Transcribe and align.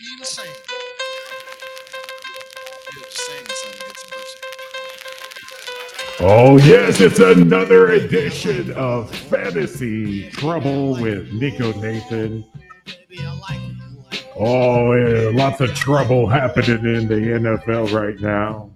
can 0.00 0.08
even 0.14 0.24
sing. 0.24 0.46
Oh, 6.22 6.58
yes, 6.58 7.00
it's 7.00 7.18
another 7.18 7.92
edition 7.92 8.72
of 8.72 9.14
Fantasy 9.14 10.28
Trouble 10.30 11.00
with 11.00 11.32
Nico 11.32 11.72
Nathan. 11.80 12.44
Oh, 14.36 14.92
yeah, 14.94 15.30
lots 15.32 15.60
of 15.60 15.74
trouble 15.74 16.26
happening 16.26 16.94
in 16.94 17.08
the 17.08 17.14
NFL 17.14 17.92
right 17.92 18.18
now. 18.20 18.70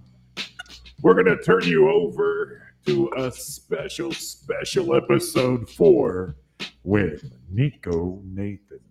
We're 1.01 1.13
going 1.13 1.37
to 1.37 1.43
turn 1.43 1.63
you 1.63 1.89
over 1.89 2.61
to 2.87 3.11
a 3.15 3.31
special, 3.31 4.11
special 4.11 4.95
episode 4.95 5.69
four 5.69 6.35
with 6.83 7.31
Nico 7.49 8.21
Nathan. 8.23 8.84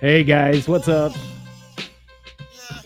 Hey 0.00 0.24
guys, 0.24 0.66
what's 0.66 0.88
up? 0.88 1.12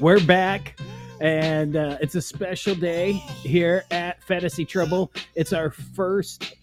We're 0.01 0.19
back, 0.27 0.77
and 1.21 1.77
uh, 1.77 1.97
it's 2.01 2.17
a 2.17 2.21
special 2.21 2.75
day 2.75 3.13
here 3.13 3.85
at 3.93 4.21
Fantasy 4.25 4.65
Trouble. 4.65 5.13
It's 5.37 5.53
our 5.53 5.71
first 5.71 6.57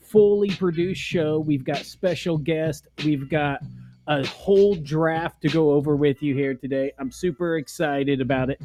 fully 0.00 0.50
produced 0.50 1.00
show. 1.00 1.40
We've 1.40 1.64
got 1.64 1.78
special 1.78 2.38
guests. 2.38 2.86
We've 3.04 3.28
got 3.28 3.60
a 4.06 4.24
whole 4.24 4.76
draft 4.76 5.42
to 5.42 5.48
go 5.48 5.72
over 5.72 5.96
with 5.96 6.22
you 6.22 6.32
here 6.32 6.54
today. 6.54 6.92
I'm 7.00 7.10
super 7.10 7.56
excited 7.56 8.20
about 8.20 8.50
it. 8.50 8.62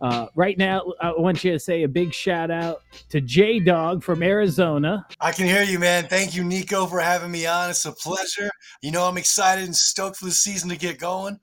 Uh, 0.00 0.26
right 0.34 0.58
now, 0.58 0.82
I 1.00 1.12
want 1.16 1.42
you 1.42 1.52
to 1.52 1.58
say 1.58 1.84
a 1.84 1.88
big 1.88 2.12
shout 2.12 2.50
out 2.50 2.82
to 3.08 3.20
J-Dogg 3.20 4.02
from 4.02 4.22
Arizona. 4.22 5.06
I 5.20 5.32
can 5.32 5.46
hear 5.46 5.62
you, 5.62 5.78
man. 5.78 6.06
Thank 6.06 6.34
you, 6.34 6.44
Nico, 6.44 6.86
for 6.86 7.00
having 7.00 7.30
me 7.30 7.46
on. 7.46 7.70
It's 7.70 7.84
a 7.86 7.92
pleasure. 7.92 8.50
You 8.82 8.90
know, 8.90 9.04
I'm 9.04 9.16
excited 9.16 9.64
and 9.64 9.74
stoked 9.74 10.16
for 10.16 10.26
the 10.26 10.32
season 10.32 10.68
to 10.68 10.76
get 10.76 10.98
going. 10.98 11.40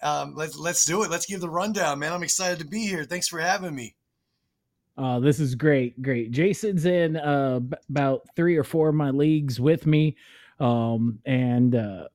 Um, 0.00 0.34
let, 0.36 0.56
let's 0.56 0.84
do 0.84 1.02
it. 1.02 1.10
Let's 1.10 1.26
give 1.26 1.40
the 1.40 1.50
rundown, 1.50 1.98
man. 1.98 2.12
I'm 2.12 2.22
excited 2.22 2.60
to 2.60 2.66
be 2.66 2.86
here. 2.86 3.04
Thanks 3.04 3.26
for 3.26 3.40
having 3.40 3.74
me. 3.74 3.96
Uh, 4.96 5.20
this 5.20 5.40
is 5.40 5.54
great, 5.54 6.00
great. 6.02 6.30
Jason's 6.30 6.84
in 6.84 7.16
uh, 7.16 7.60
b- 7.60 7.76
about 7.88 8.22
three 8.34 8.56
or 8.56 8.64
four 8.64 8.88
of 8.88 8.96
my 8.96 9.10
leagues 9.10 9.60
with 9.60 9.86
me, 9.86 10.16
um, 10.58 11.20
and 11.24 11.76
uh, 11.76 12.08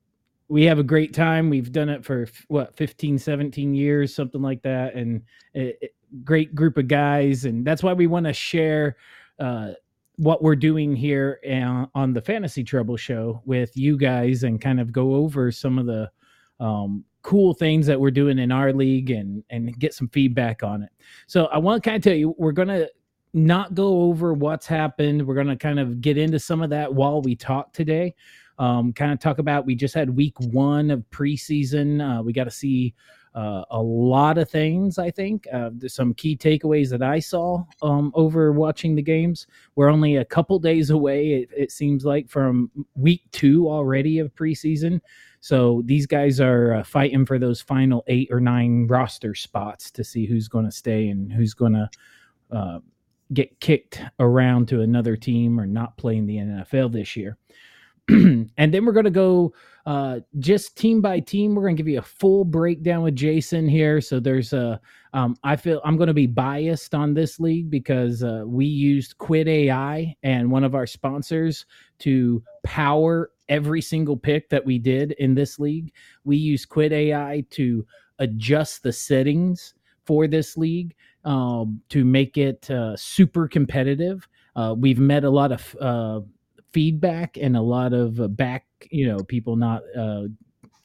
we 0.53 0.65
have 0.65 0.77
a 0.77 0.83
great 0.83 1.15
time. 1.15 1.49
We've 1.49 1.71
done 1.71 1.89
it 1.89 2.05
for 2.05 2.27
what 2.47 2.77
15, 2.77 3.17
17 3.17 3.73
years, 3.73 4.13
something 4.13 4.43
like 4.43 4.61
that, 4.61 4.93
and 4.93 5.23
it- 5.55 5.95
great 6.23 6.53
group 6.53 6.77
of 6.77 6.87
guys, 6.87 7.45
and 7.45 7.65
that's 7.65 7.81
why 7.81 7.91
we 7.91 8.05
want 8.05 8.27
to 8.27 8.33
share 8.33 8.97
uh, 9.39 9.71
what 10.17 10.43
we're 10.43 10.55
doing 10.55 10.95
here 10.95 11.39
on, 11.49 11.89
on 11.95 12.13
the 12.13 12.21
Fantasy 12.21 12.63
Trouble 12.63 12.95
Show 12.97 13.41
with 13.45 13.75
you 13.75 13.97
guys, 13.97 14.43
and 14.43 14.61
kind 14.61 14.79
of 14.79 14.91
go 14.91 15.15
over 15.15 15.51
some 15.51 15.79
of 15.79 15.87
the 15.87 16.11
um, 16.59 17.03
cool 17.23 17.55
things 17.55 17.87
that 17.87 17.99
we're 17.99 18.11
doing 18.11 18.37
in 18.37 18.51
our 18.51 18.71
league, 18.71 19.09
and 19.09 19.43
and 19.49 19.79
get 19.79 19.95
some 19.95 20.07
feedback 20.09 20.61
on 20.61 20.83
it. 20.83 20.91
So 21.25 21.45
I 21.47 21.57
want 21.57 21.81
to 21.81 21.89
kind 21.89 21.97
of 21.97 22.03
tell 22.03 22.13
you, 22.13 22.35
we're 22.37 22.51
gonna 22.51 22.85
not 23.33 23.73
go 23.73 24.03
over 24.03 24.35
what's 24.35 24.67
happened. 24.67 25.25
We're 25.25 25.33
gonna 25.33 25.57
kind 25.57 25.79
of 25.79 25.99
get 25.99 26.19
into 26.19 26.37
some 26.37 26.61
of 26.61 26.69
that 26.69 26.93
while 26.93 27.23
we 27.23 27.35
talk 27.35 27.73
today 27.73 28.13
um, 28.59 28.93
kind 28.93 29.11
of 29.11 29.19
talk 29.19 29.39
about 29.39 29.65
we 29.65 29.75
just 29.75 29.93
had 29.93 30.09
week 30.09 30.35
one 30.39 30.91
of 30.91 31.03
preseason. 31.11 32.01
Uh, 32.01 32.21
we 32.21 32.33
got 32.33 32.45
to 32.45 32.51
see 32.51 32.93
uh, 33.35 33.63
a 33.71 33.81
lot 33.81 34.37
of 34.37 34.49
things. 34.49 34.99
I 34.99 35.09
think 35.09 35.47
uh, 35.51 35.71
some 35.87 36.13
key 36.13 36.37
takeaways 36.37 36.89
that 36.89 37.01
I 37.01 37.19
saw 37.19 37.63
um, 37.81 38.11
over 38.13 38.51
watching 38.51 38.95
the 38.95 39.01
games. 39.01 39.47
We're 39.75 39.89
only 39.89 40.17
a 40.17 40.25
couple 40.25 40.59
days 40.59 40.91
away. 40.91 41.33
It, 41.33 41.49
it 41.55 41.71
seems 41.71 42.05
like 42.05 42.29
from 42.29 42.69
week 42.95 43.23
two 43.31 43.69
already 43.69 44.19
of 44.19 44.33
preseason. 44.35 45.01
So 45.39 45.81
these 45.85 46.05
guys 46.05 46.39
are 46.39 46.75
uh, 46.75 46.83
fighting 46.83 47.25
for 47.25 47.39
those 47.39 47.59
final 47.59 48.03
eight 48.07 48.29
or 48.31 48.39
nine 48.39 48.87
roster 48.87 49.35
spots 49.35 49.91
to 49.91 50.03
see 50.03 50.25
who's 50.25 50.47
going 50.47 50.65
to 50.65 50.71
stay 50.71 51.09
and 51.09 51.33
who's 51.33 51.53
going 51.53 51.73
to 51.73 51.89
uh, 52.51 52.79
get 53.33 53.59
kicked 53.59 53.99
around 54.19 54.67
to 54.67 54.81
another 54.81 55.17
team 55.17 55.59
or 55.59 55.65
not 55.65 55.97
play 55.97 56.17
in 56.17 56.27
the 56.27 56.37
NFL 56.37 56.91
this 56.91 57.15
year. 57.15 57.37
and 58.09 58.73
then 58.73 58.85
we're 58.85 58.91
going 58.91 59.05
to 59.05 59.11
go 59.11 59.53
uh, 59.85 60.19
just 60.39 60.77
team 60.77 61.01
by 61.01 61.19
team. 61.19 61.55
We're 61.55 61.63
going 61.63 61.75
to 61.75 61.83
give 61.83 61.87
you 61.87 61.99
a 61.99 62.03
full 62.03 62.43
breakdown 62.43 63.03
with 63.03 63.15
Jason 63.15 63.67
here. 63.67 64.01
So 64.01 64.19
there's 64.19 64.53
a, 64.53 64.79
um, 65.13 65.35
I 65.43 65.55
feel 65.55 65.81
I'm 65.85 65.95
going 65.97 66.07
to 66.07 66.13
be 66.13 66.27
biased 66.27 66.93
on 66.93 67.13
this 67.13 67.39
league 67.39 67.69
because 67.69 68.23
uh, 68.23 68.43
we 68.45 68.65
used 68.65 69.17
Quid 69.17 69.47
AI 69.47 70.15
and 70.23 70.51
one 70.51 70.63
of 70.63 70.75
our 70.75 70.87
sponsors 70.87 71.65
to 71.99 72.43
power 72.63 73.31
every 73.49 73.81
single 73.81 74.17
pick 74.17 74.49
that 74.49 74.65
we 74.65 74.79
did 74.79 75.13
in 75.13 75.33
this 75.33 75.59
league. 75.59 75.93
We 76.23 76.37
use 76.37 76.65
Quid 76.65 76.91
AI 76.91 77.45
to 77.51 77.85
adjust 78.19 78.83
the 78.83 78.93
settings 78.93 79.73
for 80.05 80.27
this 80.27 80.57
league 80.57 80.95
um, 81.25 81.81
to 81.89 82.03
make 82.03 82.37
it 82.37 82.69
uh, 82.69 82.95
super 82.97 83.47
competitive. 83.47 84.27
Uh, 84.55 84.75
we've 84.77 84.99
met 84.99 85.23
a 85.23 85.29
lot 85.29 85.51
of 85.51 85.75
uh, 85.79 86.19
feedback 86.73 87.37
and 87.39 87.55
a 87.55 87.61
lot 87.61 87.93
of 87.93 88.19
uh, 88.19 88.27
back, 88.27 88.65
you 88.91 89.07
know, 89.07 89.19
people 89.19 89.55
not. 89.55 89.83
Uh, 89.97 90.23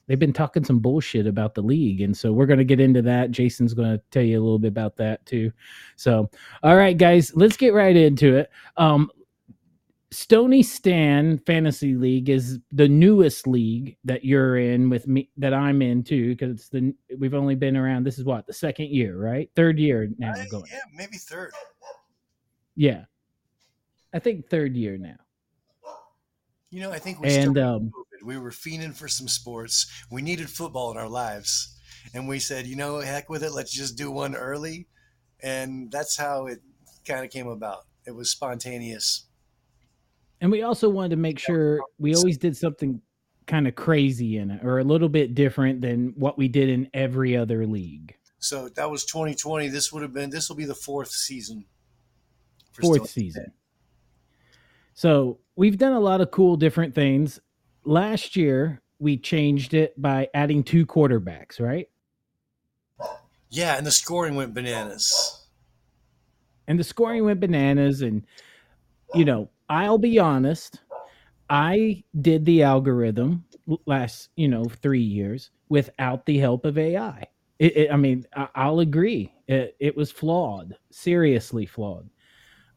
they've 0.07 0.19
been 0.19 0.33
talking 0.33 0.63
some 0.63 0.79
bullshit 0.79 1.27
about 1.27 1.53
the 1.55 1.61
league, 1.61 2.01
and 2.01 2.15
so 2.15 2.31
we're 2.31 2.45
going 2.45 2.59
to 2.59 2.65
get 2.65 2.79
into 2.79 3.01
that. 3.01 3.31
Jason's 3.31 3.73
going 3.73 3.91
to 3.91 4.01
tell 4.11 4.23
you 4.23 4.39
a 4.39 4.43
little 4.43 4.59
bit 4.59 4.69
about 4.69 4.95
that 4.97 5.25
too. 5.25 5.51
So, 5.95 6.29
all 6.63 6.75
right, 6.77 6.97
guys, 6.97 7.31
let's 7.35 7.57
get 7.57 7.73
right 7.73 7.95
into 7.95 8.37
it. 8.37 8.49
Um, 8.77 9.11
Stoney 10.11 10.63
Stan 10.63 11.37
Fantasy 11.45 11.93
League 11.93 12.29
is 12.29 12.57
the 12.71 12.87
newest 12.87 13.45
league 13.45 13.95
that 14.05 14.25
you're 14.25 14.57
in 14.57 14.89
with 14.89 15.07
me 15.07 15.29
that 15.37 15.53
I'm 15.53 15.83
in 15.83 16.03
too 16.03 16.29
because 16.29 16.51
it's 16.55 16.69
the 16.69 16.95
we've 17.19 17.35
only 17.35 17.53
been 17.53 17.77
around. 17.77 18.05
This 18.05 18.17
is 18.17 18.25
what 18.25 18.47
the 18.47 18.53
second 18.53 18.87
year, 18.89 19.15
right? 19.17 19.51
Third 19.55 19.77
year 19.77 20.09
now 20.17 20.33
I- 20.35 20.47
going. 20.49 20.63
yeah, 20.71 20.79
maybe 20.95 21.17
third. 21.17 21.51
Yeah, 22.75 23.05
I 24.11 24.17
think 24.17 24.49
third 24.49 24.75
year 24.75 24.97
now. 24.97 25.17
You 26.71 26.81
know, 26.81 26.91
I 26.91 26.99
think 26.99 27.19
we 27.19 27.29
And 27.29 27.57
um, 27.57 27.91
COVID. 27.91 28.25
We 28.25 28.37
were 28.37 28.51
fiending 28.51 28.93
for 28.93 29.07
some 29.07 29.27
sports. 29.27 29.87
We 30.11 30.21
needed 30.21 30.49
football 30.49 30.91
in 30.91 30.97
our 30.97 31.09
lives, 31.09 31.77
and 32.13 32.27
we 32.27 32.39
said, 32.39 32.67
you 32.67 32.75
know, 32.75 32.99
heck 32.99 33.29
with 33.29 33.43
it. 33.43 33.51
Let's 33.51 33.71
just 33.71 33.97
do 33.97 34.11
one 34.11 34.35
early, 34.35 34.87
and 35.41 35.91
that's 35.91 36.15
how 36.15 36.45
it 36.47 36.59
kind 37.05 37.25
of 37.25 37.31
came 37.31 37.47
about. 37.47 37.85
It 38.05 38.11
was 38.11 38.29
spontaneous. 38.29 39.25
And 40.41 40.51
we 40.51 40.61
also 40.61 40.89
wanted 40.89 41.09
to 41.09 41.15
make 41.17 41.39
sure 41.39 41.81
we 41.97 42.15
always 42.15 42.37
did 42.37 42.55
something 42.55 43.01
kind 43.45 43.67
of 43.67 43.75
crazy 43.75 44.37
in 44.37 44.51
it 44.51 44.63
or 44.63 44.79
a 44.79 44.83
little 44.83 45.09
bit 45.09 45.33
different 45.35 45.81
than 45.81 46.13
what 46.15 46.37
we 46.37 46.47
did 46.47 46.69
in 46.69 46.87
every 46.93 47.35
other 47.35 47.65
league. 47.65 48.15
So 48.37 48.69
that 48.69 48.89
was 48.89 49.03
2020. 49.05 49.67
This 49.67 49.91
would 49.91 50.01
have 50.01 50.13
been. 50.13 50.29
This 50.29 50.47
will 50.47 50.55
be 50.55 50.65
the 50.65 50.75
fourth 50.75 51.11
season. 51.11 51.65
Fourth 52.71 53.09
season. 53.09 53.51
So 54.99 55.39
we've 55.55 55.77
done 55.77 55.93
a 55.93 55.99
lot 56.01 56.19
of 56.19 56.29
cool 56.29 56.57
different 56.57 56.93
things. 56.93 57.39
Last 57.85 58.35
year, 58.35 58.81
we 58.99 59.15
changed 59.15 59.73
it 59.73 59.93
by 60.01 60.27
adding 60.33 60.61
two 60.61 60.85
quarterbacks, 60.85 61.61
right? 61.61 61.87
Yeah, 63.49 63.77
and 63.77 63.87
the 63.87 63.91
scoring 63.91 64.35
went 64.35 64.53
bananas. 64.53 65.47
and 66.67 66.77
the 66.77 66.83
scoring 66.83 67.23
went 67.23 67.39
bananas 67.39 68.01
and 68.01 68.25
you 69.15 69.23
know 69.23 69.49
i'll 69.69 69.97
be 69.97 70.19
honest 70.19 70.81
i 71.49 72.03
did 72.21 72.43
the 72.45 72.61
algorithm 72.61 73.45
last 73.85 74.29
you 74.35 74.47
know 74.49 74.65
three 74.65 75.01
years 75.01 75.49
without 75.69 76.25
the 76.25 76.37
help 76.37 76.65
of 76.65 76.77
ai 76.77 77.25
it, 77.57 77.75
it- 77.77 77.91
i 77.91 77.95
mean 77.95 78.23
I, 78.35 78.49
i'll 78.53 78.81
agree 78.81 79.33
it, 79.47 79.75
it 79.79 79.95
was 79.97 80.11
flawed 80.11 80.75
seriously 80.91 81.65
flawed 81.65 82.07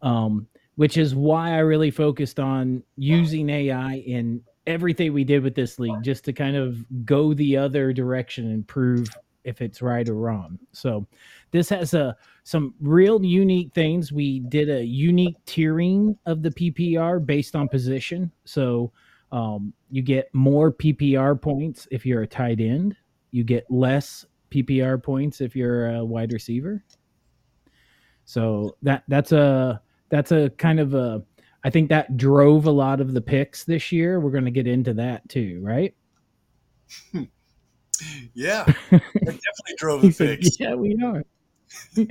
um, 0.01 0.49
which 0.83 0.97
is 0.97 1.15
why 1.15 1.53
i 1.53 1.59
really 1.59 1.91
focused 1.91 2.41
on 2.41 2.83
using 2.97 3.49
ai 3.49 3.97
in 3.99 4.43
everything 4.67 5.13
we 5.13 5.25
did 5.25 5.43
with 5.43 5.55
this 5.55 5.79
league 5.79 6.03
just 6.03 6.25
to 6.25 6.33
kind 6.33 6.57
of 6.57 6.85
go 7.05 7.35
the 7.35 7.57
other 7.57 7.93
direction 7.93 8.51
and 8.51 8.67
prove 8.67 9.09
if 9.45 9.61
it's 9.61 9.83
right 9.83 10.09
or 10.09 10.15
wrong 10.15 10.59
so 10.73 11.07
this 11.53 11.69
has 11.69 11.95
a 11.95 12.17
some 12.45 12.75
real 12.81 13.25
unique 13.25 13.73
things. 13.73 14.13
We 14.13 14.41
did 14.41 14.69
a 14.69 14.85
unique 14.85 15.37
tiering 15.47 16.17
of 16.27 16.43
the 16.43 16.51
PPR 16.51 17.25
based 17.25 17.55
on 17.55 17.69
position. 17.69 18.33
So 18.45 18.93
um, 19.31 19.73
you 19.91 20.03
get 20.03 20.35
more 20.35 20.73
PPR 20.73 21.41
points 21.41 21.87
if 21.91 22.05
you're 22.05 22.23
a 22.23 22.27
tight 22.27 22.61
end. 22.61 22.97
You 23.31 23.45
get 23.45 23.71
less 23.71 24.27
PPR 24.51 25.03
points 25.03 25.41
if 25.41 25.55
you're 25.55 25.95
a 25.95 26.05
wide 26.05 26.33
receiver. 26.33 26.85
So 28.25 28.77
that 28.83 29.05
that's 29.09 29.33
a 29.33 29.81
that's 30.13 30.31
a 30.31 30.51
kind 30.51 30.79
of 30.79 30.95
a 30.95 31.25
I 31.65 31.71
think 31.71 31.89
that 31.89 32.17
drove 32.17 32.67
a 32.67 32.71
lot 32.71 33.01
of 33.01 33.15
the 33.15 33.21
picks 33.21 33.65
this 33.65 33.91
year. 33.91 34.21
We're 34.21 34.31
going 34.31 34.45
to 34.45 34.51
get 34.53 34.67
into 34.69 34.95
that 34.95 35.29
too, 35.29 35.61
right? 35.65 35.95
Yeah, 38.35 38.65
it 38.91 39.03
definitely 39.23 39.75
drove 39.79 40.01
the 40.03 40.07
He 40.09 40.13
said, 40.13 40.41
picks. 40.41 40.61
yeah, 40.61 40.75
we 40.75 41.01
are. 41.03 41.25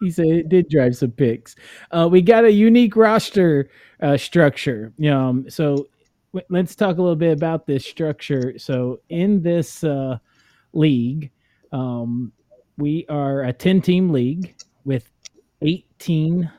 he 0.00 0.10
said 0.10 0.26
it 0.26 0.48
did 0.48 0.68
drive 0.68 0.96
some 0.96 1.12
picks. 1.12 1.56
Uh, 1.90 2.08
we 2.10 2.20
got 2.20 2.44
a 2.44 2.52
unique 2.52 2.94
roster 2.96 3.70
uh, 4.02 4.16
structure. 4.16 4.92
Um, 5.10 5.48
so 5.48 5.88
w- 6.34 6.46
let's 6.50 6.74
talk 6.76 6.98
a 6.98 7.00
little 7.02 7.16
bit 7.16 7.32
about 7.32 7.66
this 7.66 7.86
structure. 7.86 8.58
So 8.58 9.00
in 9.08 9.42
this 9.42 9.82
uh, 9.82 10.18
league. 10.72 11.30
Um, 11.72 12.32
we 12.78 13.06
are 13.08 13.42
a 13.42 13.52
10 13.52 13.80
team 13.80 14.10
league 14.10 14.54
with 14.84 15.10
18 15.62 16.50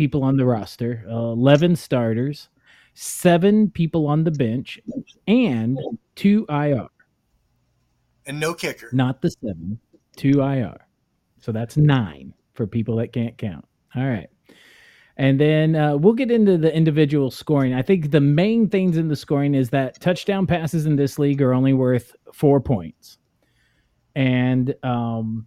people 0.00 0.24
on 0.24 0.38
the 0.38 0.46
roster, 0.46 1.04
uh, 1.10 1.12
11 1.12 1.76
starters, 1.76 2.48
seven 2.94 3.68
people 3.68 4.06
on 4.06 4.24
the 4.24 4.30
bench, 4.30 4.80
and 5.28 5.78
two 6.14 6.46
IR. 6.48 6.86
And 8.24 8.40
no 8.40 8.54
kicker. 8.54 8.88
Not 8.94 9.20
the 9.20 9.30
seven, 9.30 9.78
two 10.16 10.40
IR. 10.40 10.86
So 11.38 11.52
that's 11.52 11.76
nine 11.76 12.32
for 12.54 12.66
people 12.66 12.96
that 12.96 13.12
can't 13.12 13.36
count. 13.36 13.66
All 13.94 14.06
right. 14.06 14.30
And 15.18 15.38
then 15.38 15.76
uh, 15.76 15.98
we'll 15.98 16.14
get 16.14 16.30
into 16.30 16.56
the 16.56 16.74
individual 16.74 17.30
scoring. 17.30 17.74
I 17.74 17.82
think 17.82 18.10
the 18.10 18.22
main 18.22 18.70
things 18.70 18.96
in 18.96 19.08
the 19.08 19.16
scoring 19.16 19.54
is 19.54 19.68
that 19.68 20.00
touchdown 20.00 20.46
passes 20.46 20.86
in 20.86 20.96
this 20.96 21.18
league 21.18 21.42
are 21.42 21.52
only 21.52 21.74
worth 21.74 22.16
four 22.32 22.58
points. 22.58 23.18
And 24.14 24.74
um, 24.82 25.46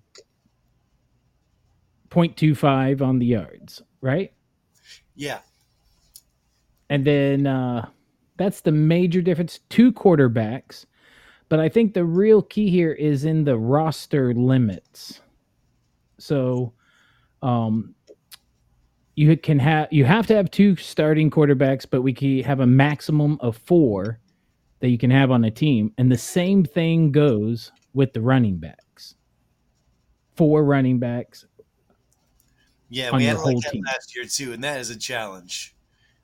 0.25 2.12 3.02
on 3.02 3.18
the 3.18 3.26
yards, 3.26 3.82
right? 4.00 4.32
Yeah. 5.16 5.40
And 6.90 7.06
then 7.06 7.48
uh, 7.48 7.88
that's 8.38 8.62
the 8.62 8.72
major 8.72 9.22
difference. 9.22 9.60
Two 9.70 9.92
quarterbacks. 9.92 10.86
But 11.50 11.60
I 11.60 11.70
think 11.70 11.94
the 11.94 12.06
real 12.06 12.42
key 12.42 12.70
here 12.70 12.94
is 12.94 13.26
in 13.26 13.44
the 13.44 13.58
roster 13.58 14.34
limits. 14.34 15.22
So 16.18 16.74
um, 17.42 17.94
you 19.16 19.38
can 19.38 19.60
have 19.60 19.88
you 19.92 20.06
have 20.06 20.26
to 20.28 20.36
have 20.36 20.50
two 20.50 20.76
starting 20.78 21.30
quarterbacks, 21.30 21.86
but 21.90 22.02
we 22.02 22.14
can 22.14 22.42
have 22.44 22.60
a 22.60 22.68
maximum 22.68 23.38
of 23.42 23.58
four 23.58 24.20
that 24.80 24.90
you 24.90 24.98
can 24.98 25.12
have 25.12 25.32
on 25.32 25.44
a 25.46 25.52
team. 25.52 25.94
And 25.98 26.12
the 26.12 26.18
same 26.18 26.64
thing 26.64 27.12
goes 27.12 27.72
with 27.94 28.14
the 28.14 28.22
running 28.22 28.58
backs. 28.58 29.16
Four 30.36 30.66
running 30.66 31.00
backs. 31.00 31.46
Yeah, 32.94 33.10
on 33.10 33.18
we 33.18 33.24
your 33.24 33.32
had 33.36 33.42
like 33.42 33.54
whole 33.54 33.62
that 33.62 33.72
team. 33.72 33.84
last 33.86 34.16
year 34.16 34.26
too, 34.26 34.54
and 34.54 34.64
that 34.64 34.80
is 34.80 34.90
a 34.92 34.96
challenge. 34.98 35.76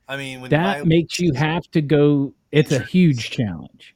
I 0.07 0.17
mean, 0.17 0.41
when 0.41 0.51
That 0.51 0.85
makes 0.85 1.19
you 1.19 1.33
have 1.33 1.63
to 1.71 1.81
go. 1.81 2.33
It's 2.51 2.71
a 2.71 2.79
huge 2.79 3.31
challenge. 3.31 3.95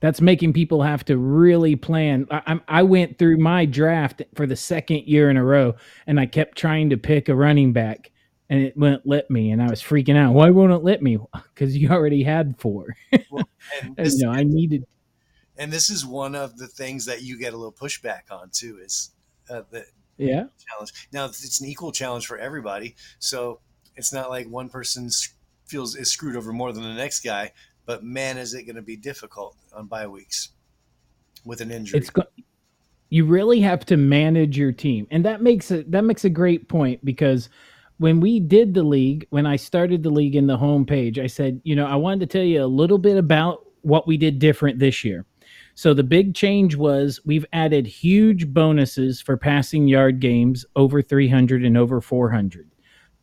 That's 0.00 0.20
making 0.20 0.52
people 0.52 0.82
have 0.82 1.04
to 1.06 1.16
really 1.16 1.74
plan. 1.76 2.26
I, 2.30 2.60
I'm- 2.68 2.88
went 2.88 3.18
through 3.18 3.38
my 3.38 3.64
draft 3.64 4.22
for 4.34 4.46
the 4.46 4.56
second 4.56 5.04
year 5.06 5.30
in 5.30 5.36
a 5.36 5.44
row, 5.44 5.74
and 6.06 6.20
I 6.20 6.26
kept 6.26 6.56
trying 6.56 6.90
to 6.90 6.96
pick 6.96 7.28
a 7.28 7.34
running 7.34 7.72
back, 7.72 8.10
and 8.50 8.60
it 8.62 8.76
wouldn't 8.76 9.06
let 9.06 9.30
me, 9.30 9.50
and 9.50 9.62
I 9.62 9.68
was 9.70 9.82
freaking 9.82 10.16
out. 10.16 10.34
Why 10.34 10.50
won't 10.50 10.72
it 10.72 10.82
let 10.84 11.02
me? 11.02 11.18
Because 11.54 11.74
you 11.76 11.88
already 11.88 12.22
had 12.22 12.54
four. 12.58 12.94
and 13.12 13.22
And, 13.82 13.96
this, 13.96 14.18
you 14.18 14.26
know, 14.26 14.32
I 14.32 14.44
needed. 14.44 14.84
and 15.56 15.72
this 15.72 15.88
is 15.88 16.04
one 16.04 16.34
of 16.34 16.58
the 16.58 16.66
things 16.68 17.06
that 17.06 17.22
you 17.22 17.38
get 17.38 17.54
a 17.54 17.56
little 17.56 17.72
pushback 17.72 18.30
on 18.30 18.50
too 18.50 18.78
is 18.84 19.12
uh, 19.48 19.62
the 19.70 19.86
Yeah, 20.18 20.44
challenge. 20.68 20.92
Now 21.12 21.26
it's 21.26 21.60
an 21.60 21.66
equal 21.66 21.92
challenge 21.92 22.26
for 22.26 22.38
everybody, 22.38 22.96
so 23.18 23.60
it's 23.96 24.12
not 24.12 24.30
like 24.30 24.48
one 24.48 24.68
person 24.68 25.10
feels 25.66 25.96
is 25.96 26.10
screwed 26.10 26.36
over 26.36 26.52
more 26.52 26.72
than 26.72 26.82
the 26.82 26.94
next 26.94 27.20
guy. 27.20 27.52
But 27.84 28.02
man, 28.02 28.38
is 28.38 28.54
it 28.54 28.64
going 28.64 28.76
to 28.76 28.82
be 28.82 28.96
difficult 28.96 29.56
on 29.72 29.86
bye 29.86 30.06
weeks 30.06 30.50
with 31.44 31.60
an 31.60 31.70
injury? 31.70 31.98
it's 31.98 32.10
go- 32.10 32.24
you 33.08 33.24
really 33.24 33.60
have 33.60 33.84
to 33.86 33.96
manage 33.96 34.58
your 34.58 34.72
team 34.72 35.06
and 35.10 35.24
that 35.24 35.42
makes 35.42 35.70
a 35.70 35.82
that 35.84 36.02
makes 36.02 36.24
a 36.24 36.30
great 36.30 36.68
point 36.68 37.04
because 37.04 37.48
when 37.98 38.20
we 38.20 38.40
did 38.40 38.74
the 38.74 38.82
league 38.82 39.26
when 39.30 39.46
i 39.46 39.56
started 39.56 40.02
the 40.02 40.10
league 40.10 40.34
in 40.34 40.46
the 40.46 40.56
homepage 40.56 41.18
i 41.18 41.26
said 41.26 41.60
you 41.64 41.76
know 41.76 41.86
i 41.86 41.94
wanted 41.94 42.20
to 42.20 42.26
tell 42.26 42.44
you 42.44 42.62
a 42.62 42.66
little 42.66 42.98
bit 42.98 43.16
about 43.16 43.64
what 43.82 44.06
we 44.06 44.16
did 44.16 44.38
different 44.38 44.78
this 44.78 45.04
year 45.04 45.24
so 45.76 45.94
the 45.94 46.02
big 46.02 46.34
change 46.34 46.74
was 46.74 47.20
we've 47.24 47.46
added 47.52 47.86
huge 47.86 48.52
bonuses 48.52 49.20
for 49.20 49.36
passing 49.36 49.86
yard 49.86 50.18
games 50.18 50.66
over 50.74 51.00
300 51.00 51.64
and 51.64 51.76
over 51.78 52.00
400 52.00 52.68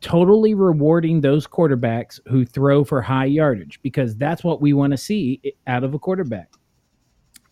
totally 0.00 0.54
rewarding 0.54 1.20
those 1.20 1.46
quarterbacks 1.46 2.18
who 2.26 2.44
throw 2.46 2.84
for 2.84 3.02
high 3.02 3.24
yardage 3.26 3.78
because 3.82 4.16
that's 4.16 4.42
what 4.42 4.62
we 4.62 4.72
want 4.72 4.90
to 4.92 4.96
see 4.96 5.40
out 5.66 5.84
of 5.84 5.92
a 5.94 5.98
quarterback 5.98 6.50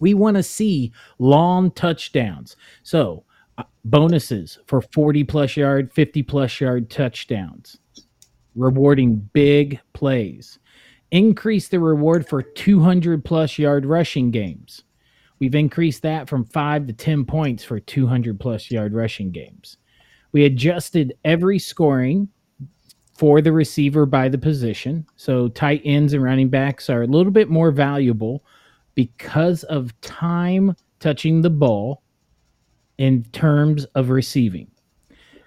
we 0.03 0.15
want 0.15 0.37
to 0.37 0.43
see 0.43 0.93
long 1.21 1.71
touchdowns. 1.71 2.57
So, 2.83 3.25
uh, 3.57 3.63
bonuses 3.85 4.59
for 4.67 4.83
40 4.83 5.23
plus 5.25 5.57
yard, 5.57 5.93
50 5.93 6.25
plus 6.25 6.61
yard 6.61 6.91
touchdowns, 6.91 7.79
rewarding 8.57 9.31
big 9.33 9.79
plays. 9.93 10.59
Increase 11.13 11.69
the 11.69 11.79
reward 11.79 12.29
for 12.29 12.43
200 12.43 13.25
plus 13.25 13.59
yard 13.59 13.87
rushing 13.87 14.33
games. 14.33 14.83
We've 15.43 15.57
increased 15.57 16.03
that 16.03 16.29
from 16.29 16.45
5 16.45 16.87
to 16.87 16.93
10 16.93 17.25
points 17.25 17.65
for 17.65 17.81
200 17.81 18.39
plus 18.39 18.71
yard 18.71 18.95
rushing 18.95 19.33
games. 19.33 19.77
We 20.31 20.45
adjusted 20.45 21.15
every 21.25 21.59
scoring 21.59 22.29
for 23.19 23.41
the 23.41 23.51
receiver 23.51 24.07
by 24.07 24.29
the 24.29 24.39
position. 24.39 25.05
So 25.17 25.49
tight 25.49 25.83
ends 25.85 26.13
and 26.13 26.23
running 26.23 26.49
backs 26.49 26.89
are 26.89 27.03
a 27.03 27.09
little 27.09 27.33
bit 27.33 27.51
more 27.51 27.73
valuable 27.73 28.45
because 28.95 29.65
of 29.65 30.01
time 30.01 30.77
touching 31.01 31.43
the 31.43 31.51
ball 31.51 32.05
in 32.99 33.25
terms 33.33 33.85
of 33.97 34.11
receiving. 34.11 34.71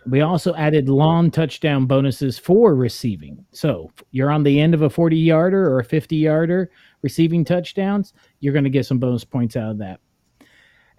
We 0.08 0.22
also 0.22 0.54
added 0.56 0.88
long 0.90 1.32
touchdown 1.32 1.86
bonuses 1.86 2.38
for 2.38 2.76
receiving. 2.76 3.44
So 3.54 3.92
you're 4.12 4.30
on 4.30 4.44
the 4.44 4.60
end 4.60 4.74
of 4.74 4.82
a 4.84 4.90
40 4.90 5.18
yarder 5.18 5.66
or 5.66 5.80
a 5.80 5.86
50 5.86 6.16
yarder 6.16 6.70
receiving 7.02 7.44
touchdowns, 7.44 8.14
you're 8.46 8.54
going 8.54 8.64
to 8.64 8.70
get 8.70 8.86
some 8.86 9.00
bonus 9.00 9.24
points 9.24 9.56
out 9.56 9.72
of 9.72 9.80
that. 9.80 10.00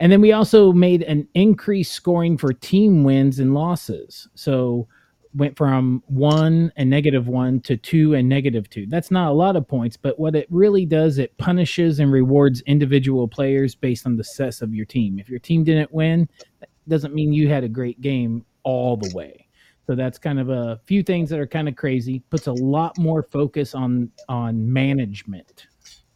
And 0.00 0.10
then 0.10 0.20
we 0.20 0.32
also 0.32 0.72
made 0.72 1.02
an 1.04 1.28
increased 1.34 1.92
scoring 1.92 2.36
for 2.36 2.52
team 2.52 3.04
wins 3.04 3.38
and 3.38 3.54
losses. 3.54 4.28
So 4.34 4.88
went 5.32 5.56
from 5.56 6.02
one 6.06 6.72
and 6.76 6.90
negative 6.90 7.28
one 7.28 7.60
to 7.60 7.76
two 7.76 8.14
and 8.14 8.28
negative 8.28 8.68
two. 8.68 8.86
That's 8.86 9.12
not 9.12 9.30
a 9.30 9.34
lot 9.34 9.54
of 9.54 9.68
points, 9.68 9.96
but 9.96 10.18
what 10.18 10.34
it 10.34 10.48
really 10.50 10.86
does, 10.86 11.18
it 11.18 11.38
punishes 11.38 12.00
and 12.00 12.10
rewards 12.10 12.62
individual 12.62 13.28
players 13.28 13.76
based 13.76 14.06
on 14.06 14.16
the 14.16 14.24
success 14.24 14.60
of 14.60 14.74
your 14.74 14.86
team. 14.86 15.20
If 15.20 15.28
your 15.28 15.38
team 15.38 15.62
didn't 15.62 15.92
win, 15.92 16.28
that 16.58 16.68
doesn't 16.88 17.14
mean 17.14 17.32
you 17.32 17.48
had 17.48 17.62
a 17.62 17.68
great 17.68 18.00
game 18.00 18.44
all 18.64 18.96
the 18.96 19.14
way. 19.14 19.46
So 19.86 19.94
that's 19.94 20.18
kind 20.18 20.40
of 20.40 20.48
a 20.48 20.80
few 20.84 21.04
things 21.04 21.30
that 21.30 21.38
are 21.38 21.46
kind 21.46 21.68
of 21.68 21.76
crazy. 21.76 22.18
Puts 22.28 22.48
a 22.48 22.52
lot 22.52 22.98
more 22.98 23.22
focus 23.22 23.72
on 23.72 24.10
on 24.28 24.72
management. 24.72 25.68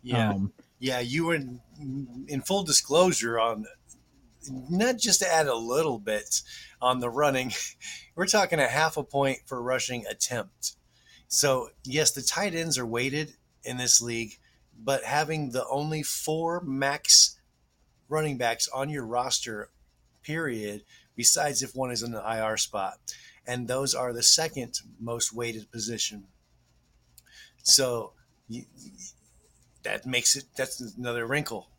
yeah, 0.03 0.31
Um, 0.31 0.53
yeah. 0.81 0.99
You 0.99 1.27
were 1.27 1.35
in, 1.35 1.61
in 2.27 2.41
full 2.41 2.65
disclosure 2.65 3.39
on 3.39 3.67
not 4.49 4.99
just 4.99 5.21
to 5.21 5.33
add 5.33 5.47
a 5.47 5.55
little 5.55 5.99
bit 5.99 6.43
on 6.81 7.01
the 7.01 7.11
running. 7.11 7.53
We're 8.17 8.27
talking 8.27 8.59
a 8.59 8.67
half 8.67 8.97
a 8.97 9.05
point 9.05 9.41
for 9.47 9.63
rushing 9.63 10.07
attempt. 10.07 10.77
So 11.29 11.71
yes, 11.85 12.11
the 12.11 12.23
tight 12.23 12.55
ends 12.55 12.79
are 12.79 12.87
weighted 12.87 13.35
in 13.63 13.77
this 13.77 14.03
league, 14.03 14.39
but 14.77 15.05
having 15.05 15.51
the 15.51 15.67
only 15.69 16.03
four 16.03 16.61
max 16.63 17.39
running 18.09 18.37
backs 18.37 18.69
on 18.69 18.89
your 18.89 19.07
roster, 19.07 19.71
period, 20.23 20.83
besides 21.15 21.63
if 21.63 21.77
one 21.77 21.91
is 21.91 22.03
in 22.03 22.13
the 22.13 22.23
IR 22.23 22.57
spot, 22.57 22.99
and 23.47 23.69
those 23.69 23.95
are 23.95 24.13
the 24.13 24.23
second 24.23 24.81
most 24.99 25.33
weighted 25.33 25.71
position. 25.71 26.25
So 27.63 28.13
you, 28.49 28.65
that 29.83 30.07
makes 30.07 30.37
it 30.37 30.45
that's 30.57 30.81
another 30.97 31.27
wrinkle. 31.27 31.71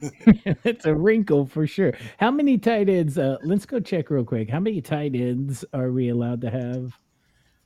it's 0.64 0.84
a 0.84 0.94
wrinkle 0.94 1.46
for 1.46 1.66
sure. 1.66 1.92
How 2.18 2.30
many 2.30 2.58
tight 2.58 2.88
ends? 2.88 3.16
Uh, 3.16 3.36
let's 3.42 3.66
go 3.66 3.80
check 3.80 4.10
real 4.10 4.24
quick. 4.24 4.50
How 4.50 4.60
many 4.60 4.80
tight 4.80 5.14
ends 5.14 5.64
are 5.72 5.90
we 5.90 6.08
allowed 6.08 6.40
to 6.42 6.50
have? 6.50 6.98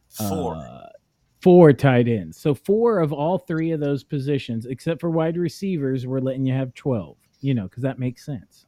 Four. 0.09 0.57
Uh, 0.57 0.88
four 1.42 1.73
tight 1.73 2.09
ends. 2.09 2.38
So 2.38 2.54
four 2.54 3.00
of 3.00 3.12
all 3.12 3.38
three 3.38 3.71
of 3.73 3.80
those 3.80 4.04
positions, 4.04 4.66
except 4.66 5.00
for 5.00 5.11
wide 5.11 5.37
receivers, 5.37 6.07
we're 6.07 6.21
letting 6.21 6.45
you 6.47 6.54
have 6.54 6.75
twelve. 6.75 7.16
You 7.40 7.54
know, 7.54 7.64
because 7.64 7.83
that 7.85 7.99
makes 7.99 8.25
sense. 8.25 8.66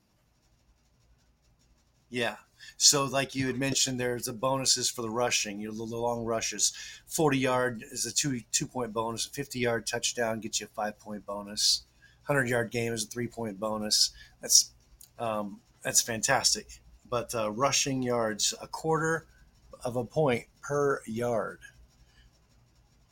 Yeah. 2.09 2.37
So, 2.76 3.05
like 3.05 3.35
you 3.35 3.47
had 3.47 3.59
mentioned, 3.59 3.99
there's 3.99 4.25
the 4.25 4.33
bonuses 4.33 4.90
for 4.90 5.02
the 5.02 5.11
rushing, 5.11 5.61
you 5.61 5.69
know, 5.69 5.87
the 5.87 5.97
long 5.97 6.25
rushes. 6.25 6.73
40 7.07 7.38
yard 7.38 7.85
is 7.90 8.07
a 8.07 8.12
two 8.12 8.40
two 8.52 8.67
point 8.67 8.93
bonus. 8.93 9.26
A 9.26 9.31
50 9.31 9.59
yard 9.59 9.87
touchdown 9.87 10.40
gets 10.40 10.61
you 10.61 10.67
a 10.67 10.69
five 10.69 10.99
point 10.99 11.26
bonus. 11.26 11.85
100 12.26 12.49
yard 12.49 12.71
game 12.71 12.93
is 12.93 13.05
a 13.05 13.09
three 13.09 13.26
point 13.26 13.59
bonus. 13.59 14.11
That's 14.40 14.71
um, 15.19 15.61
that's 15.83 16.00
fantastic. 16.00 16.81
But 17.09 17.35
uh, 17.35 17.50
rushing 17.50 18.02
yards, 18.02 18.55
a 18.62 18.69
quarter 18.69 19.26
of 19.85 19.97
a 19.97 20.05
point 20.05 20.47
per 20.62 21.02
yard. 21.07 21.61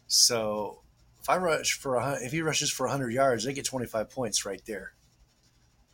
So, 0.07 0.83
if 1.21 1.29
I 1.29 1.37
rush 1.37 1.73
for 1.73 1.97
a 1.97 2.19
if 2.23 2.33
he 2.33 2.43
rushes 2.43 2.71
for 2.71 2.87
100 2.87 3.13
yards, 3.13 3.45
they 3.45 3.53
get 3.53 3.65
25 3.65 4.11
points 4.11 4.45
right 4.45 4.63
there. 4.67 4.93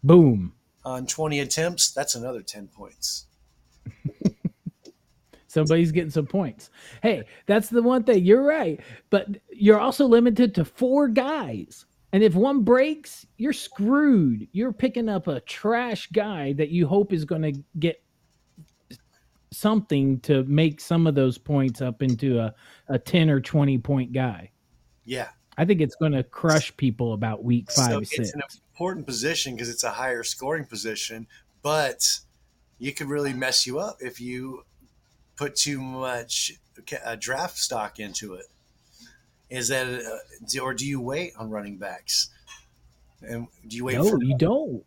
Boom. 0.03 0.55
On 0.85 1.07
20 1.07 1.41
attempts, 1.41 1.91
that's 1.91 2.15
another 2.15 2.43
10 2.43 2.69
points. 2.69 3.27
Somebody's 5.47 5.93
getting 5.93 6.11
some 6.11 6.27
points. 6.27 6.71
Hey, 7.03 7.25
that's 7.47 7.69
the 7.69 7.83
one 7.83 8.03
thing. 8.03 8.25
You're 8.25 8.43
right. 8.43 8.81
But 9.11 9.29
you're 9.53 9.79
also 9.79 10.07
limited 10.07 10.55
to 10.57 10.65
four 10.65 11.09
guys. 11.09 11.87
And 12.13 12.23
if 12.23 12.35
one 12.35 12.63
breaks, 12.63 13.27
you're 13.37 13.53
screwed. 13.53 14.49
You're 14.53 14.73
picking 14.73 15.09
up 15.09 15.29
a 15.29 15.41
trash 15.41 16.09
guy 16.13 16.53
that 16.55 16.71
you 16.71 16.87
hope 16.87 17.13
is 17.13 17.25
going 17.25 17.43
to 17.43 17.53
get 17.79 18.03
something 19.53 20.21
to 20.21 20.43
make 20.45 20.81
some 20.81 21.07
of 21.07 21.15
those 21.15 21.39
points 21.39 21.81
up 21.81 22.03
into 22.03 22.41
a, 22.41 22.55
a 22.89 22.99
10 22.99 23.31
or 23.31 23.41
20 23.41 23.79
point 23.79 24.13
guy. 24.13 24.51
Yeah. 25.05 25.29
I 25.57 25.65
think 25.65 25.81
it's 25.81 25.95
going 25.95 26.13
to 26.13 26.25
crush 26.25 26.77
people 26.77 27.13
about 27.13 27.45
week 27.45 27.71
five, 27.71 27.91
so 27.91 28.03
six. 28.03 28.19
it's 28.19 28.35
an 28.35 28.43
important 28.73 29.07
position 29.07 29.55
because 29.55 29.69
it's 29.69 29.85
a 29.85 29.91
higher 29.91 30.25
scoring 30.25 30.65
position, 30.65 31.27
but 31.63 32.05
you 32.79 32.93
could 32.93 33.09
really 33.09 33.33
mess 33.33 33.67
you 33.67 33.79
up 33.79 33.97
if 34.01 34.21
you 34.21 34.65
put 35.37 35.57
too 35.57 35.81
much 35.81 36.53
uh, 37.05 37.17
draft 37.19 37.59
stock 37.59 37.99
into 37.99 38.35
it. 38.35 38.47
Is 39.51 39.69
that, 39.69 39.87
uh, 39.87 40.61
or 40.61 40.75
do 40.75 40.87
you 40.87 41.01
wait 41.01 41.33
on 41.39 41.51
running 41.51 41.77
backs? 41.77 42.31
And 43.23 43.47
do 43.67 43.77
you 43.77 43.85
wait? 43.85 43.97
No, 43.97 44.09
for 44.09 44.23
you 44.23 44.37
don't. 44.37 44.85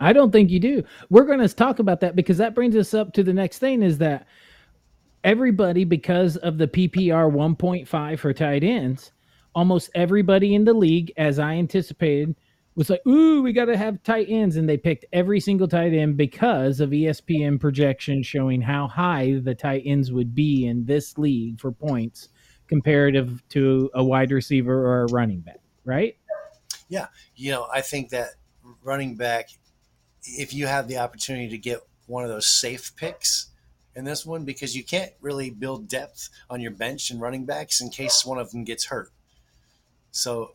I 0.00 0.12
don't 0.12 0.30
think 0.30 0.50
you 0.50 0.60
do. 0.60 0.82
We're 1.10 1.24
going 1.24 1.40
to 1.40 1.48
talk 1.48 1.78
about 1.78 2.00
that 2.00 2.16
because 2.16 2.38
that 2.38 2.54
brings 2.54 2.74
us 2.74 2.94
up 2.94 3.12
to 3.14 3.22
the 3.22 3.34
next 3.34 3.58
thing 3.58 3.82
is 3.82 3.98
that 3.98 4.26
everybody, 5.24 5.84
because 5.84 6.36
of 6.38 6.56
the 6.56 6.66
PPR 6.66 7.30
1.5 7.30 8.18
for 8.18 8.32
tight 8.32 8.64
ends, 8.64 9.12
almost 9.54 9.90
everybody 9.94 10.54
in 10.54 10.64
the 10.64 10.72
league, 10.72 11.12
as 11.18 11.38
I 11.38 11.54
anticipated, 11.54 12.34
was 12.80 12.88
like, 12.88 13.06
ooh, 13.06 13.42
we 13.42 13.52
got 13.52 13.66
to 13.66 13.76
have 13.76 14.02
tight 14.02 14.30
ends. 14.30 14.56
And 14.56 14.66
they 14.66 14.78
picked 14.78 15.04
every 15.12 15.38
single 15.38 15.68
tight 15.68 15.92
end 15.92 16.16
because 16.16 16.80
of 16.80 16.88
ESPN 16.90 17.60
projections 17.60 18.26
showing 18.26 18.62
how 18.62 18.88
high 18.88 19.38
the 19.38 19.54
tight 19.54 19.82
ends 19.84 20.10
would 20.10 20.34
be 20.34 20.66
in 20.66 20.86
this 20.86 21.18
league 21.18 21.60
for 21.60 21.72
points 21.72 22.30
comparative 22.68 23.46
to 23.50 23.90
a 23.92 24.02
wide 24.02 24.30
receiver 24.30 24.86
or 24.86 25.02
a 25.02 25.12
running 25.12 25.40
back, 25.40 25.60
right? 25.84 26.16
Yeah. 26.88 27.08
You 27.36 27.50
know, 27.50 27.66
I 27.70 27.82
think 27.82 28.08
that 28.10 28.30
running 28.82 29.14
back, 29.14 29.50
if 30.22 30.54
you 30.54 30.66
have 30.66 30.88
the 30.88 30.96
opportunity 30.96 31.50
to 31.50 31.58
get 31.58 31.80
one 32.06 32.24
of 32.24 32.30
those 32.30 32.46
safe 32.46 32.96
picks 32.96 33.50
in 33.94 34.06
this 34.06 34.24
one, 34.24 34.46
because 34.46 34.74
you 34.74 34.84
can't 34.84 35.12
really 35.20 35.50
build 35.50 35.86
depth 35.86 36.30
on 36.48 36.62
your 36.62 36.70
bench 36.70 37.10
and 37.10 37.20
running 37.20 37.44
backs 37.44 37.82
in 37.82 37.90
case 37.90 38.24
one 38.24 38.38
of 38.38 38.52
them 38.52 38.64
gets 38.64 38.86
hurt. 38.86 39.10
So 40.12 40.52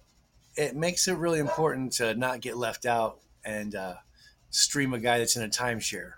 it 0.56 0.76
makes 0.76 1.08
it 1.08 1.18
really 1.18 1.40
important 1.40 1.94
to 1.94 2.16
not 2.16 2.42
get 2.42 2.58
left 2.58 2.86
out 2.86 3.20
and 3.44 3.76
uh, 3.76 3.96
stream 4.50 4.94
a 4.94 5.00
guy 5.00 5.20
that's 5.20 5.36
in 5.36 5.44
a 5.44 5.50
timeshare. 5.50 6.14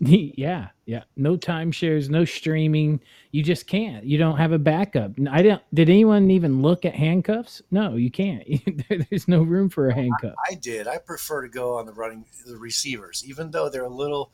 yeah, 0.00 0.68
yeah. 0.84 1.04
No 1.16 1.36
timeshares, 1.36 2.10
no 2.10 2.24
streaming. 2.24 3.00
You 3.30 3.42
just 3.44 3.68
can't. 3.68 4.04
You 4.04 4.18
don't 4.18 4.36
have 4.36 4.50
a 4.50 4.58
backup. 4.58 5.12
I 5.30 5.42
don't. 5.42 5.62
Did 5.72 5.88
anyone 5.88 6.28
even 6.28 6.60
look 6.60 6.84
at 6.84 6.96
handcuffs? 6.96 7.62
No, 7.70 7.94
you 7.94 8.10
can't. 8.10 8.44
There's 9.10 9.28
no 9.28 9.42
room 9.42 9.68
for 9.68 9.88
a 9.88 9.94
handcuff. 9.94 10.34
I, 10.48 10.52
I 10.52 10.54
did. 10.56 10.88
I 10.88 10.98
prefer 10.98 11.42
to 11.42 11.48
go 11.48 11.78
on 11.78 11.86
the 11.86 11.92
running 11.92 12.24
the 12.44 12.56
receivers, 12.56 13.22
even 13.24 13.52
though 13.52 13.68
they're 13.68 13.84
a 13.84 13.88
little, 13.88 14.32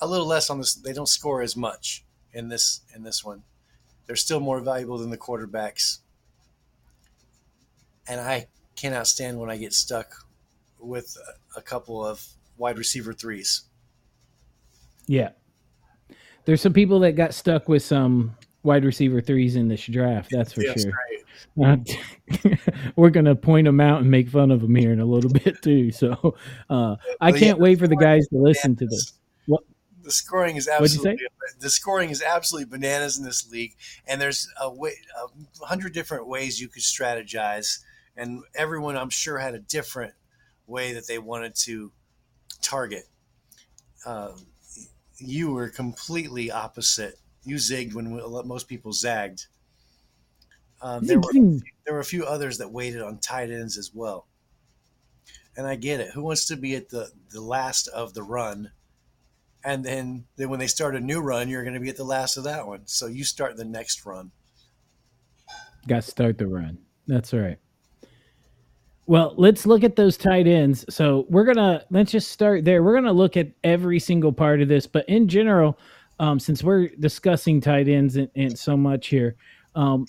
a 0.00 0.06
little 0.06 0.28
less 0.28 0.48
on 0.48 0.58
this. 0.58 0.74
They 0.74 0.92
don't 0.92 1.08
score 1.08 1.42
as 1.42 1.56
much 1.56 2.04
in 2.32 2.48
this 2.48 2.82
in 2.94 3.02
this 3.02 3.24
one. 3.24 3.42
They're 4.06 4.14
still 4.14 4.40
more 4.40 4.60
valuable 4.60 4.98
than 4.98 5.10
the 5.10 5.18
quarterbacks. 5.18 5.98
And 8.08 8.20
I 8.20 8.48
cannot 8.76 9.06
stand 9.06 9.38
when 9.38 9.50
I 9.50 9.56
get 9.56 9.72
stuck 9.72 10.14
with 10.78 11.16
a, 11.56 11.62
couple 11.62 12.04
of 12.04 12.24
wide 12.58 12.76
receiver 12.76 13.12
threes. 13.12 13.62
Yeah. 15.06 15.30
There's 16.44 16.60
some 16.60 16.74
people 16.74 17.00
that 17.00 17.12
got 17.12 17.32
stuck 17.32 17.68
with 17.68 17.82
some 17.82 18.36
wide 18.62 18.84
receiver 18.84 19.20
threes 19.20 19.56
in 19.56 19.68
this 19.68 19.86
draft. 19.86 20.30
That's 20.30 20.52
for 20.52 20.62
Yes, 20.62 20.82
sure. 20.82 20.92
right. 20.92 21.14
Uh, 21.56 22.56
we're 22.96 23.10
gonna 23.10 23.34
point 23.34 23.64
them 23.64 23.80
out 23.80 24.00
and 24.00 24.10
make 24.10 24.28
fun 24.28 24.50
of 24.50 24.60
them 24.60 24.74
here 24.74 24.92
in 24.92 25.00
a 25.00 25.04
little 25.04 25.30
bit 25.44 25.62
too. 25.62 25.90
So 25.90 26.34
uh, 26.68 26.96
I 27.20 27.32
can't 27.32 27.58
wait 27.58 27.78
for 27.78 27.88
the 27.88 27.96
guys 27.96 28.26
to 28.28 28.36
listen 28.36 28.76
to 28.76 28.86
this. 28.86 29.14
What? 29.46 29.62
The 30.02 30.10
scoring 30.10 30.56
is 30.56 30.68
What'd 30.68 30.82
you 30.82 31.02
say? 31.02 31.10
absolutely 31.10 31.26
the 31.60 31.70
scoring 31.70 32.10
is 32.10 32.22
absolutely 32.22 32.70
bananas 32.70 33.18
in 33.18 33.24
this 33.24 33.50
league, 33.50 33.74
and 34.06 34.20
there's 34.20 34.48
a 34.60 34.72
way 34.72 34.92
a 35.62 35.66
hundred 35.66 35.92
different 35.92 36.26
ways 36.26 36.60
you 36.60 36.68
could 36.68 36.82
strategize, 36.82 37.83
and 38.16 38.42
everyone 38.54 38.96
I'm 38.96 39.10
sure 39.10 39.38
had 39.38 39.54
a 39.54 39.58
different 39.58 40.14
way 40.66 40.94
that 40.94 41.06
they 41.06 41.18
wanted 41.18 41.54
to 41.56 41.92
target. 42.62 43.04
Uh, 44.06 44.32
you 45.18 45.52
were 45.52 45.68
completely 45.68 46.50
opposite. 46.50 47.18
You 47.44 47.56
zigged 47.56 47.94
when 47.94 48.20
most 48.46 48.68
people 48.68 48.92
zagged. 48.92 49.46
Um, 50.82 51.06
there 51.06 51.18
were 51.18 51.32
there 51.84 51.94
were 51.94 52.00
a 52.00 52.04
few 52.04 52.24
others 52.24 52.58
that 52.58 52.70
waited 52.70 53.02
on 53.02 53.18
tight 53.18 53.50
ends 53.50 53.78
as 53.78 53.90
well. 53.94 54.26
And 55.56 55.66
I 55.66 55.76
get 55.76 56.00
it. 56.00 56.10
Who 56.10 56.22
wants 56.22 56.46
to 56.46 56.56
be 56.56 56.74
at 56.74 56.88
the, 56.88 57.10
the 57.30 57.40
last 57.40 57.86
of 57.88 58.12
the 58.12 58.22
run? 58.22 58.72
And 59.64 59.84
then, 59.84 60.24
then 60.36 60.50
when 60.50 60.58
they 60.58 60.66
start 60.66 60.96
a 60.96 61.00
new 61.00 61.20
run, 61.20 61.48
you're 61.48 61.62
going 61.62 61.74
to 61.74 61.80
be 61.80 61.88
at 61.88 61.96
the 61.96 62.04
last 62.04 62.36
of 62.36 62.44
that 62.44 62.66
one. 62.66 62.82
So 62.86 63.06
you 63.06 63.24
start 63.24 63.56
the 63.56 63.64
next 63.64 64.04
run. 64.04 64.32
Got 65.86 66.02
to 66.02 66.10
start 66.10 66.38
the 66.38 66.46
run. 66.46 66.78
That's 67.06 67.32
right. 67.32 67.58
Well, 69.06 69.34
let's 69.36 69.66
look 69.66 69.84
at 69.84 69.96
those 69.96 70.16
tight 70.16 70.46
ends. 70.46 70.84
So 70.88 71.26
we're 71.28 71.44
gonna 71.44 71.84
let's 71.90 72.10
just 72.10 72.30
start 72.30 72.64
there. 72.64 72.82
We're 72.82 72.94
gonna 72.94 73.12
look 73.12 73.36
at 73.36 73.48
every 73.62 73.98
single 73.98 74.32
part 74.32 74.62
of 74.62 74.68
this, 74.68 74.86
but 74.86 75.06
in 75.08 75.28
general, 75.28 75.78
um, 76.18 76.40
since 76.40 76.62
we're 76.62 76.88
discussing 77.00 77.60
tight 77.60 77.88
ends 77.88 78.16
and, 78.16 78.30
and 78.34 78.58
so 78.58 78.76
much 78.76 79.08
here, 79.08 79.36
um, 79.74 80.06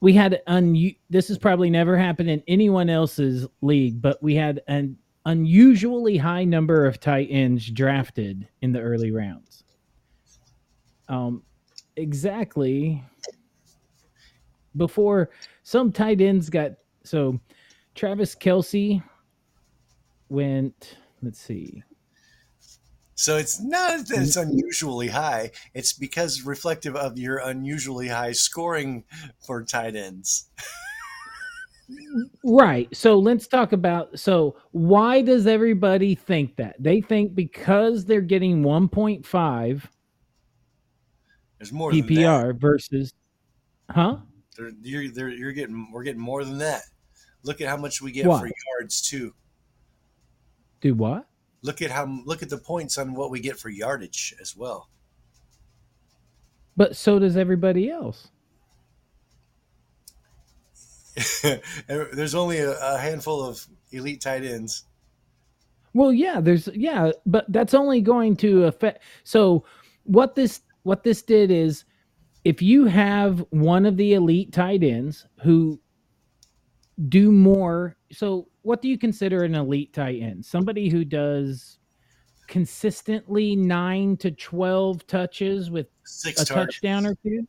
we 0.00 0.12
had 0.12 0.42
un. 0.46 0.76
This 1.08 1.28
has 1.28 1.38
probably 1.38 1.70
never 1.70 1.96
happened 1.96 2.28
in 2.28 2.42
anyone 2.46 2.90
else's 2.90 3.46
league, 3.62 4.02
but 4.02 4.22
we 4.22 4.34
had 4.34 4.60
an 4.68 4.98
unusually 5.24 6.18
high 6.18 6.44
number 6.44 6.84
of 6.84 7.00
tight 7.00 7.28
ends 7.30 7.70
drafted 7.70 8.46
in 8.60 8.72
the 8.72 8.80
early 8.80 9.12
rounds. 9.12 9.64
Um, 11.08 11.42
exactly 11.96 13.02
before 14.76 15.30
some 15.62 15.92
tight 15.92 16.20
ends 16.20 16.50
got 16.50 16.72
so 17.04 17.38
Travis 17.94 18.34
Kelce 18.34 19.02
went. 20.28 20.96
Let's 21.22 21.40
see. 21.40 21.82
So 23.16 23.36
it's 23.36 23.60
not 23.60 24.08
that 24.08 24.22
it's 24.22 24.36
unusually 24.36 25.08
high. 25.08 25.52
It's 25.72 25.92
because 25.92 26.42
reflective 26.42 26.96
of 26.96 27.16
your 27.16 27.38
unusually 27.38 28.08
high 28.08 28.32
scoring 28.32 29.04
for 29.38 29.62
tight 29.62 29.94
ends. 29.94 30.50
Right. 32.42 32.94
So 32.96 33.18
let's 33.18 33.46
talk 33.46 33.72
about 33.72 34.18
so 34.18 34.56
why 34.72 35.22
does 35.22 35.46
everybody 35.46 36.14
think 36.14 36.56
that? 36.56 36.76
They 36.78 37.00
think 37.00 37.34
because 37.34 38.04
they're 38.04 38.20
getting 38.20 38.62
1.5 38.62 39.82
There's 41.58 41.72
more. 41.72 41.92
PPR 41.92 42.58
versus 42.58 43.12
huh? 43.90 44.16
They're, 44.56 44.70
you're, 44.82 45.08
they're, 45.10 45.28
you're 45.28 45.52
getting 45.52 45.88
we're 45.92 46.04
getting 46.04 46.20
more 46.20 46.44
than 46.44 46.58
that. 46.58 46.82
Look 47.44 47.60
at 47.60 47.68
how 47.68 47.76
much 47.76 48.02
we 48.02 48.10
get 48.10 48.26
Why? 48.26 48.40
for 48.40 48.50
yards 48.80 49.02
too. 49.02 49.34
Do 50.80 50.94
what? 50.94 51.26
Look 51.62 51.80
at 51.82 51.90
how 51.90 52.06
look 52.24 52.42
at 52.42 52.50
the 52.50 52.58
points 52.58 52.98
on 52.98 53.14
what 53.14 53.30
we 53.30 53.40
get 53.40 53.58
for 53.58 53.68
yardage 53.68 54.34
as 54.40 54.56
well. 54.56 54.88
But 56.76 56.96
so 56.96 57.18
does 57.18 57.36
everybody 57.36 57.90
else. 57.90 58.28
There's 61.86 62.34
only 62.34 62.58
a, 62.58 62.76
a 62.80 62.98
handful 62.98 63.44
of 63.44 63.64
elite 63.92 64.20
tight 64.20 64.44
ends. 64.44 64.84
Well, 65.92 66.12
yeah, 66.12 66.40
there's 66.40 66.68
yeah, 66.74 67.12
but 67.24 67.44
that's 67.48 67.72
only 67.72 68.00
going 68.00 68.34
to 68.38 68.64
affect 68.64 69.02
so 69.22 69.64
what 70.02 70.34
this 70.34 70.62
what 70.82 71.04
this 71.04 71.22
did 71.22 71.52
is 71.52 71.84
if 72.44 72.60
you 72.60 72.86
have 72.86 73.44
one 73.50 73.86
of 73.86 73.96
the 73.96 74.14
elite 74.14 74.52
tight 74.52 74.82
ends 74.82 75.26
who 75.40 75.80
do 77.08 77.32
more 77.32 77.96
so 78.12 78.48
what 78.62 78.80
do 78.80 78.88
you 78.88 78.96
consider 78.96 79.44
an 79.44 79.54
elite 79.54 79.92
tight 79.92 80.22
end? 80.22 80.44
Somebody 80.44 80.88
who 80.88 81.04
does 81.04 81.78
consistently 82.46 83.56
9 83.56 84.16
to 84.18 84.30
12 84.30 85.06
touches 85.06 85.70
with 85.70 85.86
Six 86.04 86.42
a 86.42 86.44
targets, 86.44 86.76
touchdown 86.76 87.06
or 87.06 87.14
two? 87.22 87.46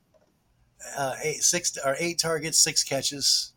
uh, 0.98 1.16
eight, 1.24 1.44
six 1.44 1.78
or 1.84 1.96
eight 2.00 2.20
targets, 2.20 2.60
six 2.60 2.84
catches. 2.84 3.54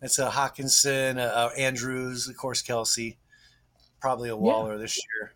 That's 0.00 0.18
a 0.18 0.28
Hockenson, 0.28 1.18
uh, 1.18 1.22
uh, 1.22 1.50
Andrews, 1.58 2.28
of 2.28 2.36
course, 2.36 2.62
Kelce, 2.62 3.16
probably 4.00 4.30
a 4.30 4.36
Waller 4.36 4.78
this 4.78 4.96
year. 4.96 5.34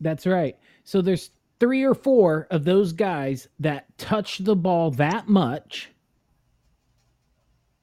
That's 0.00 0.26
right. 0.26 0.56
So 0.84 1.02
there's 1.02 1.30
three 1.60 1.84
or 1.84 1.94
four 1.94 2.46
of 2.50 2.64
those 2.64 2.92
guys 2.92 3.48
that 3.60 3.86
touch 3.98 4.38
the 4.38 4.56
ball 4.56 4.90
that 4.92 5.28
much, 5.28 5.90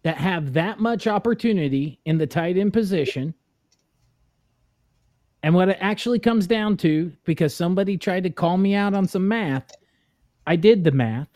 that 0.04 0.18
have 0.18 0.54
that 0.54 0.80
much 0.80 1.08
opportunity 1.08 2.00
in 2.06 2.18
the 2.18 2.28
tight 2.28 2.58
end 2.58 2.74
position. 2.74 3.34
And 5.42 5.54
what 5.56 5.70
it 5.70 5.78
actually 5.82 6.20
comes 6.20 6.48
down 6.48 6.78
to, 6.78 7.12
because 7.26 7.54
somebody 7.54 7.98
tried 7.98 8.24
to 8.24 8.30
call 8.30 8.58
me 8.58 8.76
out 8.76 8.94
on 8.94 9.08
some 9.08 9.28
math, 9.28 9.72
I 10.46 10.56
did 10.56 10.84
the 10.84 10.92
math. 10.92 11.28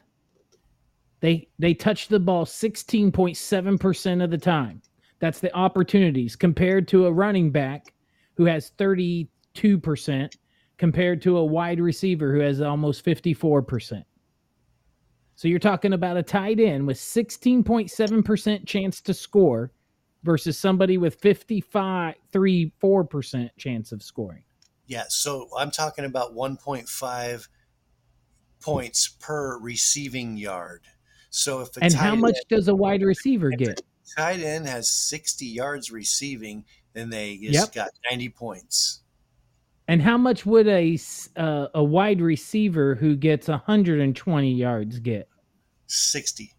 They 1.19 1.47
they 1.57 1.74
touch 1.74 2.07
the 2.07 2.19
ball 2.19 2.45
16.7% 2.45 4.24
of 4.24 4.31
the 4.31 4.38
time. 4.38 4.81
That's 5.19 5.39
the 5.39 5.53
opportunities 5.55 6.36
compared 6.36 6.88
to 6.89 7.07
a 7.07 7.12
running 7.12 7.51
back 7.51 7.93
who 8.36 8.45
has 8.45 8.71
32% 8.77 9.27
compared 10.77 11.21
to 11.24 11.38
a 11.38 11.45
wide 11.45 11.79
receiver 11.79 12.31
who 12.31 12.39
has 12.39 12.62
almost 12.62 13.03
54%. 13.03 14.03
So 15.38 15.48
you're 15.48 15.60
talking 15.60 15.94
about 15.94 16.17
a 16.17 16.24
tight 16.24 16.60
end 16.60 16.88
with 16.88 16.98
16.7% 16.98 18.65
chance 18.65 19.01
to 19.01 19.13
score 19.13 19.72
versus 20.24 20.58
somebody 20.58 20.98
with 20.98 21.13
55 21.22 22.15
3 22.32 22.74
4% 22.82 23.50
chance 23.56 23.91
of 23.91 24.01
scoring. 24.01 24.44
Yeah, 24.88 25.03
so 25.10 25.48
I'm 25.56 25.70
talking 25.70 26.06
about 26.06 26.34
1.5 26.34 27.48
points 28.60 29.08
per 29.20 29.60
receiving 29.60 30.38
yard. 30.38 30.86
So 31.29 31.62
if 31.62 31.77
a 31.77 31.82
And 31.82 31.94
tight 31.94 32.03
how 32.03 32.15
much 32.15 32.36
end, 32.38 32.46
does 32.50 32.67
a 32.67 32.75
wide 32.75 33.03
receiver 33.03 33.51
get? 33.51 33.79
tight 34.17 34.39
end 34.39 34.65
has 34.67 34.89
60 34.89 35.46
yards 35.46 35.91
receiving, 35.91 36.65
then 36.94 37.12
they 37.12 37.38
just 37.38 37.75
Yep. 37.75 37.75
got 37.75 37.89
90 38.10 38.29
points. 38.29 39.03
And 39.88 40.01
how 40.01 40.17
much 40.17 40.46
would 40.46 40.67
a 40.67 40.98
uh, 41.38 41.67
a 41.74 41.84
wide 41.84 42.22
receiver 42.22 42.96
who 42.96 43.15
gets 43.15 43.48
120 43.48 44.51
yards 44.51 45.00
get? 45.00 45.29
60. 45.88 46.53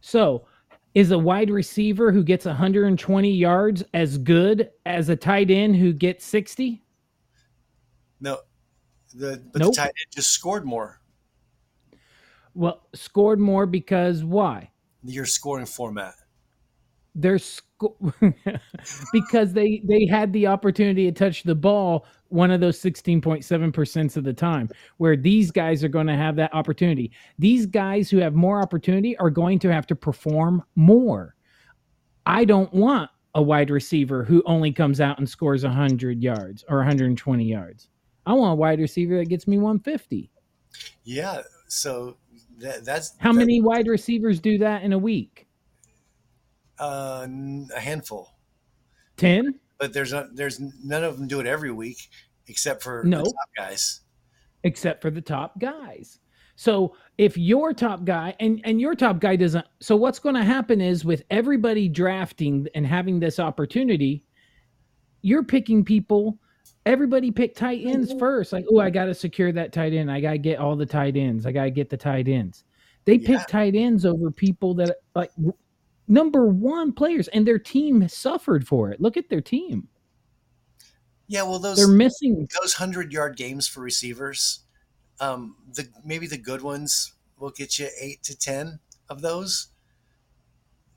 So, 0.00 0.46
is 0.94 1.10
a 1.10 1.18
wide 1.18 1.50
receiver 1.50 2.10
who 2.10 2.22
gets 2.22 2.46
120 2.46 3.30
yards 3.30 3.84
as 3.92 4.16
good 4.16 4.70
as 4.86 5.08
a 5.08 5.16
tight 5.16 5.50
end 5.50 5.76
who 5.76 5.92
gets 5.92 6.24
60? 6.24 6.82
No, 8.20 8.38
the 9.14 9.42
but 9.52 9.60
Nope. 9.60 9.74
the 9.74 9.76
tight 9.76 9.86
end 9.86 10.12
just 10.14 10.30
scored 10.30 10.64
more. 10.64 11.00
Well, 12.54 12.86
scored 12.94 13.40
more 13.40 13.66
because 13.66 14.24
why? 14.24 14.70
Your 15.02 15.26
scoring 15.26 15.66
format. 15.66 16.14
They're 17.14 17.38
sco- 17.38 17.96
because 19.12 19.52
they 19.52 19.82
they 19.84 20.06
had 20.06 20.32
the 20.32 20.46
opportunity 20.46 21.04
to 21.06 21.12
touch 21.12 21.42
the 21.44 21.54
ball 21.54 22.06
one 22.28 22.50
of 22.50 22.60
those 22.60 22.80
16.7% 22.80 24.16
of 24.16 24.24
the 24.24 24.32
time 24.32 24.68
where 24.96 25.16
these 25.16 25.52
guys 25.52 25.84
are 25.84 25.88
going 25.88 26.08
to 26.08 26.16
have 26.16 26.34
that 26.34 26.52
opportunity. 26.52 27.12
These 27.38 27.66
guys 27.66 28.10
who 28.10 28.16
have 28.16 28.34
more 28.34 28.60
opportunity 28.60 29.16
are 29.18 29.30
going 29.30 29.60
to 29.60 29.72
have 29.72 29.86
to 29.86 29.94
perform 29.94 30.64
more. 30.74 31.36
I 32.26 32.44
don't 32.44 32.72
want 32.74 33.08
a 33.36 33.42
wide 33.42 33.70
receiver 33.70 34.24
who 34.24 34.42
only 34.46 34.72
comes 34.72 35.00
out 35.00 35.18
and 35.18 35.28
scores 35.28 35.62
100 35.62 36.22
yards 36.24 36.64
or 36.68 36.78
120 36.78 37.44
yards. 37.44 37.88
I 38.26 38.32
want 38.32 38.52
a 38.52 38.56
wide 38.56 38.80
receiver 38.80 39.18
that 39.18 39.26
gets 39.28 39.46
me 39.46 39.58
150. 39.58 40.32
Yeah, 41.04 41.42
so 41.68 42.16
that, 42.58 42.84
that's 42.84 43.14
How 43.18 43.32
that- 43.32 43.38
many 43.38 43.60
wide 43.60 43.86
receivers 43.86 44.40
do 44.40 44.58
that 44.58 44.82
in 44.82 44.92
a 44.92 44.98
week? 44.98 45.43
Uh, 46.78 47.26
a 47.76 47.80
handful, 47.80 48.34
10? 49.16 49.58
but 49.78 49.92
there's 49.92 50.12
not, 50.12 50.34
there's 50.34 50.60
none 50.82 51.04
of 51.04 51.16
them 51.18 51.26
do 51.28 51.40
it 51.40 51.46
every 51.46 51.70
week 51.70 52.08
except 52.48 52.82
for 52.82 53.02
No. 53.04 53.18
the 53.18 53.24
top 53.24 53.48
guys. 53.56 54.00
except 54.64 55.00
for 55.02 55.10
the 55.10 55.20
top 55.20 55.58
guys. 55.60 56.18
So 56.56 56.96
if 57.18 57.36
your 57.36 57.72
top 57.72 58.04
guy 58.04 58.34
and 58.40 58.60
and 58.64 58.80
your 58.80 58.94
top 58.94 59.18
guy 59.20 59.34
doesn't 59.36 59.66
so 59.80 59.96
what's 59.96 60.18
going 60.20 60.36
to 60.36 60.44
happen 60.44 60.80
is 60.80 61.04
with 61.04 61.22
everybody 61.30 61.88
drafting 61.88 62.66
and 62.76 62.86
having 62.86 63.18
this 63.18 63.38
opportunity, 63.40 64.24
you're 65.22 65.42
picking 65.42 65.84
people 65.84 66.38
everybody 66.86 67.30
pick 67.30 67.54
tight 67.56 67.80
ends 67.84 68.12
first. 68.18 68.52
Like, 68.52 68.66
oh, 68.70 68.78
I 68.78 68.90
got 68.90 69.06
to 69.06 69.14
secure 69.14 69.50
that 69.52 69.72
tight 69.72 69.94
end. 69.94 70.10
I 70.12 70.20
got 70.20 70.32
to 70.32 70.38
get 70.38 70.58
all 70.58 70.76
the 70.76 70.84
tight 70.86 71.16
ends. 71.16 71.46
I 71.46 71.52
got 71.52 71.64
to 71.64 71.70
get 71.70 71.88
the 71.90 71.96
tight 71.96 72.28
ends. 72.28 72.64
They 73.06 73.18
pick 73.18 73.40
tight 73.48 73.74
ends 73.74 74.04
over 74.06 74.30
people 74.30 74.74
that 74.74 74.96
like 75.14 75.34
w- 75.36 75.54
number 76.08 76.46
1 76.46 76.92
players 76.92 77.28
and 77.28 77.46
their 77.46 77.58
team 77.58 78.06
suffered 78.08 78.66
for 78.66 78.90
it. 78.90 79.00
Look 79.00 79.16
at 79.16 79.28
their 79.28 79.40
team. 79.40 79.88
Yeah, 81.26 81.42
well, 81.42 81.58
those 81.58 81.78
They're 81.78 81.88
missing 81.88 82.48
those 82.60 82.74
hundred 82.74 83.12
yard 83.12 83.36
games 83.36 83.66
for 83.66 83.80
receivers, 83.80 84.60
um, 85.20 85.56
the 85.72 85.88
maybe 86.04 86.26
the 86.26 86.36
good 86.36 86.62
ones 86.62 87.14
will 87.38 87.50
get 87.50 87.78
you 87.78 87.88
eight 88.00 88.22
to 88.24 88.36
ten 88.36 88.78
of 89.08 89.22
those. 89.22 89.68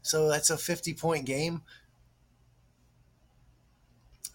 So 0.01 0.27
that's 0.27 0.49
a 0.49 0.57
fifty 0.57 0.93
point 0.93 1.25
game. 1.25 1.61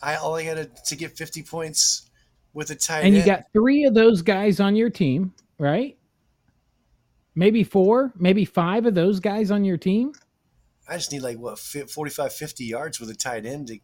I 0.02 0.16
all 0.16 0.36
I 0.36 0.44
got 0.44 0.84
to 0.86 0.96
get 0.96 1.16
fifty 1.16 1.42
points 1.42 2.10
with 2.54 2.70
a 2.70 2.74
tight 2.74 3.00
and 3.00 3.14
you 3.14 3.20
end. 3.20 3.26
got 3.26 3.44
three 3.52 3.84
of 3.84 3.94
those 3.94 4.22
guys 4.22 4.60
on 4.60 4.74
your 4.74 4.90
team, 4.90 5.34
right? 5.58 5.96
Maybe 7.34 7.64
four, 7.64 8.12
maybe 8.16 8.44
five 8.44 8.86
of 8.86 8.94
those 8.94 9.20
guys 9.20 9.50
on 9.50 9.64
your 9.64 9.78
team. 9.78 10.12
I 10.88 10.96
just 10.96 11.12
need 11.12 11.22
like 11.22 11.38
what 11.38 11.58
fi- 11.58 11.86
45, 11.86 12.32
50 12.32 12.64
yards 12.64 13.00
with 13.00 13.10
a 13.10 13.14
tight 13.14 13.46
end, 13.46 13.68
to, 13.68 13.78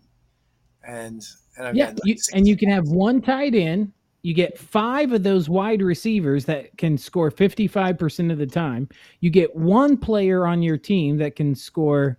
and 0.86 1.22
and 1.56 1.66
I've 1.66 1.76
Yeah, 1.76 1.88
like 1.88 1.98
you, 2.04 2.16
and 2.34 2.46
you 2.46 2.56
can 2.56 2.70
have 2.70 2.88
one 2.88 3.20
tight 3.20 3.54
end. 3.54 3.92
You 4.22 4.34
get 4.34 4.58
five 4.58 5.12
of 5.12 5.22
those 5.22 5.48
wide 5.48 5.80
receivers 5.80 6.44
that 6.46 6.76
can 6.76 6.98
score 6.98 7.30
55% 7.30 8.32
of 8.32 8.38
the 8.38 8.46
time. 8.46 8.88
You 9.20 9.30
get 9.30 9.54
one 9.54 9.96
player 9.96 10.46
on 10.46 10.62
your 10.62 10.76
team 10.76 11.18
that 11.18 11.36
can 11.36 11.54
score 11.54 12.18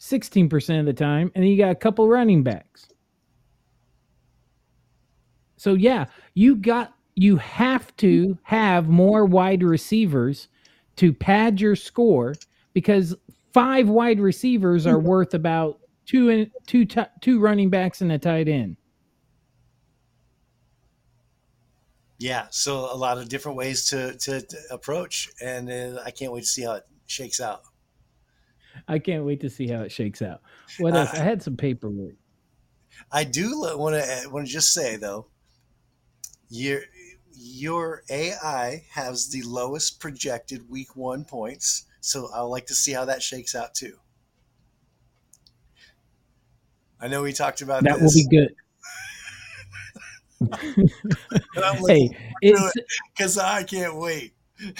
16% 0.00 0.80
of 0.80 0.86
the 0.86 0.92
time. 0.92 1.30
And 1.34 1.44
then 1.44 1.50
you 1.50 1.58
got 1.58 1.70
a 1.70 1.74
couple 1.74 2.08
running 2.08 2.42
backs. 2.42 2.88
So, 5.56 5.74
yeah, 5.74 6.06
you 6.34 6.56
got, 6.56 6.94
you 7.16 7.36
have 7.36 7.94
to 7.98 8.38
have 8.44 8.88
more 8.88 9.24
wide 9.24 9.62
receivers 9.62 10.48
to 10.96 11.12
pad 11.12 11.60
your 11.60 11.76
score 11.76 12.34
because 12.72 13.14
five 13.52 13.88
wide 13.88 14.20
receivers 14.20 14.86
are 14.86 14.98
worth 15.12 15.34
about 15.34 15.80
two 16.06 16.28
and 16.30 16.50
two 16.66 16.84
ti- 16.84 17.02
two 17.20 17.40
running 17.40 17.70
backs 17.70 18.00
and 18.00 18.12
a 18.12 18.18
tight 18.18 18.48
end. 18.48 18.76
Yeah, 22.18 22.46
so 22.50 22.92
a 22.92 22.96
lot 22.96 23.18
of 23.18 23.28
different 23.28 23.56
ways 23.56 23.86
to 23.86 24.16
to, 24.18 24.40
to 24.40 24.56
approach, 24.70 25.30
and 25.40 25.70
uh, 25.70 26.00
I 26.04 26.10
can't 26.10 26.32
wait 26.32 26.40
to 26.40 26.46
see 26.46 26.62
how 26.62 26.72
it 26.72 26.84
shakes 27.06 27.40
out. 27.40 27.62
I 28.86 28.98
can't 28.98 29.24
wait 29.24 29.40
to 29.40 29.50
see 29.50 29.68
how 29.68 29.82
it 29.82 29.92
shakes 29.92 30.22
out. 30.22 30.40
What 30.78 30.94
else? 30.94 31.14
I 31.14 31.22
had 31.22 31.42
some 31.42 31.56
paperwork. 31.56 32.14
I 33.12 33.24
do 33.24 33.60
want 33.60 33.94
to 33.94 34.28
want 34.30 34.46
to 34.46 34.52
just 34.52 34.72
say 34.72 34.96
though, 34.96 35.26
your 36.48 36.80
your 37.32 38.02
AI 38.10 38.84
has 38.90 39.28
the 39.28 39.42
lowest 39.42 40.00
projected 40.00 40.68
week 40.68 40.96
one 40.96 41.24
points, 41.24 41.86
so 42.08 42.30
I'll 42.32 42.50
like 42.50 42.66
to 42.66 42.74
see 42.74 42.92
how 42.92 43.04
that 43.04 43.22
shakes 43.22 43.54
out 43.54 43.74
too. 43.74 43.98
I 47.00 47.06
know 47.06 47.22
we 47.22 47.34
talked 47.34 47.60
about 47.60 47.84
That 47.84 48.00
will 48.00 48.10
be 48.12 48.26
good. 48.28 48.54
hey, 51.86 52.10
because 53.16 53.36
I 53.38 53.62
can't 53.62 53.96
wait. 53.96 54.32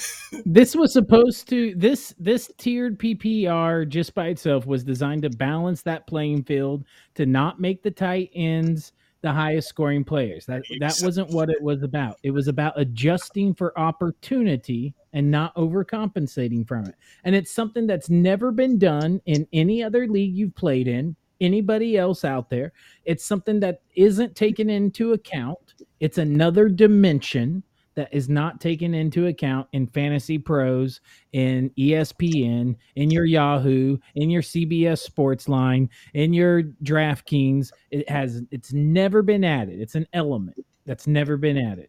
this 0.44 0.74
was 0.74 0.92
supposed 0.92 1.48
to 1.50 1.74
this 1.76 2.14
this 2.18 2.50
tiered 2.58 2.98
PPR 2.98 3.86
just 3.86 4.14
by 4.14 4.28
itself 4.28 4.66
was 4.66 4.82
designed 4.82 5.22
to 5.22 5.30
balance 5.30 5.82
that 5.82 6.06
playing 6.06 6.42
field 6.42 6.84
to 7.14 7.26
not 7.26 7.60
make 7.60 7.82
the 7.82 7.90
tight 7.90 8.30
ends 8.34 8.92
the 9.20 9.32
highest 9.32 9.68
scoring 9.68 10.04
players. 10.04 10.46
That 10.46 10.62
that 10.80 11.00
wasn't 11.02 11.30
what 11.30 11.50
it 11.50 11.60
was 11.60 11.82
about. 11.82 12.18
It 12.22 12.30
was 12.30 12.48
about 12.48 12.78
adjusting 12.78 13.54
for 13.54 13.78
opportunity 13.78 14.94
and 15.12 15.30
not 15.30 15.54
overcompensating 15.56 16.66
from 16.66 16.86
it. 16.86 16.94
And 17.24 17.34
it's 17.34 17.50
something 17.50 17.86
that's 17.86 18.10
never 18.10 18.52
been 18.52 18.78
done 18.78 19.20
in 19.26 19.46
any 19.52 19.82
other 19.82 20.06
league 20.06 20.34
you've 20.34 20.54
played 20.54 20.86
in, 20.86 21.16
anybody 21.40 21.96
else 21.96 22.24
out 22.24 22.50
there. 22.50 22.72
It's 23.04 23.24
something 23.24 23.60
that 23.60 23.82
isn't 23.96 24.36
taken 24.36 24.70
into 24.70 25.14
account. 25.14 25.74
It's 26.00 26.18
another 26.18 26.68
dimension 26.68 27.62
that 27.98 28.08
is 28.12 28.28
not 28.28 28.60
taken 28.60 28.94
into 28.94 29.26
account 29.26 29.66
in 29.72 29.84
Fantasy 29.84 30.38
Pros, 30.38 31.00
in 31.32 31.68
ESPN, 31.76 32.76
in 32.94 33.10
your 33.10 33.24
Yahoo, 33.24 33.98
in 34.14 34.30
your 34.30 34.40
CBS 34.40 35.00
Sports 35.00 35.48
line, 35.48 35.90
in 36.14 36.32
your 36.32 36.62
DraftKings. 36.84 37.72
It 37.90 38.08
has 38.08 38.42
it's 38.52 38.72
never 38.72 39.20
been 39.20 39.42
added. 39.42 39.80
It's 39.80 39.96
an 39.96 40.06
element 40.12 40.64
that's 40.86 41.08
never 41.08 41.36
been 41.36 41.58
added. 41.58 41.88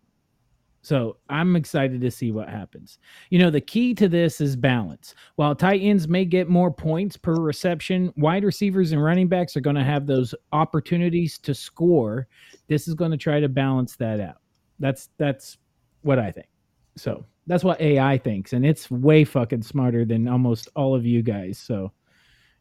So 0.81 1.17
I'm 1.29 1.55
excited 1.55 2.01
to 2.01 2.09
see 2.09 2.31
what 2.31 2.49
happens. 2.49 2.97
You 3.29 3.37
know, 3.37 3.51
the 3.51 3.61
key 3.61 3.93
to 3.93 4.09
this 4.09 4.41
is 4.41 4.55
balance. 4.55 5.13
While 5.35 5.53
tight 5.53 5.81
ends 5.83 6.07
may 6.07 6.25
get 6.25 6.49
more 6.49 6.73
points 6.73 7.17
per 7.17 7.35
reception, 7.35 8.11
wide 8.17 8.43
receivers 8.43 8.93
and 8.93 9.03
running 9.03 9.27
backs 9.27 9.55
are 9.55 9.61
going 9.61 9.75
to 9.75 9.83
have 9.83 10.07
those 10.07 10.33
opportunities 10.53 11.37
to 11.39 11.53
score. 11.53 12.27
This 12.67 12.87
is 12.87 12.95
going 12.95 13.11
to 13.11 13.17
try 13.17 13.39
to 13.39 13.47
balance 13.47 13.95
that 13.97 14.19
out. 14.19 14.37
That's 14.79 15.09
that's 15.19 15.59
what 16.01 16.19
I 16.19 16.31
think. 16.31 16.47
So 16.95 17.25
that's 17.47 17.63
what 17.63 17.81
AI 17.81 18.17
thinks, 18.17 18.53
and 18.53 18.65
it's 18.65 18.91
way 18.91 19.23
fucking 19.23 19.63
smarter 19.63 20.05
than 20.05 20.27
almost 20.27 20.69
all 20.75 20.95
of 20.95 21.05
you 21.05 21.21
guys. 21.21 21.57
So, 21.57 21.91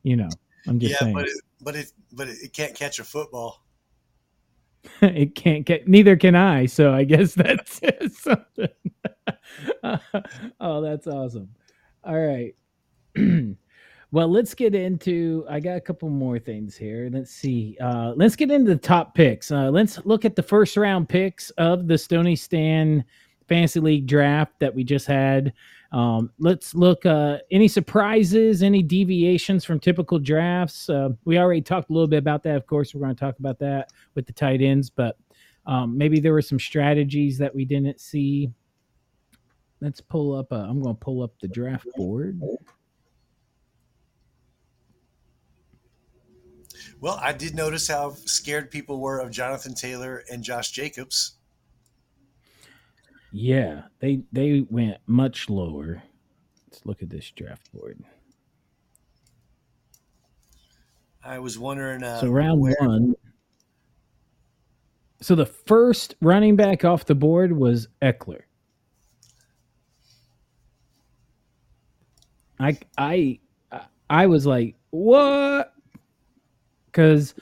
you 0.03 0.17
know, 0.17 0.29
I'm 0.67 0.79
just 0.79 0.93
yeah, 0.93 0.99
saying 0.99 1.15
but 1.15 1.27
it, 1.27 1.41
but 1.61 1.77
it 1.77 1.93
but 2.13 2.29
it, 2.29 2.53
can't 2.53 2.75
catch 2.75 2.99
a 2.99 3.05
football. 3.05 3.65
it 5.03 5.35
can't 5.35 5.67
get. 5.67 5.89
Neither 5.89 6.17
can 6.17 6.35
I. 6.35 6.67
So 6.67 6.93
I 6.93 7.05
guess 7.05 7.35
that's 7.35 7.81
something. 8.21 8.69
oh, 10.61 10.81
that's 10.81 11.07
awesome. 11.07 11.51
All 12.05 12.19
right. 12.19 12.55
well, 14.11 14.29
let's 14.29 14.55
get 14.55 14.75
into. 14.75 15.45
I 15.51 15.61
got 15.61 15.77
a 15.77 15.81
couple 15.81 16.09
more 16.09 16.39
things 16.39 16.77
here. 16.77 17.11
Let's 17.13 17.31
see. 17.31 17.77
Uh, 17.81 18.13
let's 18.17 18.37
get 18.37 18.51
into 18.51 18.71
the 18.71 18.81
top 18.81 19.15
picks. 19.15 19.51
Uh, 19.51 19.71
let's 19.71 20.05
look 20.07 20.25
at 20.25 20.37
the 20.37 20.43
first 20.43 20.77
round 20.77 21.09
picks 21.09 21.51
of 21.51 21.89
the 21.89 21.99
Stoney 21.99 22.37
Stan 22.37 23.05
Fantasy 23.49 23.81
League 23.81 24.07
draft 24.07 24.53
that 24.61 24.75
we 24.75 24.85
just 24.85 25.07
had. 25.07 25.53
Um, 25.91 26.31
let's 26.39 26.75
look. 26.75 27.07
Uh, 27.07 27.39
any 27.51 27.67
surprises? 27.67 28.63
Any 28.63 28.83
deviations 28.83 29.65
from 29.65 29.81
typical 29.81 30.19
drafts? 30.19 30.91
Uh, 30.91 31.11
we 31.25 31.39
already 31.39 31.63
talked 31.63 31.91
a 31.91 31.93
little 31.93 32.09
bit 32.09 32.19
about 32.19 32.43
that. 32.43 32.57
Of 32.57 32.67
course, 32.67 32.95
we're 32.95 33.01
going 33.01 33.15
to 33.15 33.21
talk 33.21 33.39
about 33.39 33.59
that 33.61 33.93
with 34.15 34.27
the 34.27 34.33
tight 34.33 34.61
ends, 34.61 34.91
but 34.91 35.17
um, 35.67 35.97
maybe 35.97 36.21
there 36.21 36.33
were 36.33 36.43
some 36.43 36.59
strategies 36.59 37.39
that 37.39 37.55
we 37.55 37.65
didn't 37.65 38.01
see. 38.01 38.51
Let's 39.81 40.01
pull 40.01 40.35
up. 40.35 40.53
i 40.53 40.69
am 40.69 40.83
going 40.83 40.97
to 40.97 41.01
pull 41.01 41.23
up 41.23 41.33
the 41.41 41.49
draft 41.49 41.87
board. 41.95 42.41
Well, 47.01 47.19
I 47.23 47.33
did 47.33 47.55
notice 47.55 47.87
how 47.89 48.15
scared 48.25 48.71
people 48.71 49.01
were 49.01 49.21
of 49.21 49.31
Jonathan 49.31 49.75
Taylor 49.75 50.25
and 50.31 50.43
Josh 50.43 50.73
Jacobs. 50.73 51.38
Yeah, 53.31 53.83
they 54.01 54.23
they 54.33 54.67
went 54.71 54.99
much 55.07 55.51
lower. 55.51 56.03
Let's 56.67 56.87
look 56.87 57.03
at 57.03 57.11
this 57.11 57.31
draft 57.31 57.71
board. 57.73 58.03
I 61.23 61.39
was 61.39 61.59
wondering. 61.59 62.03
Uh, 62.03 62.21
so 62.21 62.29
round 62.29 62.61
where... 62.61 62.77
one. 62.81 63.15
So 65.21 65.35
the 65.35 65.47
first 65.47 66.15
running 66.21 66.57
back 66.57 66.85
off 66.85 67.05
the 67.05 67.15
board 67.15 67.53
was 67.53 67.89
Ekeler. 68.01 68.43
I 72.61 72.79
I 72.97 73.41
I 74.09 74.27
was 74.27 74.47
like, 74.47 74.75
what? 74.91 75.75
Because 76.87 77.35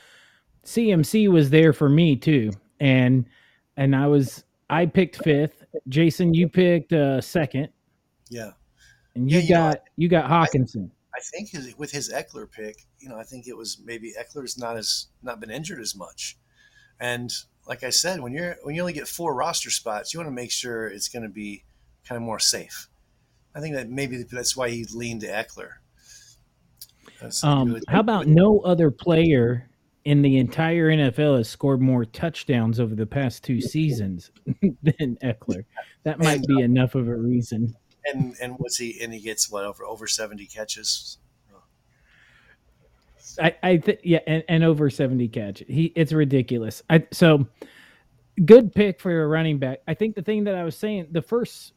CMC 0.64 1.28
was 1.28 1.50
there 1.50 1.72
for 1.72 1.88
me 1.88 2.16
too, 2.16 2.52
and 2.80 3.26
and 3.76 3.94
I 3.94 4.06
was 4.08 4.44
I 4.68 4.86
picked 4.86 5.22
fifth. 5.22 5.64
Jason, 5.88 6.34
you 6.34 6.48
picked 6.48 6.92
uh, 6.92 7.20
second. 7.20 7.68
Yeah, 8.28 8.52
and 9.14 9.30
you 9.30 9.40
yeah, 9.40 9.48
got 9.48 9.68
you, 9.68 9.74
know, 9.74 9.82
you 9.96 10.08
got 10.08 10.30
Hockenson. 10.30 10.90
I, 11.14 11.18
I 11.18 11.20
think 11.20 11.50
his, 11.50 11.76
with 11.78 11.92
his 11.92 12.12
Ekeler 12.12 12.50
pick, 12.50 12.84
you 12.98 13.08
know, 13.08 13.16
I 13.16 13.22
think 13.22 13.46
it 13.46 13.56
was 13.56 13.80
maybe 13.84 14.12
Ekeler's 14.18 14.58
not 14.58 14.76
as 14.76 15.06
not 15.22 15.40
been 15.40 15.50
injured 15.50 15.80
as 15.80 15.94
much, 15.94 16.36
and 17.00 17.32
like 17.66 17.82
I 17.82 17.90
said, 17.90 18.20
when 18.20 18.32
you're 18.32 18.56
when 18.62 18.74
you 18.74 18.80
only 18.80 18.92
get 18.92 19.08
four 19.08 19.34
roster 19.34 19.70
spots, 19.70 20.14
you 20.14 20.20
want 20.20 20.28
to 20.28 20.34
make 20.34 20.50
sure 20.50 20.86
it's 20.86 21.08
going 21.08 21.22
to 21.24 21.28
be 21.28 21.64
kind 22.06 22.16
of 22.16 22.22
more 22.22 22.38
safe. 22.38 22.88
I 23.54 23.60
think 23.60 23.74
that 23.74 23.88
maybe 23.88 24.22
that's 24.22 24.56
why 24.56 24.70
he 24.70 24.84
leaned 24.92 25.22
to 25.22 25.28
Ekeler. 25.28 25.70
Um, 27.42 27.80
how 27.88 28.00
about 28.00 28.26
no 28.26 28.60
other 28.60 28.90
player 28.90 29.68
in 30.06 30.22
the 30.22 30.38
entire 30.38 30.88
NFL 30.88 31.36
has 31.36 31.48
scored 31.48 31.82
more 31.82 32.04
touchdowns 32.04 32.78
over 32.78 32.94
the 32.94 33.04
past 33.04 33.42
two 33.42 33.60
seasons 33.60 34.30
than 34.62 35.18
Ekeler. 35.20 35.64
That 36.04 36.20
might 36.20 36.46
be 36.46 36.62
uh, 36.62 36.64
enough 36.64 36.94
of 36.94 37.08
a 37.08 37.16
reason. 37.16 37.74
And 38.04 38.36
and 38.40 38.54
what's 38.58 38.78
he? 38.78 39.02
And 39.02 39.12
he 39.12 39.18
gets 39.18 39.50
what 39.50 39.64
over 39.64 39.84
over 39.84 40.06
seventy 40.06 40.46
catches. 40.46 41.18
I, 43.42 43.54
I 43.64 43.76
think 43.78 43.98
yeah, 44.04 44.20
and, 44.28 44.44
and 44.48 44.62
over 44.62 44.88
seventy 44.90 45.26
catch. 45.26 45.64
He 45.66 45.86
it's 45.96 46.12
ridiculous. 46.12 46.84
I 46.88 47.04
so 47.10 47.48
good 48.44 48.72
pick 48.72 49.00
for 49.00 49.24
a 49.24 49.26
running 49.26 49.58
back. 49.58 49.80
I 49.88 49.94
think 49.94 50.14
the 50.14 50.22
thing 50.22 50.44
that 50.44 50.54
I 50.54 50.62
was 50.62 50.76
saying, 50.76 51.08
the 51.10 51.20
first 51.20 51.72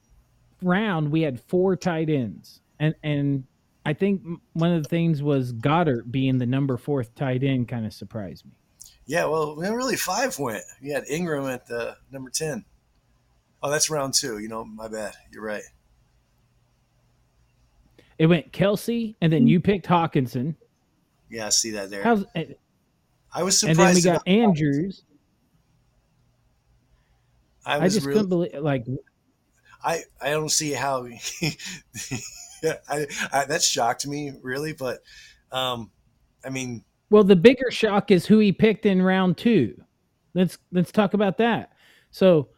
round 0.62 1.10
we 1.10 1.22
had 1.22 1.42
four 1.42 1.76
tight 1.76 2.12
ends, 2.12 2.62
and 2.80 2.94
and 3.02 3.44
I 3.90 3.94
think 3.94 4.22
one 4.54 4.72
of 4.72 4.84
the 4.84 4.88
things 4.88 5.24
was 5.24 5.52
Goedert 5.52 6.12
being 6.12 6.38
the 6.38 6.46
number 6.46 6.78
fourth 6.78 7.16
tight 7.16 7.44
end 7.44 7.68
kind 7.68 7.88
of 7.88 7.94
surprised 7.94 8.46
me. 8.46 8.52
Yeah, 9.08 9.26
well, 9.26 9.56
really 9.56 9.96
five 9.96 10.38
went. 10.38 10.62
You 10.80 10.94
had 10.94 11.08
Engram 11.08 11.52
at 11.52 11.66
the 11.66 11.98
number 12.12 12.30
ten. 12.30 12.66
Oh, 13.64 13.72
that's 13.72 13.90
round 13.90 14.14
two. 14.14 14.38
You 14.38 14.48
know, 14.48 14.64
my 14.64 14.90
bad. 14.90 15.16
You're 15.32 15.42
right. 15.42 15.64
It 18.20 18.28
went 18.28 18.52
Kelce, 18.52 19.16
and 19.22 19.34
then 19.34 19.48
you 19.48 19.58
mm-hmm. 19.58 19.66
picked 19.66 19.88
Hockenson. 19.88 20.54
Yeah, 21.28 21.48
I 21.48 21.50
see 21.50 21.72
that 21.72 21.90
there. 21.90 22.04
How's, 22.04 22.26
eh, 22.36 22.46
I 23.34 23.42
was 23.42 23.60
surprised. 23.60 23.80
And 23.80 23.88
then 23.88 23.96
we 23.96 24.02
got 24.04 24.28
Andrews. 24.28 25.02
I, 27.66 27.80
I 27.80 27.90
just 27.90 28.06
really, 28.06 28.14
couldn't 28.14 28.30
believe 28.30 28.54
like 28.62 28.86
I 29.84 30.04
I 30.22 30.30
don't 30.30 30.50
see 30.50 30.74
how 30.74 31.06
yeah 31.06 31.18
I, 32.90 33.06
I, 33.32 33.46
that 33.46 33.62
shocked 33.62 34.08
me 34.08 34.34
really 34.42 34.74
but 34.74 35.00
um 35.52 35.92
I 36.46 36.50
mean 36.50 36.84
well 37.10 37.24
the 37.24 37.36
bigger 37.36 37.72
shock 37.72 38.12
is 38.12 38.26
who 38.26 38.40
he 38.40 38.52
picked 38.52 38.86
in 38.86 39.02
round 39.02 39.38
2 39.38 39.76
let's 40.34 40.58
let's 40.72 40.92
talk 40.92 41.14
about 41.14 41.38
that. 41.38 41.72
So 42.12 42.50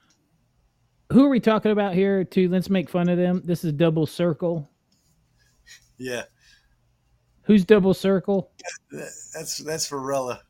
who 1.12 1.26
are 1.26 1.30
we 1.30 1.40
talking 1.40 1.72
about 1.72 1.94
here 1.94 2.24
to 2.24 2.50
let's 2.50 2.70
make 2.70 2.90
fun 2.90 3.10
of 3.10 3.18
them? 3.18 3.42
This 3.44 3.64
is 3.64 3.74
double 3.74 4.06
circle. 4.06 4.70
Yeah. 5.98 6.24
Who's 7.44 7.66
double 7.66 7.94
circle? 7.94 8.52
That's 8.92 9.58
that's 9.58 9.88
Varela. 9.88 10.42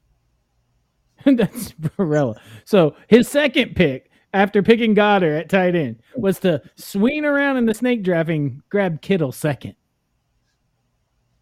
That's 1.25 1.71
Varela. 1.97 2.35
So 2.65 2.95
his 3.07 3.27
second 3.27 3.75
pick 3.75 4.09
after 4.33 4.63
picking 4.63 4.95
Goedert 4.95 5.39
at 5.39 5.49
tight 5.49 5.75
end 5.75 6.01
was 6.15 6.39
to 6.39 6.61
swing 6.75 7.25
around 7.25 7.57
in 7.57 7.65
the 7.65 7.73
snake 7.73 8.03
draft 8.03 8.29
and 8.29 8.61
grab 8.69 9.01
Kittle 9.01 9.31
second. 9.31 9.75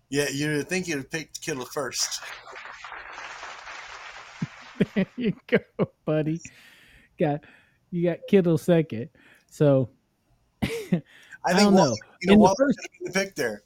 Yeah, 0.09 0.27
you 0.29 0.63
think 0.63 0.87
you'd 0.87 0.97
have 0.97 1.11
picked 1.11 1.41
Kittle 1.41 1.65
first. 1.65 2.21
there 4.95 5.05
you 5.15 5.33
go, 5.47 5.59
buddy. 6.05 6.41
Got 7.19 7.41
you 7.91 8.09
got 8.09 8.19
Kittle 8.27 8.57
second. 8.57 9.09
So 9.49 9.89
I, 10.63 10.67
think 10.67 11.03
I 11.45 11.53
don't 11.53 11.75
know. 11.75 11.95
You 12.21 12.35
know, 12.35 12.47
the 12.47 12.55
first 12.57 12.79
the 13.01 13.11
pick 13.11 13.35
there. 13.35 13.61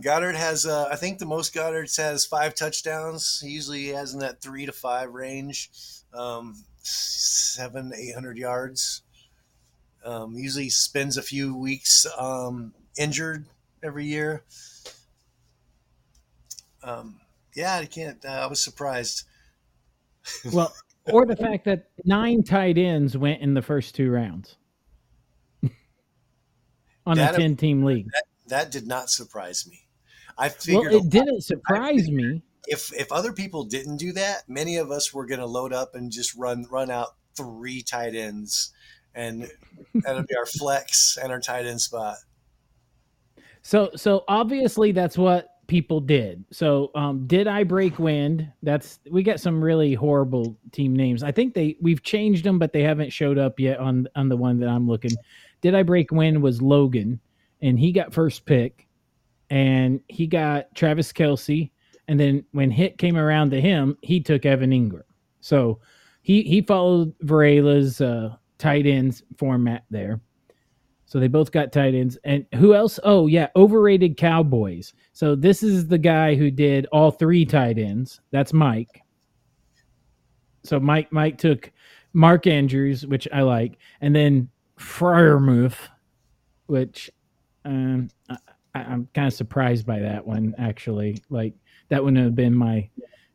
Goedert 0.00 0.36
has, 0.36 0.64
uh, 0.64 0.88
I 0.92 0.96
think 0.96 1.18
the 1.18 1.26
most 1.26 1.52
Goedert 1.52 1.96
has 1.96 2.24
five 2.24 2.54
touchdowns. 2.54 3.40
He 3.40 3.50
usually 3.50 3.86
has 3.88 4.14
in 4.14 4.20
that 4.20 4.40
three 4.40 4.64
to 4.66 4.72
five 4.72 5.10
range. 5.10 5.70
Um, 6.14 6.54
seven, 6.88 7.92
eight 7.96 8.14
hundred 8.14 8.38
yards. 8.38 9.02
Um, 10.04 10.34
usually 10.34 10.70
spends 10.70 11.16
a 11.16 11.22
few 11.22 11.56
weeks 11.56 12.06
um, 12.16 12.72
injured 12.96 13.46
every 13.82 14.06
year. 14.06 14.44
Um, 16.82 17.20
yeah, 17.54 17.76
I 17.76 17.86
can't. 17.86 18.24
Uh, 18.24 18.28
I 18.28 18.46
was 18.46 18.62
surprised. 18.62 19.24
well, 20.52 20.72
or 21.06 21.26
the 21.26 21.36
fact 21.36 21.64
that 21.64 21.90
nine 22.04 22.42
tight 22.42 22.78
ends 22.78 23.16
went 23.16 23.40
in 23.40 23.54
the 23.54 23.62
first 23.62 23.94
two 23.94 24.10
rounds 24.10 24.56
on 27.06 27.16
that, 27.16 27.34
a 27.34 27.38
ten-team 27.38 27.84
league. 27.84 28.06
That, 28.12 28.24
that, 28.48 28.70
did 28.70 28.86
not 28.86 29.10
surprise 29.10 29.66
me. 29.68 29.80
I 30.36 30.48
figured. 30.50 30.92
Well, 30.92 30.96
it 30.96 31.10
didn't 31.10 31.42
surprise 31.42 32.08
me 32.08 32.42
if 32.66 32.92
if 32.92 33.10
other 33.12 33.32
people 33.32 33.64
didn't 33.64 33.96
do 33.96 34.12
that, 34.12 34.48
many 34.48 34.76
of 34.76 34.90
us 34.90 35.12
were 35.12 35.26
going 35.26 35.40
to 35.40 35.46
load 35.46 35.72
up 35.72 35.94
and 35.94 36.10
just 36.10 36.34
run 36.36 36.66
run 36.70 36.90
out 36.90 37.08
three 37.36 37.82
tight 37.82 38.14
ends, 38.14 38.72
and 39.14 39.50
that'll 39.94 40.24
be 40.24 40.36
our 40.36 40.46
flex 40.46 41.16
and 41.22 41.32
our 41.32 41.40
tight 41.40 41.66
end 41.66 41.80
spot. 41.80 42.16
So 43.62 43.90
so 43.96 44.24
obviously 44.28 44.92
that's 44.92 45.18
what 45.18 45.48
people 45.68 46.00
did. 46.00 46.44
So 46.50 46.90
um, 46.94 47.26
did 47.26 47.46
I 47.46 47.62
break 47.62 47.98
wind? 47.98 48.50
That's 48.62 48.98
we 49.10 49.22
got 49.22 49.38
some 49.38 49.62
really 49.62 49.94
horrible 49.94 50.56
team 50.72 50.96
names. 50.96 51.22
I 51.22 51.30
think 51.30 51.54
they 51.54 51.76
we've 51.80 52.02
changed 52.02 52.44
them, 52.44 52.58
but 52.58 52.72
they 52.72 52.82
haven't 52.82 53.12
showed 53.12 53.38
up 53.38 53.60
yet 53.60 53.78
on 53.78 54.08
on 54.16 54.28
the 54.28 54.36
one 54.36 54.58
that 54.60 54.68
I'm 54.68 54.88
looking. 54.88 55.12
Did 55.60 55.74
I 55.74 55.82
break 55.82 56.10
wind 56.10 56.42
was 56.42 56.60
Logan, 56.62 57.20
and 57.62 57.78
he 57.78 57.92
got 57.92 58.12
first 58.12 58.46
pick, 58.46 58.88
and 59.50 60.00
he 60.08 60.26
got 60.26 60.74
Travis 60.74 61.12
Kelce, 61.12 61.70
and 62.08 62.18
then 62.18 62.44
when 62.52 62.70
hit 62.70 62.98
came 62.98 63.16
around 63.16 63.50
to 63.50 63.60
him, 63.60 63.96
he 64.02 64.20
took 64.20 64.46
Evan 64.46 64.70
Engram. 64.70 65.02
So 65.40 65.78
he 66.22 66.42
he 66.42 66.62
followed 66.62 67.16
Varela's 67.20 68.00
uh, 68.00 68.34
tight 68.56 68.86
ends 68.86 69.22
format 69.36 69.84
there. 69.90 70.20
So 71.04 71.18
they 71.18 71.28
both 71.28 71.52
got 71.52 71.72
tight 71.72 71.94
ends. 71.94 72.18
And 72.24 72.44
who 72.54 72.74
else? 72.74 72.98
Oh 73.02 73.26
yeah, 73.26 73.48
overrated 73.56 74.16
Cowboys. 74.16 74.92
So 75.12 75.34
this 75.34 75.62
is 75.62 75.86
the 75.86 75.98
guy 75.98 76.34
who 76.34 76.50
did 76.50 76.86
all 76.92 77.10
three 77.10 77.44
tight 77.44 77.78
ends. 77.78 78.20
That's 78.30 78.52
Mike. 78.52 79.02
So 80.64 80.80
Mike 80.80 81.12
Mike 81.12 81.38
took 81.38 81.70
Mark 82.14 82.46
Andrews, 82.46 83.06
which 83.06 83.28
I 83.32 83.42
like, 83.42 83.78
and 84.00 84.14
then 84.14 84.48
Freiermuth, 84.78 85.76
which 86.66 87.10
um, 87.64 88.08
I, 88.28 88.36
I'm 88.74 89.08
kind 89.14 89.26
of 89.26 89.34
surprised 89.34 89.86
by 89.86 90.00
that 90.00 90.26
one 90.26 90.54
actually. 90.58 91.22
Like 91.30 91.54
that 91.88 92.02
wouldn't 92.04 92.22
have 92.22 92.34
been 92.34 92.54
my 92.54 92.88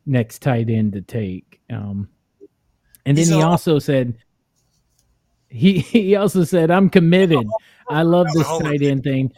next 0.06 0.42
tight 0.42 0.70
end 0.70 0.92
to 0.92 1.00
take. 1.00 1.60
Um, 1.70 2.08
and 3.06 3.16
then 3.16 3.26
he 3.26 3.42
also 3.42 3.78
said 3.78 4.16
He 5.48 5.78
he 5.80 6.16
also 6.16 6.44
said, 6.44 6.70
"I'm 6.70 6.90
committed. 6.90 7.46
I 7.88 8.02
love 8.02 8.26
That 8.26 8.38
was 8.38 8.46
a 8.46 8.64
this 8.64 8.70
tight 8.70 8.82
end 8.82 9.04
thing. 9.04 9.32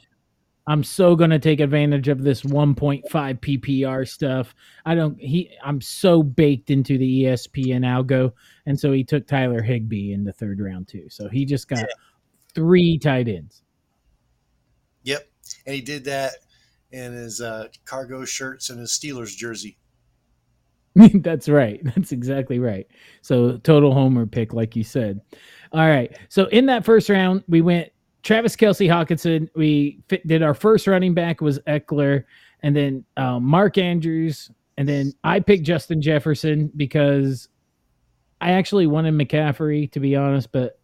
I'm 0.68 0.82
so 0.82 1.14
gonna 1.14 1.38
take 1.38 1.60
advantage 1.60 2.08
of 2.08 2.22
this 2.24 2.42
1.5 2.42 3.04
PPR 3.08 4.08
stuff. 4.08 4.54
I 4.84 4.94
don't. 4.94 5.20
He. 5.20 5.50
I'm 5.62 5.80
so 5.80 6.22
baked 6.22 6.70
into 6.70 6.98
the 6.98 7.24
ESPN 7.24 7.82
algo, 7.84 8.32
and 8.66 8.78
so 8.78 8.92
he 8.92 9.04
took 9.04 9.26
Tyler 9.26 9.62
Higbee 9.62 10.12
in 10.12 10.24
the 10.24 10.32
third 10.32 10.60
round 10.60 10.88
too. 10.88 11.08
So 11.08 11.28
he 11.28 11.44
just 11.44 11.68
got 11.68 11.84
three 12.54 12.98
tight 12.98 13.28
ends. 13.28 13.62
Yep. 15.04 15.28
And 15.66 15.74
he 15.74 15.80
did 15.80 16.04
that 16.04 16.32
in 16.96 17.12
his 17.12 17.40
uh, 17.40 17.68
cargo 17.84 18.24
shirts 18.24 18.70
and 18.70 18.80
his 18.80 18.90
Steelers 18.90 19.36
jersey. 19.36 19.78
That's 21.14 21.48
right. 21.48 21.80
That's 21.84 22.12
exactly 22.12 22.58
right. 22.58 22.86
So 23.20 23.58
total 23.58 23.92
homer 23.92 24.26
pick, 24.26 24.54
like 24.54 24.74
you 24.74 24.82
said. 24.82 25.20
All 25.72 25.86
right. 25.86 26.16
So 26.30 26.46
in 26.46 26.66
that 26.66 26.84
first 26.84 27.10
round, 27.10 27.44
we 27.48 27.60
went 27.60 27.90
Travis 28.22 28.56
Kelce 28.56 28.88
Hockenson. 28.88 29.48
We 29.54 30.00
fit, 30.08 30.26
did 30.26 30.42
our 30.42 30.54
first 30.54 30.86
running 30.86 31.12
back 31.12 31.40
was 31.40 31.58
Ekeler, 31.60 32.24
and 32.62 32.74
then 32.74 33.04
um, 33.16 33.44
Mark 33.44 33.76
Andrews, 33.76 34.50
and 34.78 34.88
then 34.88 35.12
I 35.22 35.40
picked 35.40 35.64
Justin 35.64 36.00
Jefferson 36.00 36.72
because 36.76 37.48
I 38.40 38.52
actually 38.52 38.86
wanted 38.86 39.14
McCaffrey 39.14 39.90
to 39.92 40.00
be 40.00 40.16
honest, 40.16 40.50
but 40.50 40.78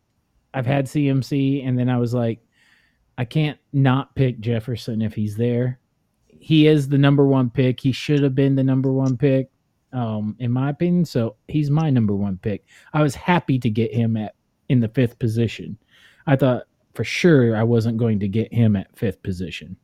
I've 0.55 0.67
had 0.67 0.87
CMC, 0.87 1.67
and 1.67 1.79
then 1.79 1.89
I 1.89 1.97
was 1.97 2.13
like, 2.13 2.41
I 3.17 3.25
can't 3.25 3.59
not 3.73 4.15
pick 4.15 4.41
Jefferson 4.41 5.01
if 5.01 5.15
he's 5.15 5.37
there. 5.37 5.79
He 6.43 6.67
is 6.67 6.89
the 6.89 6.99
number 6.99 7.25
one 7.25 7.51
pick. 7.51 7.79
He 7.79 7.93
should 7.93 8.21
have 8.25 8.35
been 8.35 8.57
the 8.57 8.65
number 8.65 8.93
one 8.93 9.17
pick 9.17 9.49
um, 9.93 10.35
in 10.41 10.51
my 10.51 10.71
opinion. 10.71 11.05
So 11.05 11.37
he's 11.47 11.71
my 11.71 11.89
number 11.89 12.17
one 12.17 12.37
pick. 12.39 12.65
I 12.93 13.01
was 13.01 13.15
happy 13.15 13.61
to 13.61 13.71
get 13.71 13.95
him 13.95 14.17
at 14.17 14.35
in 14.69 14.81
the 14.81 14.89
fifth 14.89 15.21
position. 15.21 15.79
I 16.27 16.35
thought 16.35 16.65
for 16.95 17.05
sure 17.05 17.57
I 17.57 17.63
wasn't 17.63 17.97
going 17.97 18.19
to 18.21 18.29
get 18.29 18.53
him 18.53 18.75
at 18.75 18.97
fifth 18.97 19.23
position. 19.23 19.77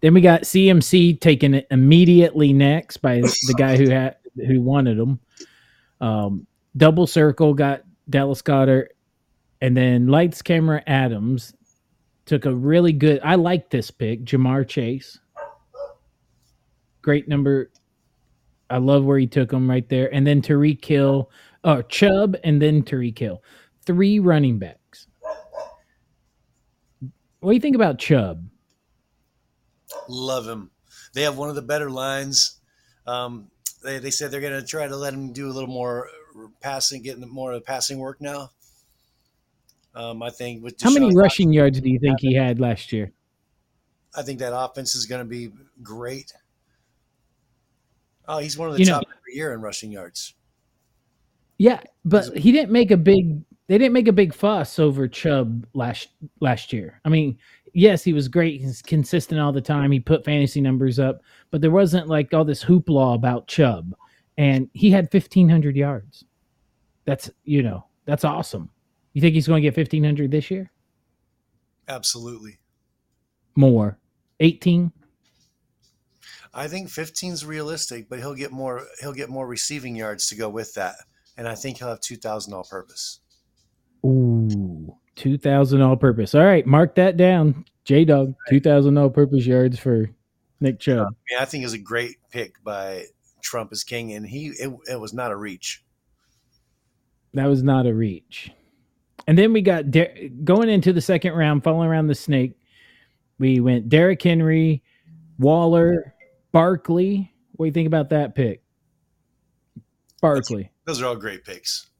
Then 0.00 0.14
we 0.14 0.20
got 0.20 0.42
CMC 0.42 1.20
taken 1.20 1.62
immediately 1.72 2.52
next 2.52 2.98
by 2.98 3.20
the 3.20 3.54
guy 3.58 3.76
who 3.76 3.88
had 3.88 4.16
who 4.46 4.60
wanted 4.60 4.98
him. 4.98 5.18
Um, 6.00 6.46
double 6.76 7.08
circle 7.08 7.54
got 7.54 7.82
Dallas 8.08 8.40
Goedert, 8.40 8.90
and 9.60 9.76
then 9.76 10.06
lights 10.06 10.42
camera 10.42 10.80
Adams 10.86 11.54
took 12.28 12.44
a 12.44 12.54
really 12.54 12.92
good. 12.92 13.20
I 13.24 13.34
like 13.34 13.70
this 13.70 13.90
pick, 13.90 14.24
Ja'Marr 14.24 14.68
Chase. 14.68 15.18
Great 17.02 17.26
number 17.28 17.70
I 18.70 18.78
love 18.78 19.04
where 19.04 19.18
he 19.18 19.26
took 19.26 19.52
him 19.52 19.68
right 19.68 19.88
there. 19.88 20.12
And 20.14 20.26
then 20.26 20.42
Tyreek 20.42 20.84
Hill, 20.84 21.30
or 21.64 21.82
Chubb, 21.84 22.36
and 22.44 22.60
then 22.60 22.82
Tyreek 22.82 23.18
Hill. 23.18 23.42
Three 23.86 24.18
running 24.18 24.58
backs. 24.58 25.06
What 27.40 27.50
do 27.50 27.54
you 27.54 27.60
think 27.60 27.76
about 27.76 27.98
Chubb? 27.98 28.46
Love 30.08 30.46
him. 30.46 30.70
They 31.14 31.22
have 31.22 31.38
one 31.38 31.48
of 31.48 31.54
the 31.54 31.62
better 31.62 31.90
lines. 31.90 32.60
Um, 33.06 33.50
they, 33.82 33.98
they 33.98 34.10
said 34.10 34.30
they're 34.30 34.40
going 34.40 34.60
to 34.60 34.66
try 34.66 34.86
to 34.86 34.96
let 34.96 35.14
him 35.14 35.32
do 35.32 35.48
a 35.48 35.52
little 35.52 35.68
more 35.68 36.08
passing, 36.60 37.02
getting 37.02 37.26
more 37.28 37.52
of 37.52 37.60
the 37.60 37.64
passing 37.64 37.98
work 37.98 38.20
now. 38.20 38.50
Um, 39.94 40.22
I 40.22 40.30
think 40.30 40.62
with 40.62 40.80
How 40.80 40.90
many 40.90 41.14
rushing 41.14 41.52
yards 41.52 41.80
do 41.80 41.88
you 41.90 41.98
think 41.98 42.20
he 42.20 42.34
had 42.34 42.60
last 42.60 42.92
year? 42.92 43.10
I 44.16 44.22
think 44.22 44.38
that 44.38 44.56
offense 44.56 44.94
is 44.94 45.06
going 45.06 45.20
to 45.20 45.24
be 45.28 45.50
great. 45.82 46.32
Oh, 48.26 48.38
he's 48.38 48.56
one 48.58 48.68
of 48.68 48.74
the 48.74 48.80
You 48.80 48.86
know- 48.86 49.00
top 49.00 49.04
every 49.08 49.34
year 49.34 49.54
in 49.54 49.60
rushing 49.60 49.90
yards. 49.90 50.34
Yeah, 51.58 51.80
but 52.04 52.36
he 52.36 52.52
didn't 52.52 52.70
make 52.70 52.90
a 52.92 52.96
big. 52.96 53.42
They 53.66 53.76
didn't 53.78 53.92
make 53.92 54.06
a 54.08 54.12
big 54.12 54.32
fuss 54.32 54.78
over 54.78 55.08
Chubb 55.08 55.66
last 55.74 56.08
last 56.40 56.72
year. 56.72 57.00
I 57.04 57.08
mean, 57.08 57.36
yes, 57.74 58.04
he 58.04 58.12
was 58.12 58.28
great. 58.28 58.60
He's 58.60 58.80
consistent 58.80 59.40
all 59.40 59.50
the 59.52 59.60
time. 59.60 59.90
He 59.90 59.98
put 59.98 60.24
fantasy 60.24 60.60
numbers 60.60 61.00
up, 61.00 61.20
but 61.50 61.60
there 61.60 61.72
wasn't 61.72 62.06
like 62.06 62.32
all 62.32 62.44
this 62.44 62.64
hoopla 62.64 63.16
about 63.16 63.48
Chubb, 63.48 63.92
and 64.36 64.70
he 64.72 64.90
had 64.90 65.10
fifteen 65.10 65.48
hundred 65.48 65.74
yards. 65.74 66.24
That's 67.06 67.28
you 67.44 67.62
know 67.64 67.84
that's 68.04 68.24
awesome. 68.24 68.70
You 69.18 69.22
think 69.22 69.34
he's 69.34 69.48
going 69.48 69.60
to 69.60 69.66
get 69.66 69.74
fifteen 69.74 70.04
hundred 70.04 70.30
this 70.30 70.48
year? 70.48 70.70
Absolutely. 71.88 72.60
More, 73.56 73.98
eighteen. 74.38 74.92
I 76.54 76.68
think 76.68 76.88
15 76.88 77.32
is 77.32 77.44
realistic, 77.44 78.08
but 78.08 78.20
he'll 78.20 78.36
get 78.36 78.52
more. 78.52 78.86
He'll 79.00 79.12
get 79.12 79.28
more 79.28 79.44
receiving 79.44 79.96
yards 79.96 80.28
to 80.28 80.36
go 80.36 80.48
with 80.48 80.72
that, 80.74 80.94
and 81.36 81.48
I 81.48 81.56
think 81.56 81.78
he'll 81.78 81.88
have 81.88 82.00
2,000 82.00 82.54
all 82.54 82.62
purpose. 82.62 83.18
Ooh, 84.06 84.96
two 85.16 85.36
thousand 85.36 85.82
all 85.82 85.96
purpose. 85.96 86.36
All 86.36 86.44
right, 86.44 86.64
mark 86.64 86.94
that 86.94 87.16
down. 87.16 87.64
J-Dogg, 87.86 88.34
two 88.48 88.60
thousand 88.60 88.96
all 88.98 89.10
purpose 89.10 89.44
yards 89.44 89.80
for 89.80 90.08
Nick 90.60 90.78
Chubb. 90.78 91.08
I 91.08 91.10
mean, 91.28 91.40
I 91.40 91.44
think 91.44 91.64
is 91.64 91.72
a 91.72 91.78
great 91.78 92.18
pick 92.30 92.62
by 92.62 93.06
Trump 93.42 93.72
as 93.72 93.82
king, 93.82 94.12
and 94.12 94.24
he 94.24 94.50
it, 94.50 94.72
it 94.88 95.00
was 95.00 95.12
not 95.12 95.32
a 95.32 95.36
reach. 95.36 95.82
That 97.34 97.46
was 97.46 97.64
not 97.64 97.84
a 97.84 97.92
reach. 97.92 98.52
And 99.28 99.36
then 99.36 99.52
we 99.52 99.60
got 99.60 99.90
Der- 99.90 100.30
going 100.42 100.70
into 100.70 100.90
the 100.90 101.02
second 101.02 101.34
round, 101.34 101.62
following 101.62 101.88
around 101.88 102.06
the 102.06 102.14
snake. 102.14 102.58
We 103.38 103.60
went 103.60 103.90
Derrick 103.90 104.22
Henry, 104.22 104.82
Waller, 105.38 106.14
Barkley. 106.50 107.30
What 107.52 107.66
do 107.66 107.68
you 107.68 107.72
think 107.72 107.86
about 107.86 108.08
that 108.08 108.34
pick? 108.34 108.62
Barkley. 110.22 110.72
Those 110.86 111.02
are 111.02 111.06
all 111.06 111.14
great 111.14 111.44
picks. 111.44 111.90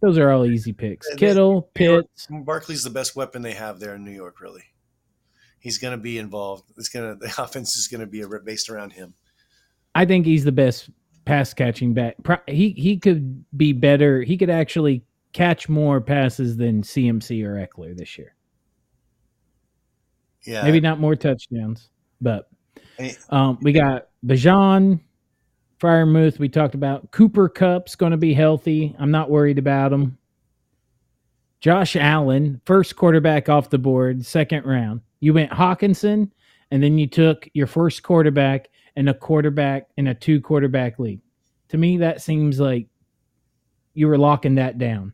Those 0.00 0.18
are 0.18 0.30
all 0.30 0.44
easy 0.44 0.72
picks. 0.72 1.08
And 1.08 1.20
Kittle, 1.20 1.70
Pitts. 1.74 2.26
Barkley's 2.28 2.82
the 2.82 2.90
best 2.90 3.14
weapon 3.14 3.42
they 3.42 3.52
have 3.52 3.78
there 3.78 3.94
in 3.94 4.04
New 4.04 4.10
York. 4.10 4.40
Really, 4.40 4.64
he's 5.60 5.78
going 5.78 5.96
to 5.96 6.02
be 6.02 6.18
involved. 6.18 6.64
It's 6.76 6.88
going 6.88 7.16
to 7.16 7.26
the 7.26 7.32
offense 7.42 7.76
is 7.76 7.86
going 7.86 8.00
to 8.00 8.08
be 8.08 8.24
based 8.44 8.68
around 8.68 8.92
him. 8.92 9.14
I 9.94 10.04
think 10.04 10.26
he's 10.26 10.42
the 10.42 10.50
best 10.50 10.90
pass 11.26 11.54
catching 11.54 11.94
back. 11.94 12.16
He 12.48 12.70
he 12.70 12.98
could 12.98 13.44
be 13.56 13.72
better. 13.72 14.22
He 14.22 14.36
could 14.36 14.50
actually 14.50 15.04
catch 15.32 15.68
more 15.68 16.00
passes 16.00 16.56
than 16.56 16.82
CMC 16.82 17.44
or 17.44 17.54
Ekeler 17.66 17.96
this 17.96 18.18
year. 18.18 18.34
Yeah, 20.44 20.64
Maybe 20.64 20.80
not 20.80 20.98
more 20.98 21.14
touchdowns, 21.14 21.90
but 22.20 22.48
um, 23.30 23.58
we 23.62 23.72
got 23.72 24.08
Bijan, 24.26 25.00
Freiermuth. 25.80 26.38
We 26.38 26.48
talked 26.48 26.74
about 26.74 27.10
Cooper 27.12 27.48
Kupp's 27.48 27.94
going 27.94 28.10
to 28.10 28.16
be 28.18 28.34
healthy. 28.34 28.94
I'm 28.98 29.10
not 29.10 29.30
worried 29.30 29.58
about 29.58 29.92
him. 29.92 30.18
Josh 31.60 31.94
Allen, 31.94 32.60
first 32.64 32.96
quarterback 32.96 33.48
off 33.48 33.70
the 33.70 33.78
board, 33.78 34.26
second 34.26 34.66
round. 34.66 35.00
You 35.20 35.32
went 35.32 35.52
Hockenson, 35.52 36.28
and 36.72 36.82
then 36.82 36.98
you 36.98 37.06
took 37.06 37.48
your 37.54 37.68
first 37.68 38.02
quarterback 38.02 38.68
and 38.96 39.08
a 39.08 39.14
quarterback 39.14 39.86
in 39.96 40.08
a 40.08 40.14
two 40.14 40.40
quarterback 40.40 40.98
league. 40.98 41.20
To 41.68 41.78
me, 41.78 41.98
that 41.98 42.20
seems 42.20 42.58
like 42.58 42.88
you 43.94 44.08
were 44.08 44.18
locking 44.18 44.56
that 44.56 44.78
down. 44.78 45.12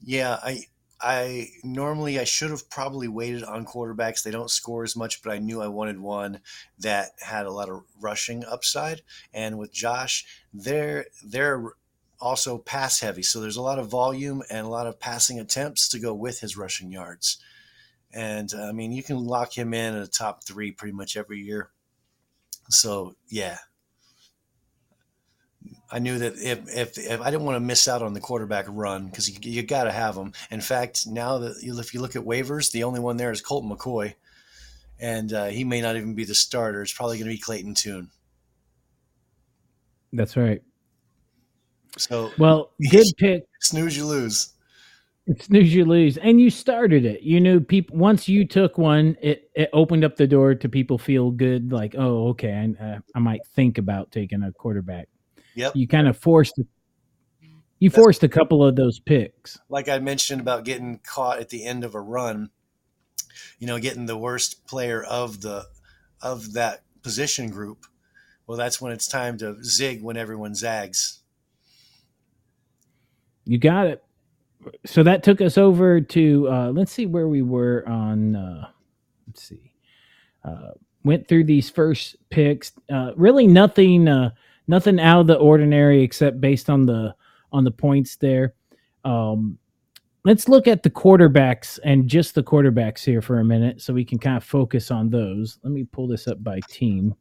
Yeah, 0.00 0.38
I 0.42 0.62
I 1.00 1.48
normally 1.62 2.18
I 2.18 2.24
should 2.24 2.50
have 2.50 2.68
probably 2.70 3.08
waited 3.08 3.44
on 3.44 3.64
quarterbacks. 3.66 4.22
They 4.22 4.30
don't 4.30 4.50
score 4.50 4.82
as 4.84 4.96
much, 4.96 5.22
but 5.22 5.32
I 5.32 5.38
knew 5.38 5.60
I 5.62 5.68
wanted 5.68 6.00
one 6.00 6.40
that 6.78 7.10
had 7.20 7.46
a 7.46 7.52
lot 7.52 7.68
of 7.68 7.84
rushing 8.00 8.44
upside. 8.44 9.02
And 9.32 9.58
with 9.58 9.72
Josh, 9.72 10.26
they're 10.52 11.06
they're 11.24 11.72
also 12.20 12.58
pass 12.58 13.00
heavy, 13.00 13.22
so 13.22 13.40
there's 13.40 13.56
a 13.56 13.62
lot 13.62 13.78
of 13.78 13.88
volume 13.88 14.42
and 14.50 14.66
a 14.66 14.70
lot 14.70 14.88
of 14.88 14.98
passing 14.98 15.38
attempts 15.38 15.88
to 15.90 16.00
go 16.00 16.12
with 16.14 16.40
his 16.40 16.56
rushing 16.56 16.90
yards. 16.90 17.38
And 18.12 18.52
I 18.54 18.72
mean, 18.72 18.92
you 18.92 19.02
can 19.02 19.18
lock 19.24 19.56
him 19.56 19.74
in 19.74 19.94
at 19.94 20.02
a 20.02 20.08
top 20.08 20.44
three 20.44 20.72
pretty 20.72 20.94
much 20.94 21.16
every 21.16 21.40
year. 21.40 21.70
So 22.70 23.14
yeah, 23.28 23.58
I 25.90 25.98
knew 26.00 26.18
that 26.18 26.34
if, 26.36 26.76
if, 26.76 26.98
if 26.98 27.20
I 27.20 27.30
didn't 27.30 27.46
want 27.46 27.56
to 27.56 27.60
miss 27.60 27.88
out 27.88 28.02
on 28.02 28.12
the 28.12 28.20
quarterback 28.20 28.66
run 28.68 29.06
because 29.06 29.28
you, 29.30 29.38
you 29.40 29.62
got 29.62 29.84
to 29.84 29.92
have 29.92 30.14
them. 30.14 30.32
In 30.50 30.60
fact, 30.60 31.06
now 31.06 31.38
that 31.38 31.62
you, 31.62 31.78
if 31.78 31.94
you 31.94 32.00
look 32.00 32.14
at 32.14 32.22
waivers, 32.22 32.70
the 32.72 32.84
only 32.84 33.00
one 33.00 33.16
there 33.16 33.30
is 33.30 33.40
Colton 33.40 33.70
McCoy, 33.70 34.14
and 35.00 35.32
uh, 35.32 35.46
he 35.46 35.64
may 35.64 35.80
not 35.80 35.96
even 35.96 36.14
be 36.14 36.24
the 36.24 36.34
starter. 36.34 36.82
It's 36.82 36.92
probably 36.92 37.16
going 37.16 37.28
to 37.28 37.34
be 37.34 37.40
Clayton 37.40 37.74
Tune. 37.74 38.10
That's 40.12 40.36
right. 40.36 40.62
So 41.96 42.30
Well, 42.38 42.70
good 42.90 43.06
pick. 43.16 43.44
snooze, 43.60 43.96
you 43.96 44.06
lose. 44.06 44.52
snooze 45.40 45.74
you 45.74 45.84
lose 45.84 46.16
and 46.16 46.40
you 46.40 46.48
started 46.48 47.04
it 47.04 47.20
you 47.22 47.38
knew 47.38 47.60
people 47.60 47.94
once 47.94 48.28
you 48.28 48.46
took 48.46 48.78
one 48.78 49.14
it, 49.20 49.50
it 49.54 49.68
opened 49.74 50.02
up 50.02 50.16
the 50.16 50.26
door 50.26 50.54
to 50.54 50.70
people 50.70 50.96
feel 50.96 51.30
good 51.30 51.70
like 51.70 51.94
oh 51.98 52.28
okay 52.28 52.74
I, 52.80 52.82
uh, 52.82 52.98
I 53.14 53.18
might 53.18 53.40
think 53.54 53.76
about 53.76 54.10
taking 54.10 54.42
a 54.42 54.52
quarterback 54.52 55.06
Yep. 55.58 55.76
you 55.76 55.88
kind 55.88 56.06
of 56.08 56.16
forced 56.16 56.58
you 57.80 57.90
That's- 57.90 58.02
forced 58.04 58.22
a 58.22 58.28
couple 58.28 58.64
of 58.64 58.76
those 58.76 58.98
picks 59.00 59.58
Like 59.68 59.88
I 59.88 59.98
mentioned 59.98 60.40
about 60.40 60.64
getting 60.64 61.00
caught 61.04 61.40
at 61.40 61.48
the 61.48 61.64
end 61.64 61.82
of 61.84 61.94
a 61.94 62.00
run, 62.00 62.50
you 63.58 63.66
know, 63.66 63.78
getting 63.78 64.06
the 64.06 64.16
worst 64.16 64.66
player 64.66 65.02
of 65.02 65.40
the 65.40 65.66
of 66.22 66.52
that 66.54 66.82
position 67.02 67.50
group. 67.50 67.86
Well, 68.46 68.56
that's 68.56 68.80
when 68.80 68.92
it's 68.92 69.06
time 69.06 69.36
to 69.38 69.62
zig 69.62 70.02
when 70.02 70.16
everyone 70.16 70.54
zags. 70.54 71.20
you 73.44 73.58
got 73.58 73.86
it 73.86 74.02
so 74.84 75.02
that 75.02 75.22
took 75.22 75.40
us 75.40 75.56
over 75.56 76.00
to 76.00 76.48
uh, 76.50 76.70
let's 76.70 76.92
see 76.92 77.06
where 77.06 77.28
we 77.28 77.42
were 77.42 77.84
on. 77.88 78.36
Uh, 78.36 78.68
let's 79.26 79.42
see. 79.42 79.72
Uh, 80.44 80.70
went 81.04 81.26
through 81.28 81.44
these 81.44 81.70
first 81.70 82.16
picks. 82.30 82.72
Uh, 82.92 83.12
really, 83.16 83.46
nothing, 83.46 84.08
uh, 84.08 84.30
nothing 84.68 85.00
out 85.00 85.20
of 85.20 85.26
the 85.26 85.36
ordinary 85.36 86.02
except 86.02 86.40
based 86.40 86.70
on 86.70 86.86
the 86.86 87.14
on 87.52 87.64
the 87.64 87.70
points 87.70 88.16
there. 88.16 88.54
Um, 89.04 89.58
let's 90.24 90.48
look 90.48 90.66
at 90.68 90.82
the 90.82 90.90
quarterbacks 90.90 91.78
and 91.82 92.08
just 92.08 92.34
the 92.34 92.42
quarterbacks 92.42 93.04
here 93.04 93.22
for 93.22 93.40
a 93.40 93.44
minute, 93.44 93.80
so 93.80 93.94
we 93.94 94.04
can 94.04 94.18
kind 94.18 94.36
of 94.36 94.44
focus 94.44 94.90
on 94.90 95.10
those. 95.10 95.58
Let 95.62 95.72
me 95.72 95.84
pull 95.84 96.06
this 96.06 96.28
up 96.28 96.42
by 96.44 96.60
team. 96.68 97.14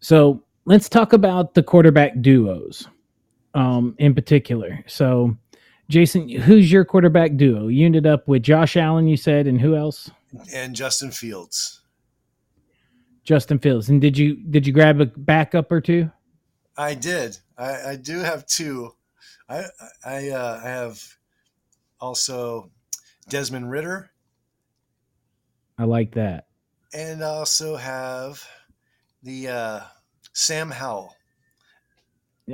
So 0.00 0.42
let's 0.64 0.88
talk 0.88 1.12
about 1.12 1.54
the 1.54 1.62
quarterback 1.62 2.20
duos 2.20 2.88
um, 3.54 3.94
in 3.98 4.14
particular. 4.14 4.82
So, 4.86 5.36
Jason, 5.88 6.28
who's 6.28 6.70
your 6.72 6.84
quarterback 6.84 7.36
duo? 7.36 7.68
You 7.68 7.86
ended 7.86 8.06
up 8.06 8.26
with 8.28 8.42
Josh 8.42 8.76
Allen, 8.76 9.06
you 9.06 9.16
said, 9.16 9.46
and 9.46 9.60
who 9.60 9.76
else? 9.76 10.10
And 10.52 10.74
Justin 10.74 11.10
Fields. 11.10 11.82
Justin 13.24 13.58
Fields. 13.58 13.88
And 13.88 14.00
did 14.00 14.18
you 14.18 14.36
did 14.36 14.66
you 14.66 14.72
grab 14.72 15.00
a 15.00 15.06
backup 15.06 15.70
or 15.72 15.80
two? 15.80 16.10
I 16.76 16.94
did. 16.94 17.38
I, 17.56 17.90
I 17.90 17.96
do 17.96 18.18
have 18.18 18.46
two. 18.46 18.94
I 19.48 19.64
I 20.04 20.28
uh, 20.30 20.60
I 20.64 20.68
have 20.68 21.02
also 22.00 22.70
Desmond 23.28 23.70
Ridder, 23.70 24.10
I 25.78 25.84
like 25.84 26.12
that. 26.14 26.46
and 26.92 27.22
I 27.24 27.28
also 27.28 27.76
have 27.76 28.46
the 29.22 29.48
uh, 29.48 29.80
Sam 30.32 30.70
Howell. 30.70 31.14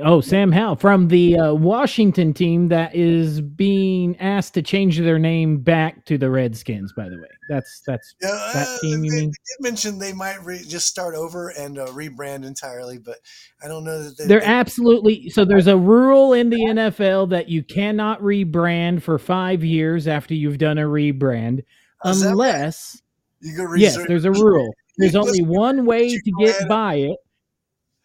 Oh, 0.01 0.21
Sam 0.21 0.53
Howell 0.53 0.77
from 0.77 1.09
the 1.09 1.37
uh, 1.37 1.53
Washington 1.53 2.33
team 2.33 2.69
that 2.69 2.95
is 2.95 3.41
being 3.41 4.17
asked 4.21 4.53
to 4.53 4.61
change 4.61 4.97
their 4.97 5.19
name 5.19 5.57
back 5.57 6.05
to 6.05 6.17
the 6.17 6.29
Redskins. 6.29 6.93
By 6.93 7.09
the 7.09 7.17
way, 7.17 7.27
that's 7.49 7.81
that's 7.85 8.15
Yeah, 8.21 8.29
That 8.53 8.67
uh, 8.69 8.77
team, 8.79 9.03
you 9.03 9.11
they, 9.11 9.17
mean? 9.17 9.29
they 9.31 9.31
did 9.57 9.59
mention 9.71 9.99
they 9.99 10.13
might 10.13 10.41
re- 10.45 10.63
just 10.65 10.87
start 10.87 11.13
over 11.13 11.49
and 11.49 11.77
uh, 11.77 11.87
rebrand 11.87 12.45
entirely, 12.45 12.99
but 12.99 13.17
I 13.61 13.67
don't 13.67 13.83
know 13.83 14.01
that 14.01 14.17
they, 14.17 14.27
they're 14.27 14.39
they- 14.39 14.45
absolutely 14.45 15.29
so. 15.29 15.43
There's 15.43 15.67
a 15.67 15.77
rule 15.77 16.31
in 16.31 16.49
the 16.49 16.61
NFL 16.61 17.29
that 17.31 17.49
you 17.49 17.61
cannot 17.61 18.21
rebrand 18.21 19.01
for 19.01 19.19
five 19.19 19.61
years 19.61 20.07
after 20.07 20.33
you've 20.33 20.57
done 20.57 20.77
a 20.77 20.83
rebrand, 20.83 21.65
right? 22.05 22.15
unless 22.15 23.01
you 23.41 23.57
go 23.57 23.73
yes, 23.75 23.97
there's 24.07 24.23
a 24.25 24.31
rule. 24.31 24.73
There's 24.97 25.15
only 25.15 25.41
one 25.41 25.85
way 25.85 26.15
to 26.17 26.31
get 26.39 26.67
by 26.67 26.95
it. 26.95 27.17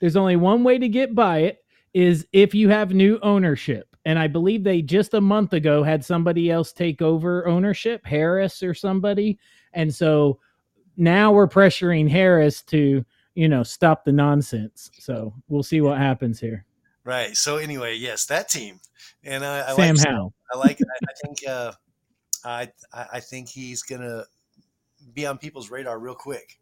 There's 0.01 0.17
only 0.17 0.37
one 0.37 0.65
way 0.65 0.79
to 0.79 0.89
get 0.89 1.15
by 1.15 1.39
it 1.41 1.59
is 1.97 2.27
if 2.35 2.55
you 2.55 2.69
have 2.69 2.93
new 2.93 3.19
ownership. 3.23 3.89
And 4.05 4.19
I 4.19 4.27
believe 4.27 4.63
they 4.63 4.83
just 4.83 5.15
a 5.15 5.21
month 5.21 5.55
ago 5.55 5.83
had 5.83 6.05
somebody 6.05 6.51
else 6.51 6.71
take 6.71 7.01
over 7.01 7.49
ownership, 7.49 8.05
Harris 8.05 8.63
or 8.63 8.75
somebody. 8.75 9.39
And 9.73 9.93
so 9.93 10.39
now 10.99 11.33
we're 11.33 11.49
pressuring 11.49 12.09
Harris 12.09 12.61
to, 12.65 13.03
you 13.35 13.49
know, 13.49 13.63
stop 13.63 14.05
the 14.05 14.13
nonsense. 14.13 14.91
So 14.99 15.33
we'll 15.49 15.63
see 15.63 15.81
what 15.81 15.97
happens 15.97 16.39
here. 16.39 16.67
Right. 17.03 17.35
So 17.35 17.57
anyway, 17.57 17.97
yes, 17.97 18.27
that 18.27 18.51
team, 18.51 18.79
and 19.25 19.43
I, 19.43 19.71
I 19.71 19.75
Sam 19.75 19.95
like 19.95 20.07
Howell. 20.07 20.35
I 20.53 20.59
like. 20.59 20.79
I, 20.81 21.07
I 21.09 21.27
think. 21.27 21.49
Uh, 21.49 21.73
I 22.45 22.71
I 22.93 23.07
I 23.15 23.21
think 23.21 23.49
he's 23.49 23.83
gonna 23.83 24.25
be 25.15 25.27
on 25.27 25.39
people's 25.39 25.71
radar 25.71 25.99
real 25.99 26.15
quick. 26.15 26.59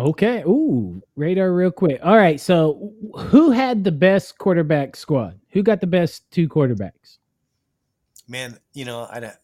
Okay. 0.00 0.42
Ooh, 0.46 1.02
radar 1.16 1.52
real 1.52 1.70
quick. 1.70 2.00
All 2.02 2.16
right. 2.16 2.40
So 2.40 2.92
who 3.16 3.50
had 3.50 3.84
the 3.84 3.92
best 3.92 4.38
quarterback 4.38 4.96
squad? 4.96 5.38
Who 5.50 5.62
got 5.62 5.80
the 5.80 5.86
best 5.86 6.30
two 6.30 6.48
quarterbacks? 6.48 7.18
Man, 8.28 8.58
you 8.72 8.84
know, 8.84 9.08
I 9.10 9.20
don't- 9.20 9.36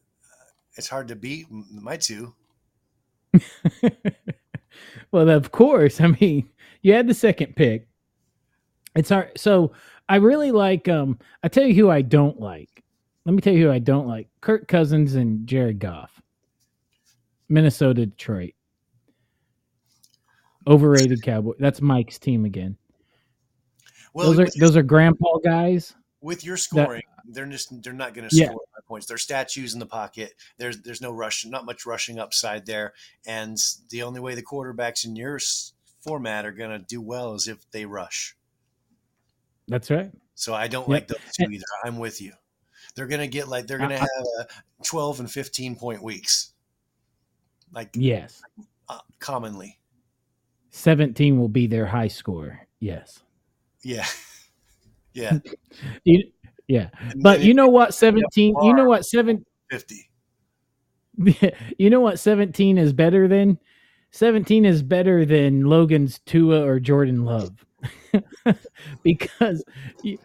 it's 0.77 0.89
hard 0.89 1.09
to 1.09 1.17
beat 1.17 1.47
my 1.51 1.97
two. 1.97 2.35
well, 5.11 5.29
of 5.31 5.53
course. 5.53 6.01
I 6.01 6.09
mean, 6.09 6.49
you 6.83 6.93
had 6.93 7.07
the 7.07 7.15
second 7.15 7.57
pick. 7.57 7.89
It's 8.95 9.09
hard. 9.09 9.33
So 9.39 9.73
I 10.09 10.17
really 10.17 10.53
like. 10.53 10.89
Um, 10.89 11.19
I 11.43 11.49
tell 11.49 11.65
you 11.67 11.75
who 11.75 11.91
I 11.91 12.03
don't 12.03 12.39
like. 12.41 12.83
Let 13.25 13.35
me 13.35 13.41
tell 13.41 13.55
you 13.55 13.67
who 13.67 13.73
I 13.73 13.79
don't 13.79 14.07
like: 14.07 14.29
Kirk 14.41 14.69
Cousins 14.69 15.15
and 15.15 15.47
Jared 15.47 15.79
Goff. 15.79 16.21
Minnesota, 17.49 18.07
Detroit. 18.07 18.55
Overrated 20.67 21.23
Cowboy. 21.23 21.53
That's 21.59 21.81
Mike's 21.81 22.19
team 22.19 22.45
again. 22.45 22.77
Well, 24.15 24.27
those 24.29 24.39
are 24.39 24.45
with, 24.45 24.55
those 24.55 24.77
are 24.77 24.83
grandpa 24.83 25.39
guys. 25.45 25.95
with 26.21 26.45
your 26.45 26.57
scoring, 26.57 27.03
they're 27.27 27.47
just 27.47 27.83
they're 27.83 27.93
not 27.93 28.15
going 28.15 28.29
to 28.29 28.35
score 28.35 28.49
my 28.75 28.81
points. 28.89 29.07
They're 29.07 29.19
statues 29.19 29.75
in 29.75 29.81
the 29.81 29.87
pocket. 29.87 30.33
There's 30.59 30.81
there's 30.83 31.01
no 31.03 31.13
rush, 31.13 31.45
not 31.45 31.67
much 31.67 31.85
rushing 31.87 32.19
upside 32.19 32.67
there, 32.67 32.95
and 33.27 33.59
the 33.91 34.03
only 34.03 34.21
way 34.21 34.35
the 34.35 34.43
quarterbacks 34.43 35.05
in 35.05 35.17
your 35.17 35.39
format 36.01 36.47
are 36.47 36.53
going 36.53 36.71
to 36.71 36.79
do 36.79 37.01
well 37.03 37.35
is 37.35 37.47
if 37.47 37.71
they 37.73 37.85
rush. 37.85 38.37
That's 39.69 39.91
right. 39.91 40.11
So 40.35 40.55
I 40.55 40.69
don't 40.69 40.89
like 40.89 41.09
those 41.09 41.19
two 41.39 41.51
either. 41.51 41.65
I'm 41.85 41.99
with 41.99 42.21
you. 42.23 42.33
They're 42.95 43.07
gonna 43.07 43.27
get 43.27 43.49
like 43.49 43.67
they're 43.67 43.79
gonna 43.79 43.97
I- 43.97 43.99
have 43.99 44.27
uh, 44.41 44.45
12 44.85 45.21
and 45.21 45.31
15 45.31 45.77
point 45.77 46.03
weeks, 46.03 46.53
like 47.73 47.91
Yes. 47.95 48.41
uh, 48.89 49.01
commonly. 49.19 49.79
17 50.77 51.39
will 51.39 51.49
be 51.49 51.67
their 51.67 51.87
high 51.87 52.09
score. 52.09 52.61
Yes. 52.81 53.23
Yeah, 53.83 54.07
yeah. 55.15 55.39
You, 56.05 56.25
yeah. 56.69 56.91
But 57.23 57.41
you 57.41 57.55
know 57.55 57.69
what? 57.69 57.95
17, 57.95 58.55
you 58.63 58.75
know 58.75 58.85
what? 58.85 59.05
7, 59.05 59.45
50. 59.71 60.11
you 61.79 61.89
know 61.91 62.01
what 62.01 62.19
17 62.19 62.77
is 62.77 62.93
better 62.93 63.27
than 63.27 63.59
17 64.11 64.67
is 64.67 64.83
better 64.83 65.25
than 65.25 65.65
Logan's 65.65 66.19
Tua 66.27 66.63
or 66.63 66.79
Jordan 66.79 67.25
Love 67.25 67.65
because 69.03 69.65
you- 70.03 70.19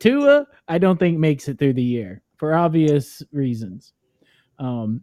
Tua 0.00 0.46
I 0.68 0.76
don't 0.78 0.98
think 0.98 1.18
makes 1.18 1.48
it 1.48 1.58
through 1.58 1.74
the 1.74 1.82
year 1.82 2.20
for 2.36 2.54
obvious 2.54 3.22
reasons. 3.32 3.94
Um, 4.58 5.00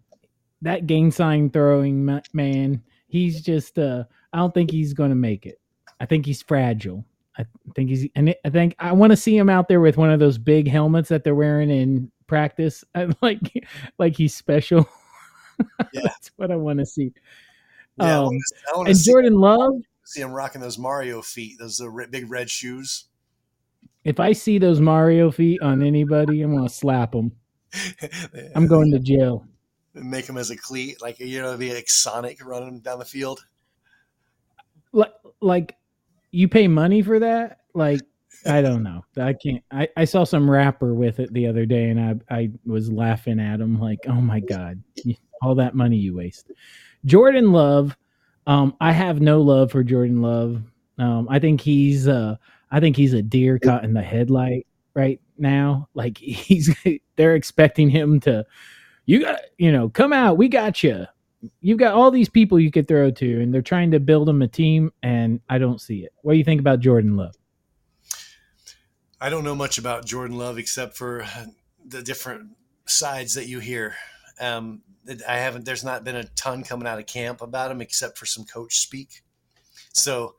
that 0.61 0.85
game 0.85 1.09
sign 1.09 1.49
throwing 1.49 2.05
man, 2.33 2.83
he's 3.09 3.41
just 3.41 3.77
uh, 3.77 4.05
I 4.31 4.37
don't 4.37 4.53
think 4.53 4.71
he's 4.71 4.93
going 4.93 5.09
to 5.09 5.15
make 5.15 5.45
it. 5.45 5.59
I 5.99 6.05
think 6.05 6.25
he's 6.25 6.41
fragile. 6.41 7.03
I 7.37 7.45
think 7.75 7.89
he's 7.89 8.07
and 8.15 8.33
I 8.45 8.49
think 8.49 8.75
I 8.79 8.91
want 8.93 9.11
to 9.11 9.17
see 9.17 9.35
him 9.37 9.49
out 9.49 9.67
there 9.67 9.81
with 9.81 9.97
one 9.97 10.09
of 10.11 10.19
those 10.19 10.37
big 10.37 10.67
helmets 10.69 11.09
that 11.09 11.23
they're 11.25 11.35
wearing 11.35 11.69
in 11.69 12.09
practice. 12.27 12.83
I 12.95 13.09
like 13.21 13.67
like 13.97 14.15
he's 14.15 14.33
special. 14.35 14.87
Yeah. 15.91 16.03
That's 16.03 16.31
what 16.37 16.51
I 16.51 16.55
want 16.55 16.79
to 16.79 16.85
see. 16.85 17.11
Yeah, 17.97 18.05
I 18.05 18.11
Um, 18.13 18.23
wanna- 18.27 18.39
I 18.69 18.83
to 18.85 18.89
and 18.91 18.97
see, 18.97 19.11
Jordan 19.11 19.33
Love, 19.33 19.73
see 20.05 20.21
him 20.21 20.31
rocking 20.31 20.61
those 20.61 20.77
Mario 20.77 21.21
feet, 21.21 21.59
those 21.59 21.81
uh, 21.81 21.89
big 22.09 22.31
red 22.31 22.49
shoes. 22.49 23.09
if 24.05 24.21
I 24.21 24.31
see 24.31 24.57
those 24.57 24.79
Mario 24.79 25.31
feet 25.31 25.61
on 25.61 25.83
anybody, 25.83 26.41
I'm 26.43 26.55
gonna 26.55 26.69
slap 26.69 27.11
them. 27.11 27.33
I'm 28.55 28.67
going 28.67 28.89
to 28.93 28.99
jail. 28.99 29.45
Make 29.93 30.27
him 30.27 30.37
as 30.37 30.49
a 30.49 30.57
cleat, 30.57 31.01
like 31.01 31.19
you 31.19 31.41
know, 31.41 31.55
be 31.57 31.73
like 31.73 31.89
Sonic 31.89 32.43
running 32.45 32.79
down 32.79 32.99
the 32.99 33.05
field. 33.05 33.45
Like, 34.91 35.13
like 35.41 35.75
you 36.31 36.47
pay 36.47 36.67
money 36.67 37.01
for 37.01 37.19
that? 37.19 37.59
Like, 37.73 38.01
I 38.45 38.61
don't 38.61 38.83
know. 38.83 39.03
I 39.17 39.33
can't. 39.33 39.63
I, 39.71 39.87
I 39.97 40.05
saw 40.05 40.23
some 40.23 40.49
rapper 40.49 40.93
with 40.93 41.19
it 41.19 41.33
the 41.33 41.47
other 41.47 41.65
day, 41.65 41.89
and 41.89 41.99
I 41.99 42.35
I 42.35 42.51
was 42.65 42.91
laughing 42.91 43.39
at 43.39 43.59
him 43.59 43.79
like, 43.79 43.99
oh 44.07 44.21
my 44.21 44.39
god, 44.39 44.81
all 45.41 45.55
that 45.55 45.75
money 45.75 45.97
you 45.97 46.15
waste. 46.15 46.51
Jordan 47.05 47.51
Love, 47.51 47.97
um, 48.47 48.75
I 48.81 48.91
have 48.91 49.21
no 49.21 49.41
love 49.41 49.71
for 49.71 49.83
Jordan 49.83 50.21
Love. 50.21 50.61
Um, 50.97 51.27
I 51.29 51.39
think 51.39 51.61
he's 51.61 52.07
uh, 52.07 52.35
I 52.71 52.79
think 52.79 52.95
he's 52.95 53.13
a 53.13 53.21
deer 53.21 53.59
caught 53.59 53.83
in 53.83 53.93
the 53.93 54.01
headlight 54.01 54.67
right 54.93 55.19
now. 55.37 55.87
Like 55.93 56.17
he's 56.19 56.75
they're 57.15 57.35
expecting 57.35 57.89
him 57.89 58.19
to, 58.21 58.45
you 59.09 59.21
got 59.21 59.39
you 59.57 59.71
know, 59.71 59.89
come 59.89 60.13
out, 60.13 60.37
we 60.37 60.47
got 60.47 60.83
you. 60.83 61.07
You've 61.61 61.79
got 61.79 61.95
all 61.95 62.11
these 62.11 62.29
people 62.29 62.59
you 62.59 62.69
could 62.69 62.87
throw 62.87 63.09
to, 63.09 63.41
and 63.41 63.51
they're 63.51 63.63
trying 63.63 63.89
to 63.91 63.99
build 63.99 64.27
them 64.27 64.43
a 64.43 64.47
team, 64.47 64.91
and 65.01 65.41
I 65.49 65.57
don't 65.57 65.81
see 65.81 66.03
it. 66.03 66.13
What 66.21 66.33
do 66.33 66.37
you 66.37 66.43
think 66.43 66.61
about 66.61 66.79
Jordan 66.79 67.17
Love? 67.17 67.33
I 69.19 69.31
don't 69.31 69.43
know 69.43 69.55
much 69.55 69.79
about 69.79 70.05
Jordan 70.05 70.37
Love 70.37 70.59
except 70.59 70.95
for 70.95 71.25
the 71.83 72.03
different 72.03 72.51
sides 72.85 73.33
that 73.33 73.47
you 73.47 73.59
hear. 73.59 73.95
Um, 74.39 74.83
I 75.27 75.37
haven't. 75.37 75.65
There's 75.65 75.83
not 75.83 76.03
been 76.03 76.15
a 76.15 76.25
ton 76.35 76.63
coming 76.63 76.87
out 76.87 76.99
of 76.99 77.07
camp 77.07 77.41
about 77.41 77.71
him 77.71 77.81
except 77.81 78.15
for 78.15 78.27
some 78.27 78.45
coach 78.45 78.77
speak. 78.77 79.23
So 79.91 80.35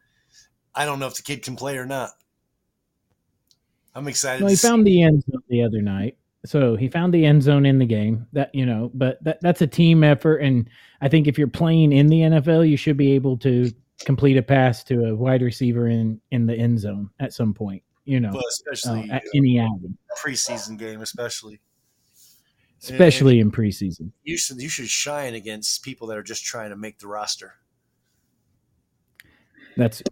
I 0.77 0.85
don't 0.85 1.01
know 1.01 1.09
if 1.09 1.17
the 1.17 1.25
kid 1.25 1.43
can 1.43 1.57
play 1.57 1.77
or 1.77 1.87
not. 1.87 2.11
I'm 3.97 4.07
excited. 4.07 4.45
Well, 4.45 4.51
he 4.51 4.57
found 4.57 4.87
the 4.87 5.03
end 5.03 5.25
zone 5.25 5.43
the 5.49 5.65
other 5.65 5.83
night. 5.83 6.17
So 6.47 6.75
he 6.75 6.89
found 6.89 7.13
the 7.13 7.27
end 7.27 7.43
zone 7.43 7.67
in 7.67 7.79
the 7.79 7.87
game. 7.87 8.27
That 8.33 8.55
you 8.55 8.65
know, 8.65 8.91
but 8.95 9.23
that 9.25 9.39
that's 9.43 9.61
a 9.61 9.67
team 9.67 10.03
effort, 10.03 10.39
and 10.39 10.69
I 11.01 11.09
think 11.09 11.27
if 11.27 11.39
you're 11.39 11.49
playing 11.49 11.93
in 11.93 12.07
the 12.07 12.21
NFL, 12.21 12.69
you 12.69 12.77
should 12.77 12.97
be 12.97 13.13
able 13.13 13.37
to 13.39 13.71
complete 14.05 14.37
a 14.39 14.43
pass 14.43 14.83
to 14.85 15.07
a 15.07 15.15
wide 15.15 15.43
receiver 15.43 15.89
in 15.89 16.21
in 16.31 16.47
the 16.47 16.55
end 16.55 16.81
zone 16.81 17.11
at 17.21 17.33
some 17.33 17.53
point. 17.53 17.83
You 18.05 18.21
know, 18.21 18.31
well, 18.31 18.39
uh, 18.39 18.49
especially 18.49 19.11
at 19.11 19.23
uh, 19.23 19.29
any 19.35 19.61
outing. 19.61 19.97
preseason 20.23 20.79
game, 20.79 21.03
especially. 21.03 21.61
especially 22.83 23.41
in 23.41 23.53
preseason. 23.53 24.11
You 24.25 24.39
should 24.39 24.61
you 24.61 24.71
should 24.71 24.89
shine 24.89 25.35
against 25.35 25.83
people 25.83 26.09
that 26.09 26.17
are 26.17 26.23
just 26.23 26.45
trying 26.45 26.71
to 26.71 26.77
make 26.77 26.99
the 26.99 27.07
roster. 27.07 27.55
That's 29.77 30.03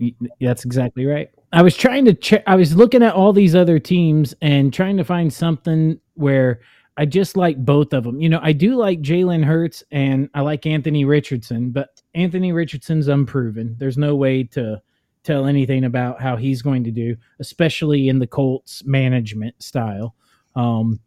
that's 0.41 0.65
exactly 0.65 1.07
right. 1.07 1.31
I 1.53 1.63
was 1.63 1.77
trying 1.77 2.05
to 2.05 2.15
check. 2.15 2.43
I 2.47 2.57
was 2.57 2.77
looking 2.77 3.03
at 3.03 3.15
all 3.15 3.33
these 3.33 3.55
other 3.55 3.79
teams 3.79 4.35
and 4.43 4.73
trying 4.73 4.97
to 4.99 5.05
find 5.05 5.33
something 5.33 5.99
where 6.15 6.61
I 6.99 7.07
just 7.07 7.37
like 7.37 7.65
both 7.65 7.93
of 7.93 8.05
them. 8.05 8.21
You 8.21 8.29
know, 8.29 8.41
I 8.43 8.53
do 8.53 8.75
like 8.75 9.01
Jalen 9.01 9.45
Hurts 9.45 9.83
and 9.91 10.29
I 10.35 10.43
like 10.43 10.67
Anthony 10.67 11.05
Richardson, 11.05 11.71
but 11.71 12.03
Anthony 12.15 12.53
Richardson's 12.53 13.09
unproven. 13.09 13.77
There's 13.79 13.97
no 13.97 14.15
way 14.15 14.43
to 14.45 14.83
tell 15.23 15.47
anything 15.47 15.85
about 15.85 16.21
how 16.21 16.37
he's 16.37 16.61
going 16.61 16.85
to 16.85 16.91
do, 16.91 17.17
especially 17.39 18.09
in 18.09 18.19
the 18.19 18.27
Colts 18.27 18.85
management 18.85 19.63
style. 19.63 20.15
Um, 20.55 21.01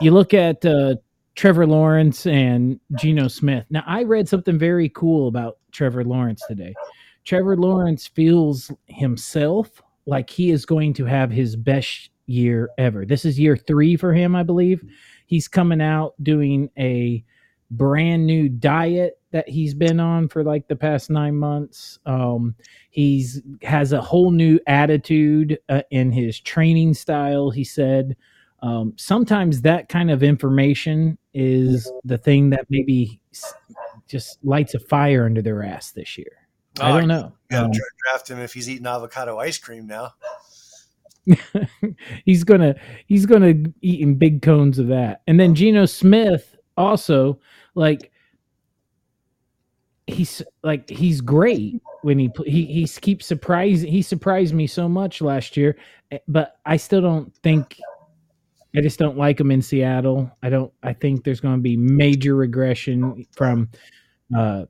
you 0.00 0.10
look 0.10 0.34
at 0.34 0.64
uh, 0.64 0.96
Trevor 1.34 1.66
Lawrence 1.66 2.26
and 2.26 2.80
Geno 2.96 3.28
Smith. 3.28 3.66
Now, 3.70 3.84
I 3.86 4.02
read 4.02 4.28
something 4.28 4.58
very 4.58 4.88
cool 4.88 5.28
about 5.28 5.58
Trevor 5.72 6.04
Lawrence 6.04 6.42
today. 6.48 6.74
Trevor 7.24 7.56
Lawrence 7.56 8.06
feels 8.06 8.70
himself 8.86 9.82
like 10.06 10.30
he 10.30 10.50
is 10.50 10.66
going 10.66 10.94
to 10.94 11.04
have 11.04 11.30
his 11.30 11.56
best 11.56 12.10
year 12.26 12.70
ever. 12.78 13.04
This 13.04 13.24
is 13.24 13.38
year 13.38 13.56
three 13.56 13.96
for 13.96 14.12
him, 14.12 14.34
I 14.34 14.42
believe. 14.42 14.84
He's 15.26 15.48
coming 15.48 15.80
out 15.80 16.14
doing 16.22 16.70
a 16.78 17.24
brand 17.70 18.26
new 18.26 18.48
diet 18.48 19.18
that 19.32 19.48
he's 19.48 19.74
been 19.74 19.98
on 19.98 20.28
for 20.28 20.44
like 20.44 20.68
the 20.68 20.76
past 20.76 21.10
nine 21.10 21.36
months. 21.36 21.98
Um, 22.06 22.54
he's 22.90 23.42
has 23.62 23.92
a 23.92 24.00
whole 24.00 24.30
new 24.30 24.60
attitude 24.66 25.58
uh, 25.68 25.82
in 25.90 26.12
his 26.12 26.38
training 26.38 26.94
style. 26.94 27.50
He 27.50 27.64
said 27.64 28.16
um, 28.62 28.92
sometimes 28.96 29.62
that 29.62 29.88
kind 29.88 30.10
of 30.10 30.22
information 30.22 31.18
is 31.34 31.90
the 32.04 32.18
thing 32.18 32.50
that 32.50 32.66
maybe 32.70 33.20
just 34.08 34.38
lights 34.44 34.74
a 34.74 34.78
fire 34.78 35.26
under 35.26 35.42
their 35.42 35.62
ass 35.62 35.90
this 35.92 36.16
year. 36.16 36.43
I 36.80 36.98
don't 36.98 37.08
know. 37.08 37.32
Got 37.50 37.72
to 37.72 37.80
draft 38.02 38.30
him 38.30 38.40
if 38.40 38.52
he's 38.52 38.68
eating 38.68 38.86
avocado 38.86 39.38
ice 39.38 39.58
cream 39.58 39.86
now. 39.86 40.14
he's 42.24 42.44
gonna 42.44 42.74
he's 43.06 43.26
gonna 43.26 43.54
eat 43.80 44.00
in 44.00 44.16
big 44.16 44.42
cones 44.42 44.78
of 44.78 44.88
that. 44.88 45.22
And 45.26 45.38
then 45.40 45.54
Geno 45.54 45.86
Smith 45.86 46.56
also 46.76 47.40
like 47.74 48.10
he's 50.06 50.42
like 50.62 50.88
he's 50.90 51.20
great 51.20 51.80
when 52.02 52.18
he 52.18 52.30
he 52.44 52.66
he 52.66 52.86
keeps 52.86 53.26
surprising 53.26 53.90
he 53.90 54.02
surprised 54.02 54.54
me 54.54 54.66
so 54.66 54.88
much 54.88 55.22
last 55.22 55.56
year, 55.56 55.76
eh, 56.10 56.18
but 56.28 56.58
I 56.66 56.76
still 56.76 57.00
don't 57.00 57.34
think 57.36 57.78
I 58.76 58.80
just 58.80 58.98
don't 58.98 59.16
like 59.16 59.40
him 59.40 59.50
in 59.50 59.62
Seattle. 59.62 60.30
I 60.42 60.50
don't 60.50 60.72
I 60.82 60.92
think 60.92 61.24
there's 61.24 61.40
going 61.40 61.56
to 61.56 61.62
be 61.62 61.76
major 61.76 62.34
regression 62.34 63.24
from 63.32 63.70
uh 64.36 64.64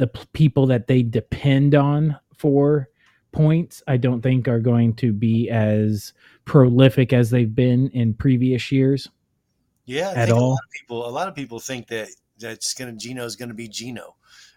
the 0.00 0.08
p- 0.08 0.24
people 0.32 0.66
that 0.66 0.86
they 0.86 1.02
depend 1.02 1.74
on 1.74 2.18
for 2.36 2.88
points, 3.32 3.82
I 3.86 3.98
don't 3.98 4.22
think 4.22 4.48
are 4.48 4.58
going 4.58 4.94
to 4.96 5.12
be 5.12 5.50
as 5.50 6.14
prolific 6.46 7.12
as 7.12 7.30
they've 7.30 7.54
been 7.54 7.88
in 7.90 8.14
previous 8.14 8.72
years. 8.72 9.08
Yeah, 9.84 10.12
at 10.16 10.30
all. 10.30 10.38
A 10.38 10.50
lot 10.50 10.58
of 10.64 10.70
people, 10.72 11.08
a 11.08 11.10
lot 11.10 11.28
of 11.28 11.34
people 11.34 11.60
think 11.60 11.86
that 11.88 12.08
that's 12.38 12.74
going 12.74 12.90
to 12.90 12.96
Geno 12.96 13.24
is 13.24 13.36
going 13.36 13.50
to 13.50 13.54
be 13.54 13.68
Geno, 13.68 14.16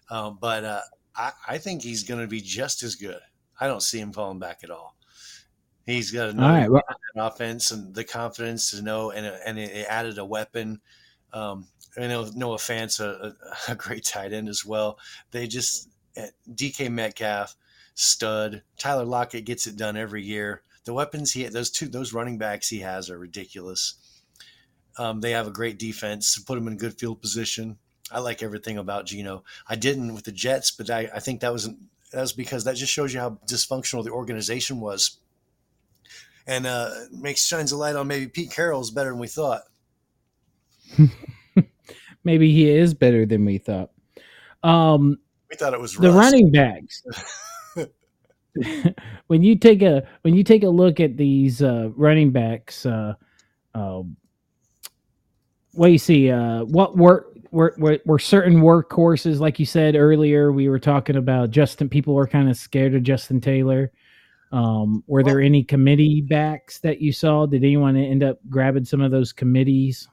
um, 0.09 0.37
but 0.39 0.63
uh, 0.63 0.81
I, 1.15 1.31
I 1.47 1.57
think 1.57 1.81
he's 1.81 2.03
going 2.03 2.21
to 2.21 2.27
be 2.27 2.39
just 2.39 2.81
as 2.83 2.95
good. 2.95 3.19
I 3.59 3.67
don't 3.67 3.83
see 3.83 3.99
him 3.99 4.13
falling 4.13 4.39
back 4.39 4.61
at 4.63 4.69
all. 4.69 4.95
He's 5.85 6.11
got 6.11 6.33
a 6.33 6.37
right, 6.37 6.71
well, 6.71 6.81
offense 7.17 7.71
and 7.71 7.93
the 7.93 8.05
confidence 8.05 8.71
to 8.71 8.81
know, 8.81 9.11
and 9.11 9.25
and 9.25 9.59
it 9.59 9.85
added 9.89 10.17
a 10.17 10.25
weapon. 10.25 10.79
Um, 11.33 11.67
I 11.97 12.07
know 12.07 12.29
Noah 12.33 12.57
Fant's 12.57 12.99
a, 12.99 13.35
a, 13.67 13.75
great 13.75 14.05
tight 14.05 14.33
end 14.33 14.49
as 14.49 14.65
well. 14.65 14.97
They 15.31 15.47
just 15.47 15.89
eh, 16.15 16.29
DK 16.51 16.89
Metcalf, 16.89 17.55
stud. 17.93 18.63
Tyler 18.77 19.05
Lockett 19.05 19.45
gets 19.45 19.67
it 19.67 19.77
done 19.77 19.97
every 19.97 20.23
year. 20.23 20.63
The 20.85 20.93
weapons 20.93 21.31
he 21.31 21.45
those 21.45 21.69
two 21.69 21.87
those 21.87 22.13
running 22.13 22.37
backs 22.37 22.67
he 22.67 22.79
has 22.79 23.09
are 23.09 23.17
ridiculous. 23.17 23.95
Um, 24.97 25.21
they 25.21 25.31
have 25.31 25.47
a 25.47 25.51
great 25.51 25.79
defense. 25.79 26.35
To 26.35 26.41
put 26.41 26.55
them 26.55 26.67
in 26.67 26.77
good 26.77 26.97
field 26.97 27.21
position. 27.21 27.77
I 28.11 28.19
like 28.19 28.43
everything 28.43 28.77
about 28.77 29.05
Geno. 29.05 29.43
I 29.67 29.75
didn't 29.75 30.13
with 30.13 30.25
the 30.25 30.31
Jets, 30.31 30.71
but 30.71 30.89
I, 30.89 31.09
I 31.15 31.19
think 31.19 31.39
that 31.41 31.53
was 31.53 31.69
that 32.11 32.21
was 32.21 32.33
because 32.33 32.65
that 32.65 32.75
just 32.75 32.91
shows 32.91 33.13
you 33.13 33.19
how 33.19 33.39
dysfunctional 33.47 34.03
the 34.03 34.11
organization 34.11 34.79
was, 34.79 35.19
and 36.45 36.67
uh, 36.67 36.89
makes 37.11 37.45
shines 37.45 37.71
a 37.71 37.77
light 37.77 37.95
on 37.95 38.07
maybe 38.07 38.27
Pete 38.27 38.51
Carroll's 38.51 38.91
better 38.91 39.09
than 39.09 39.19
we 39.19 39.27
thought. 39.27 39.63
maybe 42.23 42.51
he 42.51 42.69
is 42.69 42.93
better 42.93 43.25
than 43.25 43.45
we 43.45 43.57
thought. 43.57 43.91
Um, 44.63 45.17
we 45.49 45.55
thought 45.55 45.73
it 45.73 45.79
was 45.79 45.93
the 45.95 46.11
Russ. 46.11 46.25
running 46.25 46.51
backs. 46.51 47.03
when 49.27 49.43
you 49.43 49.57
take 49.57 49.81
a 49.81 50.03
when 50.21 50.33
you 50.35 50.43
take 50.43 50.63
a 50.63 50.69
look 50.69 50.99
at 50.99 51.17
these 51.17 51.61
uh, 51.61 51.89
running 51.95 52.31
backs, 52.31 52.85
uh, 52.85 53.13
uh, 53.75 54.01
what 55.73 55.91
you 55.91 55.97
see, 55.97 56.31
uh, 56.31 56.63
what 56.65 56.97
work 56.97 57.33
were, 57.51 57.75
were, 57.77 57.99
were 58.05 58.19
certain 58.19 58.61
workhorses, 58.61 59.39
like 59.39 59.59
you 59.59 59.65
said 59.65 59.95
earlier. 59.95 60.51
We 60.51 60.69
were 60.69 60.79
talking 60.79 61.15
about 61.15 61.51
Justin. 61.51 61.87
People 61.87 62.15
were 62.15 62.27
kind 62.27 62.49
of 62.49 62.57
scared 62.57 62.95
of 62.95 63.03
Justin 63.03 63.39
Taylor. 63.39 63.91
Um, 64.51 65.03
were 65.07 65.23
there 65.23 65.39
any 65.39 65.63
committee 65.63 66.21
backs 66.21 66.79
that 66.79 66.99
you 66.99 67.11
saw? 67.11 67.45
Did 67.45 67.63
anyone 67.63 67.95
end 67.95 68.23
up 68.23 68.39
grabbing 68.49 68.85
some 68.85 69.01
of 69.01 69.11
those 69.11 69.31
committees? 69.31 70.07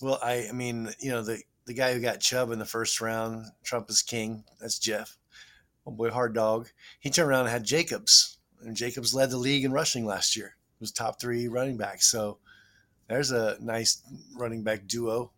Well, 0.00 0.18
I, 0.22 0.46
I 0.48 0.52
mean, 0.52 0.90
you 1.00 1.10
know, 1.10 1.22
the 1.22 1.42
the 1.66 1.74
guy 1.74 1.92
who 1.92 2.00
got 2.00 2.20
Chubb 2.20 2.50
in 2.50 2.58
the 2.58 2.64
first 2.64 3.00
round, 3.00 3.46
Trump 3.62 3.90
is 3.90 4.02
king. 4.02 4.44
That's 4.60 4.78
Jeff. 4.78 5.16
Oh 5.86 5.90
boy, 5.90 6.10
hard 6.10 6.34
dog. 6.34 6.68
He 7.00 7.10
turned 7.10 7.28
around 7.28 7.40
and 7.42 7.50
had 7.50 7.64
Jacobs, 7.64 8.38
and 8.62 8.76
Jacobs 8.76 9.14
led 9.14 9.30
the 9.30 9.36
league 9.36 9.64
in 9.64 9.72
rushing 9.72 10.06
last 10.06 10.36
year. 10.36 10.56
He 10.78 10.82
was 10.82 10.92
top 10.92 11.20
three 11.20 11.48
running 11.48 11.76
back. 11.76 12.02
So 12.02 12.38
there's 13.08 13.32
a 13.32 13.56
nice 13.60 14.02
running 14.36 14.62
back 14.62 14.86
duo. 14.86 15.30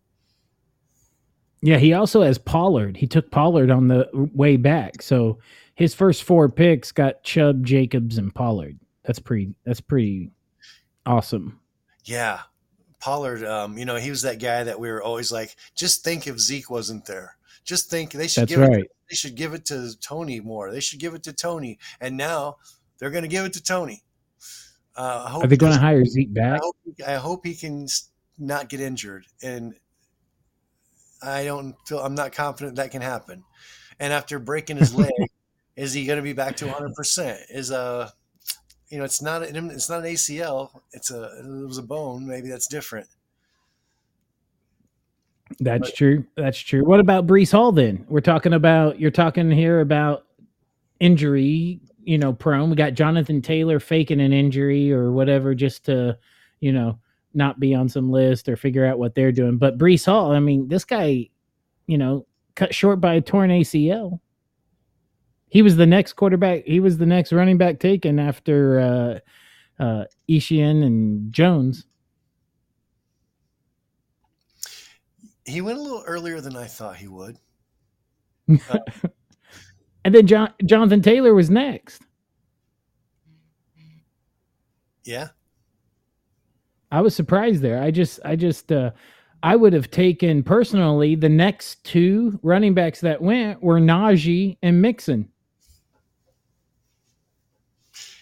Yeah, 1.61 1.77
he 1.77 1.93
also 1.93 2.21
has 2.21 2.37
Pollard. 2.37 2.97
He 2.97 3.07
took 3.07 3.29
Pollard 3.29 3.69
on 3.69 3.87
the 3.87 4.09
way 4.33 4.57
back. 4.57 5.01
So 5.01 5.39
his 5.75 5.93
first 5.93 6.23
four 6.23 6.49
picks 6.49 6.91
got 6.91 7.23
Chubb, 7.23 7.65
Jacobs, 7.65 8.17
and 8.17 8.33
Pollard. 8.33 8.79
That's 9.03 9.19
pretty. 9.19 9.53
That's 9.65 9.81
pretty 9.81 10.31
awesome. 11.05 11.59
Yeah, 12.05 12.39
Pollard. 13.01 13.43
Um, 13.43 13.77
you 13.77 13.85
know, 13.85 13.97
he 13.97 14.09
was 14.09 14.21
that 14.21 14.39
guy 14.39 14.63
that 14.63 14.79
we 14.79 14.89
were 14.89 15.03
always 15.03 15.31
like, 15.31 15.55
just 15.75 16.03
think 16.03 16.27
if 16.27 16.39
Zeke 16.39 16.69
wasn't 16.69 17.05
there. 17.05 17.35
Just 17.65 17.89
think 17.89 18.11
they 18.11 18.27
should 18.27 18.43
That's 18.43 18.51
give 18.53 18.61
right. 18.61 18.83
it. 18.85 18.91
They 19.09 19.15
should 19.15 19.35
give 19.35 19.53
it 19.53 19.65
to 19.65 19.91
Tony 19.99 20.39
more. 20.39 20.71
They 20.71 20.79
should 20.79 20.99
give 20.99 21.13
it 21.13 21.23
to 21.23 21.33
Tony. 21.33 21.77
And 21.99 22.15
now 22.15 22.57
they're 22.97 23.11
going 23.11 23.23
to 23.23 23.27
give 23.27 23.45
it 23.45 23.53
to 23.53 23.63
Tony. 23.63 24.03
Uh, 24.95 25.23
I 25.25 25.29
hope 25.29 25.43
Are 25.43 25.47
they 25.47 25.57
going 25.57 25.73
to 25.73 25.79
hire 25.79 26.03
Zeke 26.05 26.29
I 26.31 26.33
back? 26.33 26.61
hope, 26.61 26.75
I 27.07 27.15
hope 27.15 27.45
he 27.45 27.55
can 27.55 27.87
not 28.37 28.69
get 28.69 28.79
injured, 28.81 29.25
and 29.41 29.73
I 31.23 31.45
don't 31.45 31.75
feel 31.87 31.99
I'm 31.99 32.15
not 32.15 32.33
confident 32.33 32.75
that 32.77 32.91
can 32.91 33.01
happen. 33.01 33.43
And 33.99 34.11
after 34.11 34.39
breaking 34.39 34.77
his 34.77 34.93
leg, 34.93 35.11
is 35.75 35.93
he 35.93 36.05
going 36.05 36.17
to 36.17 36.23
be 36.23 36.33
back 36.33 36.57
to 36.57 36.65
100? 36.65 36.93
percent 36.95 37.39
Is 37.49 37.71
uh, 37.71 38.09
you 38.91 38.97
know, 38.97 39.05
it's 39.05 39.21
not 39.21 39.41
an, 39.41 39.71
it's 39.71 39.89
not 39.89 39.99
an 39.99 40.13
ACL. 40.13 40.69
It's 40.91 41.11
a 41.11 41.23
it 41.39 41.65
was 41.65 41.77
a 41.77 41.83
bone. 41.83 42.27
Maybe 42.27 42.49
that's 42.49 42.67
different. 42.67 43.07
That's 45.59 45.91
true. 45.91 46.25
That's 46.35 46.59
true. 46.59 46.83
What 46.83 46.99
about 46.99 47.25
Breece 47.25 47.51
Hall 47.51 47.71
then? 47.71 48.05
We're 48.09 48.19
talking 48.19 48.53
about 48.53 48.99
you're 48.99 49.11
talking 49.11 49.49
here 49.49 49.79
about 49.79 50.25
injury, 50.99 51.79
you 52.03 52.17
know, 52.17 52.33
prone. 52.33 52.69
We 52.69 52.75
got 52.75 52.93
Jonathan 52.93 53.41
Taylor 53.41 53.79
faking 53.79 54.19
an 54.19 54.33
injury 54.33 54.91
or 54.91 55.11
whatever 55.11 55.55
just 55.55 55.85
to, 55.85 56.17
you 56.59 56.73
know, 56.73 56.99
not 57.33 57.59
be 57.59 57.73
on 57.73 57.87
some 57.87 58.11
list 58.11 58.49
or 58.49 58.57
figure 58.57 58.85
out 58.85 58.99
what 58.99 59.15
they're 59.15 59.31
doing. 59.31 59.57
But 59.57 59.77
Breece 59.77 60.05
Hall, 60.05 60.33
I 60.33 60.39
mean, 60.39 60.67
this 60.67 60.83
guy, 60.83 61.29
you 61.87 61.97
know, 61.97 62.25
cut 62.55 62.75
short 62.75 62.99
by 62.99 63.15
a 63.15 63.21
torn 63.21 63.49
ACL. 63.49 64.19
He 65.51 65.61
was 65.61 65.75
the 65.75 65.85
next 65.85 66.13
quarterback. 66.13 66.63
He 66.65 66.79
was 66.79 66.97
the 66.97 67.05
next 67.05 67.33
running 67.33 67.59
back 67.59 67.79
taken 67.79 68.19
after 68.19 68.79
uh 68.79 69.83
uh 69.83 70.05
Ishian 70.29 70.83
and 70.83 71.31
Jones. 71.33 71.85
He 75.45 75.61
went 75.61 75.77
a 75.77 75.81
little 75.81 76.03
earlier 76.07 76.41
than 76.41 76.55
I 76.55 76.65
thought 76.65 76.95
he 76.95 77.07
would. 77.07 77.37
And 80.03 80.15
then 80.15 80.27
John, 80.27 80.53
Jonathan 80.65 81.01
Taylor 81.01 81.33
was 81.33 81.49
next. 81.49 82.03
Yeah, 85.03 85.29
I 86.91 87.01
was 87.01 87.15
surprised 87.15 87.61
there. 87.61 87.81
I 87.81 87.91
just, 87.91 88.19
I 88.25 88.35
just, 88.35 88.71
uh, 88.71 88.91
I 89.43 89.55
would 89.55 89.73
have 89.73 89.89
taken 89.89 90.43
personally 90.43 91.15
the 91.15 91.29
next 91.29 91.83
two 91.83 92.39
running 92.43 92.73
backs 92.73 93.01
that 93.01 93.21
went 93.21 93.63
were 93.63 93.79
Najee 93.79 94.57
and 94.61 94.81
Mixon. 94.81 95.30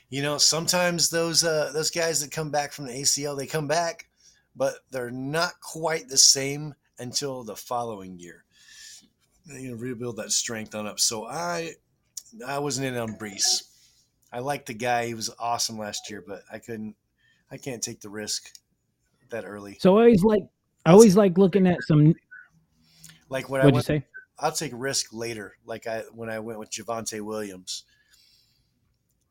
You 0.09 0.23
know, 0.23 0.37
sometimes 0.39 1.09
those 1.09 1.43
uh, 1.43 1.71
those 1.73 1.91
guys 1.91 2.21
that 2.21 2.31
come 2.31 2.49
back 2.49 2.73
from 2.73 2.87
the 2.87 2.93
ACL, 2.93 3.37
they 3.37 3.45
come 3.45 3.67
back, 3.67 4.09
but 4.55 4.75
they're 4.89 5.11
not 5.11 5.59
quite 5.61 6.07
the 6.07 6.17
same 6.17 6.73
until 6.97 7.43
the 7.43 7.55
following 7.55 8.19
year. 8.19 8.43
You 9.45 9.71
know, 9.71 9.75
rebuild 9.77 10.17
that 10.17 10.31
strength 10.31 10.73
on 10.73 10.87
up. 10.87 10.99
So 10.99 11.25
I, 11.25 11.73
I 12.45 12.59
wasn't 12.59 12.87
in 12.87 12.97
on 12.97 13.17
Breece. 13.17 13.63
I 14.33 14.39
liked 14.39 14.65
the 14.65 14.73
guy; 14.73 15.05
he 15.05 15.13
was 15.13 15.29
awesome 15.39 15.77
last 15.77 16.09
year, 16.09 16.23
but 16.27 16.41
I 16.51 16.57
couldn't. 16.57 16.95
I 17.51 17.57
can't 17.57 17.81
take 17.81 18.01
the 18.01 18.09
risk 18.09 18.51
that 19.29 19.45
early. 19.45 19.77
So 19.79 19.97
I 19.97 20.03
always 20.03 20.23
like 20.23 20.43
I 20.85 20.91
always 20.91 21.15
like 21.15 21.37
looking 21.37 21.67
at 21.67 21.81
some. 21.83 22.15
Like 23.29 23.47
when 23.47 23.61
I 23.61 23.65
What'd 23.65 23.75
you 23.75 23.81
say? 23.81 24.05
I'll 24.39 24.51
take 24.51 24.71
risk 24.73 25.13
later. 25.13 25.55
Like 25.65 25.85
I 25.85 26.03
when 26.13 26.29
I 26.29 26.39
went 26.39 26.57
with 26.57 26.71
Javonte 26.71 27.21
Williams, 27.21 27.83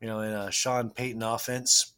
you 0.01 0.07
know, 0.07 0.21
in 0.21 0.31
a 0.31 0.51
Sean 0.51 0.89
Payton 0.89 1.23
offense 1.23 1.93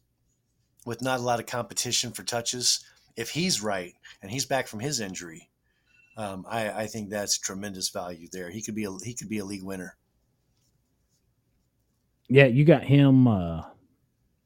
with 0.84 1.02
not 1.02 1.20
a 1.20 1.22
lot 1.22 1.40
of 1.40 1.46
competition 1.46 2.12
for 2.12 2.22
touches. 2.22 2.84
If 3.16 3.30
he's 3.30 3.62
right 3.62 3.94
and 4.22 4.30
he's 4.30 4.46
back 4.46 4.66
from 4.66 4.80
his 4.80 5.00
injury, 5.00 5.50
um, 6.16 6.44
I, 6.48 6.70
I 6.70 6.86
think 6.86 7.10
that's 7.10 7.38
tremendous 7.38 7.90
value 7.90 8.28
there. 8.32 8.50
He 8.50 8.62
could 8.62 8.74
be 8.74 8.84
a 8.84 8.90
he 9.02 9.14
could 9.14 9.28
be 9.28 9.38
a 9.38 9.44
league 9.44 9.62
winner. 9.62 9.96
Yeah, 12.28 12.46
you 12.46 12.64
got 12.64 12.84
him 12.84 13.28
uh 13.28 13.62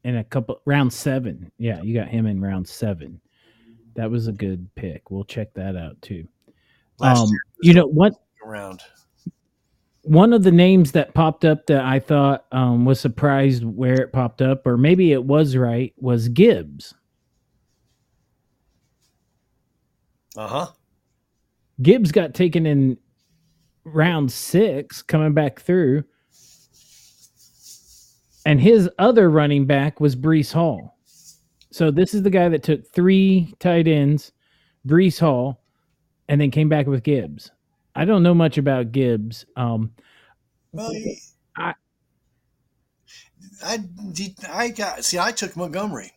in 0.05 0.17
a 0.17 0.25
couple 0.25 0.61
round 0.65 0.93
seven. 0.93 1.51
Yeah, 1.59 1.83
you 1.83 1.95
got 1.95 2.09
him 2.09 2.27
in 2.27 2.41
round 2.41 2.69
seven. 2.69 3.21
That 3.95 4.11
was 4.11 4.27
a 4.27 4.33
good 4.33 4.69
pick. 4.75 5.11
We'll 5.11 5.25
check 5.25 5.55
that 5.55 5.77
out 5.77 6.01
too. 6.03 6.27
Last 6.99 7.21
um, 7.21 7.29
year 7.29 7.41
you 7.63 7.75
know 7.75 7.87
what? 7.87 8.15
around. 8.45 8.83
One 10.07 10.33
of 10.33 10.45
the 10.45 10.53
names 10.53 10.93
that 10.93 11.15
popped 11.15 11.45
up 11.45 11.67
that 11.67 11.85
I 11.85 11.99
thought 11.99 12.47
um, 12.53 12.85
was 12.85 13.01
surprised 13.01 13.65
where 13.65 14.01
it 14.01 14.13
popped 14.13 14.41
up, 14.41 14.65
or 14.65 14.77
maybe 14.77 15.11
it 15.11 15.25
was 15.25 15.57
right, 15.57 15.93
was 15.97 16.29
Gibbs. 16.29 16.95
Uh 20.37 20.47
huh. 20.47 20.67
Gibbs 21.83 22.13
got 22.13 22.35
taken 22.35 22.67
in 22.67 22.99
round 23.85 24.31
six, 24.31 25.03
coming 25.03 25.35
back 25.35 25.59
through, 25.59 26.05
and 28.45 28.61
his 28.61 28.89
other 29.01 29.29
running 29.29 29.67
back 29.67 29.99
was 29.99 30.15
Breece 30.15 30.53
Hall. 30.53 30.97
So 31.73 31.91
this 31.91 32.15
is 32.15 32.23
the 32.23 32.31
guy 32.31 32.49
that 32.49 32.63
took 32.63 32.87
three 32.93 33.53
tight 33.59 33.89
ends, 33.89 34.31
Breece 34.87 35.19
Hall, 35.19 35.65
and 36.29 36.41
then 36.41 36.53
came 36.53 36.69
back 36.69 36.87
with 36.87 37.03
Gibbs. 37.03 37.51
I 37.97 38.05
don't 38.05 38.23
know 38.23 38.35
much 38.35 38.59
about 38.59 38.93
Gibbs. 38.93 39.47
Um, 39.57 39.93
Well, 40.73 40.93
he- 40.93 41.21
I- 41.57 41.75
I, 43.65 43.79
I 44.49 44.69
got 44.69 45.05
see. 45.05 45.19
I 45.19 45.33
took 45.33 45.57
Montgomery 45.57 46.13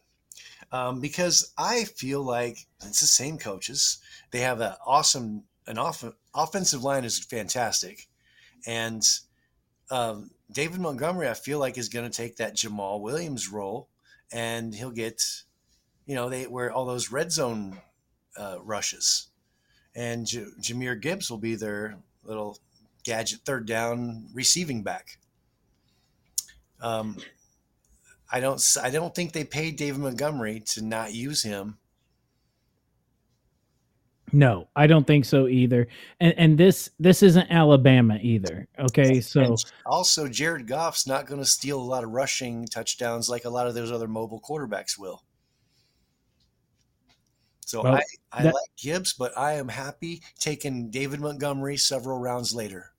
um, 0.71 0.99
because 0.99 1.53
I 1.57 1.85
feel 1.85 2.21
like 2.21 2.67
it's 2.83 2.99
the 2.99 3.07
same 3.07 3.37
coaches. 3.37 3.99
They 4.31 4.39
have 4.39 4.61
an 4.61 4.73
awesome 4.85 5.45
an 5.67 5.77
off, 5.77 6.03
offensive 6.33 6.83
line 6.83 7.05
is 7.05 7.19
fantastic, 7.19 8.07
and 8.67 9.03
um, 9.91 10.31
David 10.51 10.81
Montgomery 10.81 11.29
I 11.29 11.33
feel 11.33 11.59
like 11.59 11.77
is 11.77 11.89
going 11.89 12.09
to 12.09 12.15
take 12.15 12.37
that 12.37 12.55
Jamaal 12.55 13.01
Williams 13.01 13.49
role, 13.49 13.89
and 14.31 14.75
he'll 14.75 14.91
get 14.91 15.23
you 16.05 16.15
know 16.15 16.29
they 16.29 16.45
where 16.45 16.71
all 16.71 16.85
those 16.85 17.11
red 17.11 17.31
zone 17.31 17.79
uh, 18.37 18.57
rushes, 18.61 19.28
and 19.95 20.25
J- 20.25 20.45
Jahmyr 20.61 20.99
Gibbs 20.99 21.29
will 21.29 21.37
be 21.37 21.55
their 21.55 21.97
little 22.23 22.57
gadget 23.03 23.39
third 23.45 23.65
down 23.65 24.27
receiving 24.33 24.83
back. 24.83 25.17
Um, 26.81 27.17
I 28.31 28.39
don't. 28.39 28.63
I 28.81 28.89
don't 28.89 29.13
think 29.13 29.33
they 29.33 29.43
paid 29.43 29.75
David 29.75 30.01
Montgomery 30.01 30.61
to 30.67 30.81
not 30.83 31.13
use 31.13 31.43
him. 31.43 31.77
no, 34.31 34.67
I 34.75 34.87
don't 34.87 35.07
think 35.07 35.25
so 35.25 35.47
either. 35.47 35.87
And 36.19 36.33
and 36.37 36.57
this 36.57 36.91
this 36.99 37.23
isn't 37.23 37.51
Alabama 37.51 38.19
either. 38.21 38.67
Okay, 38.77 39.19
so 39.21 39.41
And 39.41 39.57
also, 39.85 40.27
Jared 40.27 40.67
Goff's 40.67 41.07
not 41.07 41.25
going 41.25 41.41
to 41.41 41.45
steal 41.45 41.79
a 41.79 41.81
lot 41.81 42.03
of 42.03 42.11
rushing 42.11 42.65
touchdowns 42.67 43.29
like 43.29 43.45
a 43.45 43.49
lot 43.49 43.67
of 43.67 43.73
those 43.73 43.91
other 43.91 44.07
mobile 44.07 44.41
quarterbacks 44.41 44.97
will. 44.97 45.23
So 47.69 47.83
Well, 47.83 47.95
I, 47.95 48.03
I 48.31 48.43
that- 48.43 48.53
like 48.53 48.71
Gibbs, 48.77 49.13
but 49.13 49.37
I 49.37 49.53
am 49.53 49.67
happy 49.67 50.23
taking 50.39 50.89
David 50.89 51.19
Montgomery 51.19 51.77
several 51.77 52.17
rounds 52.17 52.55
later. 52.55 52.93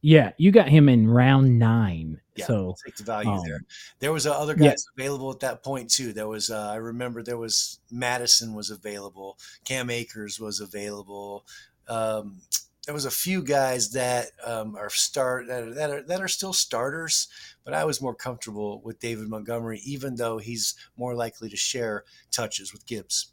yeah, 0.00 0.30
you 0.38 0.52
got 0.52 0.68
him 0.68 0.88
in 0.88 1.08
round 1.08 1.58
nine. 1.58 2.20
Yeah, 2.36 2.46
so 2.46 2.66
I'll 2.68 2.78
take 2.84 2.96
the 2.96 3.02
value 3.02 3.30
um, 3.30 3.42
there. 3.44 3.60
There 3.98 4.12
was 4.12 4.26
uh, 4.26 4.38
other 4.38 4.54
yeah. 4.56 4.68
guys 4.68 4.86
available 4.96 5.32
at 5.32 5.40
that 5.40 5.64
point 5.64 5.90
too. 5.90 6.12
There 6.12 6.28
was 6.28 6.50
uh, 6.50 6.70
I 6.70 6.76
remember 6.76 7.22
there 7.22 7.38
was 7.38 7.80
Mattison 7.90 8.54
was 8.54 8.70
available, 8.70 9.38
Cam 9.64 9.90
Akers 9.90 10.38
was 10.38 10.60
available. 10.60 11.44
Um, 11.88 12.42
there 12.84 12.94
was 12.94 13.06
a 13.06 13.10
few 13.10 13.42
guys 13.42 13.90
that 13.92 14.30
um, 14.44 14.76
are 14.76 14.90
start 14.90 15.48
that 15.48 15.64
are, 15.64 15.74
that 15.74 15.90
are 15.90 16.02
that 16.02 16.20
are 16.20 16.28
still 16.28 16.52
starters, 16.52 17.26
but 17.64 17.74
I 17.74 17.84
was 17.84 18.00
more 18.00 18.14
comfortable 18.14 18.80
with 18.84 19.00
David 19.00 19.28
Montgomery, 19.28 19.80
even 19.84 20.14
though 20.14 20.38
he's 20.38 20.74
more 20.96 21.16
likely 21.16 21.48
to 21.48 21.56
share 21.56 22.04
touches 22.30 22.72
with 22.72 22.86
Gibbs. 22.86 23.32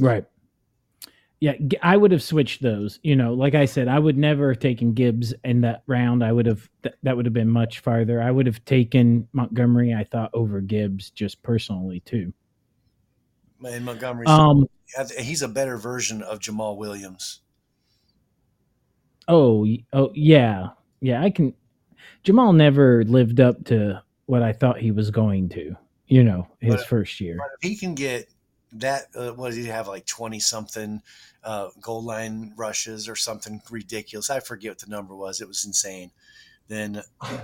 Right. 0.00 0.24
Yeah, 1.40 1.54
I 1.82 1.96
would 1.96 2.12
have 2.12 2.22
switched 2.22 2.62
those. 2.62 3.00
You 3.02 3.16
know, 3.16 3.34
like 3.34 3.56
I 3.56 3.64
said, 3.64 3.88
I 3.88 3.98
would 3.98 4.16
never 4.16 4.50
have 4.52 4.60
taken 4.60 4.92
Gibbs 4.94 5.34
in 5.44 5.60
that 5.62 5.82
round. 5.88 6.22
I 6.22 6.30
would 6.30 6.46
have 6.46 6.68
th- 6.84 6.94
that 7.02 7.16
would 7.16 7.26
have 7.26 7.32
been 7.32 7.48
much 7.50 7.80
farther. 7.80 8.22
I 8.22 8.30
would 8.30 8.46
have 8.46 8.64
taken 8.64 9.26
Montgomery. 9.32 9.92
I 9.92 10.04
thought 10.04 10.30
over 10.34 10.60
Gibbs, 10.60 11.10
just 11.10 11.42
personally 11.42 11.98
too. 12.00 12.32
And 13.64 13.84
Montgomery, 13.84 14.26
Um. 14.26 14.66
he's 15.18 15.42
a 15.42 15.48
better 15.48 15.76
version 15.76 16.22
of 16.22 16.38
Jamaal 16.38 16.76
Williams. 16.76 17.40
Oh. 19.28 19.66
Oh. 19.92 20.10
Yeah. 20.14 20.68
Yeah. 21.00 21.22
I 21.22 21.30
can. 21.30 21.54
Jamaal 22.24 22.54
never 22.54 23.04
lived 23.04 23.40
up 23.40 23.64
to 23.66 24.00
what 24.26 24.42
I 24.42 24.52
thought 24.52 24.78
he 24.78 24.90
was 24.92 25.10
going 25.10 25.48
to. 25.50 25.74
You 26.06 26.22
know, 26.24 26.46
his 26.60 26.76
But- 26.76 26.86
first 26.86 27.20
year. 27.20 27.36
But 27.38 27.48
if 27.60 27.68
he 27.68 27.76
can 27.76 27.94
get 27.94 28.28
that, 28.72 29.06
uh, 29.14 29.32
what 29.32 29.52
did 29.52 29.60
he 29.60 29.66
have 29.66 29.88
like 29.88 30.06
twenty 30.06 30.40
something 30.40 31.02
uh, 31.44 31.68
goal 31.80 32.02
line 32.02 32.52
rushes 32.56 33.08
or 33.08 33.16
something 33.16 33.60
ridiculous? 33.70 34.30
I 34.30 34.40
forget 34.40 34.72
what 34.72 34.78
the 34.78 34.90
number 34.90 35.14
was. 35.14 35.40
It 35.40 35.48
was 35.48 35.64
insane. 35.64 36.10
Then 36.68 37.02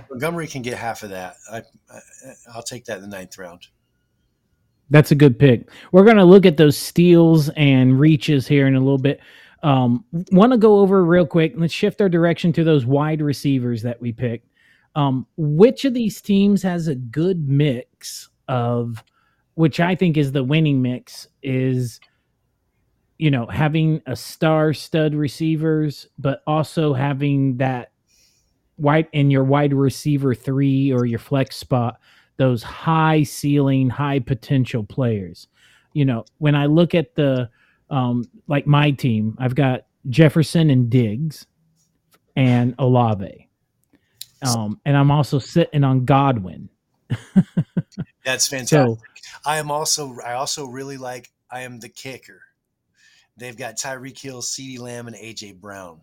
Montgomery 0.09 0.47
can 0.47 0.61
get 0.61 0.77
half 0.77 1.03
of 1.03 1.09
that. 1.11 1.35
I, 1.51 1.57
I 1.91 1.99
I'll 2.53 2.63
take 2.63 2.85
that 2.85 2.97
in 2.97 3.01
the 3.01 3.15
ninth 3.15 3.37
round. 3.37 3.67
That's 4.89 5.11
a 5.11 5.15
good 5.15 5.37
pick. 5.37 5.69
We're 5.91 6.05
going 6.05 6.17
to 6.17 6.23
look 6.23 6.47
at 6.47 6.57
those 6.57 6.75
steals 6.75 7.49
and 7.49 7.99
reaches 7.99 8.47
here 8.47 8.65
in 8.65 8.75
a 8.75 8.79
little 8.79 8.97
bit. 8.97 9.19
Um, 9.61 10.03
Want 10.31 10.51
to 10.51 10.57
go 10.57 10.79
over 10.79 11.05
real 11.05 11.27
quick. 11.27 11.53
Let's 11.55 11.73
shift 11.73 12.01
our 12.01 12.09
direction 12.09 12.51
to 12.53 12.63
those 12.63 12.87
wide 12.87 13.21
receivers 13.21 13.83
that 13.83 14.01
we 14.01 14.11
picked. 14.11 14.47
Um, 14.95 15.27
which 15.37 15.85
of 15.85 15.93
these 15.93 16.21
teams 16.21 16.63
has 16.63 16.87
a 16.87 16.95
good 16.95 17.47
mix 17.47 18.29
of, 18.47 19.03
which 19.59 19.81
I 19.81 19.93
think 19.93 20.15
is 20.15 20.31
the 20.31 20.41
winning 20.41 20.81
mix, 20.81 21.27
is 21.43 21.99
you 23.17 23.29
know 23.29 23.45
having 23.45 24.01
a 24.07 24.15
star 24.15 24.71
stud 24.71 25.13
receivers, 25.13 26.07
but 26.17 26.41
also 26.47 26.93
having 26.93 27.57
that 27.57 27.91
wide 28.77 29.09
in 29.11 29.29
your 29.29 29.43
wide 29.43 29.73
receiver 29.73 30.33
three 30.33 30.93
or 30.93 31.05
your 31.05 31.19
flex 31.19 31.57
spot 31.57 31.99
those 32.37 32.63
high 32.63 33.21
ceiling, 33.23 33.89
high 33.89 34.19
potential 34.19 34.81
players. 34.81 35.49
You 35.91 36.05
know, 36.05 36.23
when 36.37 36.55
I 36.55 36.67
look 36.67 36.95
at 36.95 37.15
the 37.15 37.49
um 37.89 38.23
like 38.47 38.65
my 38.65 38.91
team, 38.91 39.35
I've 39.39 39.55
got 39.55 39.87
Jefferson 40.07 40.69
and 40.69 40.89
Diggs 40.89 41.47
and 42.37 42.75
Olave. 42.79 43.49
Um, 44.41 44.79
and 44.85 44.95
I'm 44.95 45.11
also 45.11 45.37
sitting 45.37 45.83
on 45.83 46.05
Godwin. 46.05 46.69
That's 48.25 48.47
fantastic. 48.47 48.71
So 48.71 48.99
I 49.45 49.57
am 49.57 49.71
also 49.71 50.17
I 50.25 50.33
also 50.33 50.65
really 50.65 50.97
like 50.97 51.31
I 51.51 51.61
am 51.61 51.79
the 51.79 51.89
kicker. 51.89 52.41
They've 53.37 53.57
got 53.57 53.77
Tyreek 53.77 54.19
Hill, 54.19 54.41
CeeDee 54.41 54.79
Lamb, 54.79 55.07
and 55.07 55.15
AJ 55.15 55.61
Brown. 55.61 56.01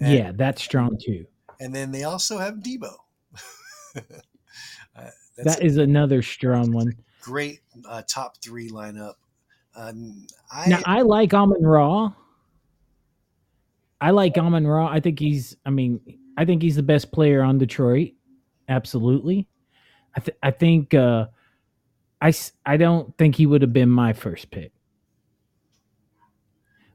And, 0.00 0.12
yeah, 0.12 0.32
that's 0.34 0.62
strong 0.62 0.98
too. 1.02 1.26
and 1.60 1.74
then 1.74 1.90
they 1.90 2.04
also 2.04 2.38
have 2.38 2.56
Deebo. 2.56 2.94
Uh, 4.98 5.10
that's 5.36 5.76
another 5.76 6.22
strong 6.22 6.72
one. 6.72 6.90
great 7.20 7.60
uh, 7.86 8.02
top 8.08 8.38
three 8.42 8.70
lineup. 8.70 9.14
Um, 9.74 10.26
I, 10.50 10.68
Now 10.68 10.80
I 10.86 11.02
like 11.02 11.34
Amon 11.34 11.62
Ra. 11.62 12.12
I 14.00 14.10
like 14.10 14.38
Amon 14.38 14.66
Ra. 14.66 14.88
I 14.88 15.00
think 15.00 15.18
he's. 15.18 15.56
I 15.66 15.70
mean, 15.70 16.00
I 16.36 16.44
think 16.44 16.62
he's 16.62 16.76
the 16.76 16.82
best 16.82 17.12
player 17.12 17.42
on 17.42 17.58
Detroit. 17.58 18.12
Absolutely. 18.68 19.46
I 20.16 20.20
th- 20.20 20.38
I 20.42 20.50
think. 20.50 20.94
Uh, 20.94 21.26
I 22.20 22.32
I 22.64 22.78
don't 22.78 23.16
think 23.18 23.34
he 23.34 23.44
would 23.44 23.60
have 23.60 23.74
been 23.74 23.90
my 23.90 24.14
first 24.14 24.50
pick. 24.50 24.72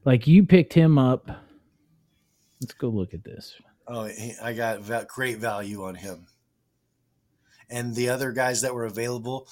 Like 0.04 0.26
you 0.26 0.44
picked 0.44 0.74
him 0.74 0.98
up. 0.98 1.30
Let's 2.60 2.74
go 2.74 2.90
look 2.90 3.14
at 3.14 3.24
this. 3.24 3.56
oh, 3.88 4.06
he, 4.06 4.34
I 4.42 4.54
got 4.54 5.08
great 5.08 5.38
value 5.38 5.84
on 5.84 5.94
him. 5.96 6.26
And 7.70 7.96
the 7.96 8.10
other 8.10 8.32
guys 8.32 8.62
that 8.62 8.74
were 8.74 8.86
available 8.86 9.48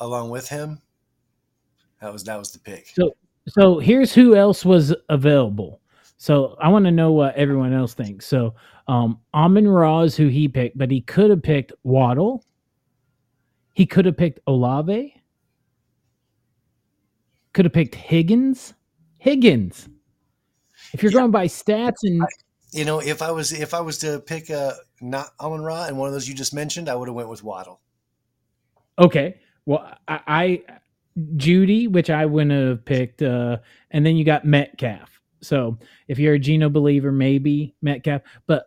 along 0.00 0.30
with 0.30 0.48
him, 0.48 0.80
That 2.00 2.12
was 2.12 2.24
that 2.24 2.38
was 2.38 2.50
the 2.50 2.58
pick. 2.58 2.88
So 2.88 3.16
so 3.46 3.78
here's 3.78 4.12
who 4.12 4.34
else 4.34 4.64
was 4.64 4.94
available. 5.08 5.80
So 6.16 6.56
I 6.60 6.68
want 6.68 6.84
to 6.86 6.90
know 6.90 7.12
what 7.12 7.36
everyone 7.36 7.72
else 7.72 7.94
thinks. 7.94 8.26
So 8.26 8.54
um 8.88 9.20
Amon 9.32 9.68
Ra 9.68 10.00
is 10.00 10.16
who 10.16 10.26
he 10.26 10.48
picked, 10.48 10.76
but 10.76 10.90
he 10.90 11.02
could 11.02 11.30
have 11.30 11.42
picked 11.42 11.72
Waddle. 11.84 12.44
He 13.78 13.86
could 13.86 14.06
have 14.06 14.16
picked 14.16 14.40
Olave. 14.48 15.14
Could 17.52 17.64
have 17.64 17.72
picked 17.72 17.94
Higgins. 17.94 18.74
Higgins. 19.18 19.88
If 20.92 21.00
you're 21.00 21.12
Yeah. 21.12 21.20
going 21.20 21.30
by 21.30 21.46
stats 21.46 21.98
and 22.02 22.24
You 22.72 22.84
know, 22.84 22.98
if 22.98 23.22
I 23.22 23.30
was 23.30 23.52
if 23.52 23.74
I 23.74 23.80
was 23.80 23.98
to 23.98 24.18
pick 24.18 24.50
a 24.50 24.74
not 25.00 25.28
Amon 25.38 25.60
Ra 25.60 25.84
and 25.84 25.96
one 25.96 26.08
of 26.08 26.12
those 26.12 26.28
you 26.28 26.34
just 26.34 26.52
mentioned, 26.52 26.88
I 26.88 26.96
would 26.96 27.06
have 27.06 27.14
went 27.14 27.28
with 27.28 27.44
Waddle. 27.44 27.80
Okay. 28.98 29.38
Well, 29.64 29.88
I, 30.08 30.20
I 30.26 30.62
Jeudy, 31.36 31.86
which 31.86 32.10
I 32.10 32.26
wouldn't 32.26 32.50
have 32.50 32.84
picked, 32.84 33.22
uh, 33.22 33.58
and 33.92 34.04
then 34.04 34.16
you 34.16 34.24
got 34.24 34.44
Metcalf. 34.44 35.20
So 35.40 35.78
if 36.08 36.18
you're 36.18 36.34
a 36.34 36.38
Geno 36.40 36.68
believer, 36.68 37.12
maybe 37.12 37.76
Metcalf, 37.80 38.22
but 38.48 38.66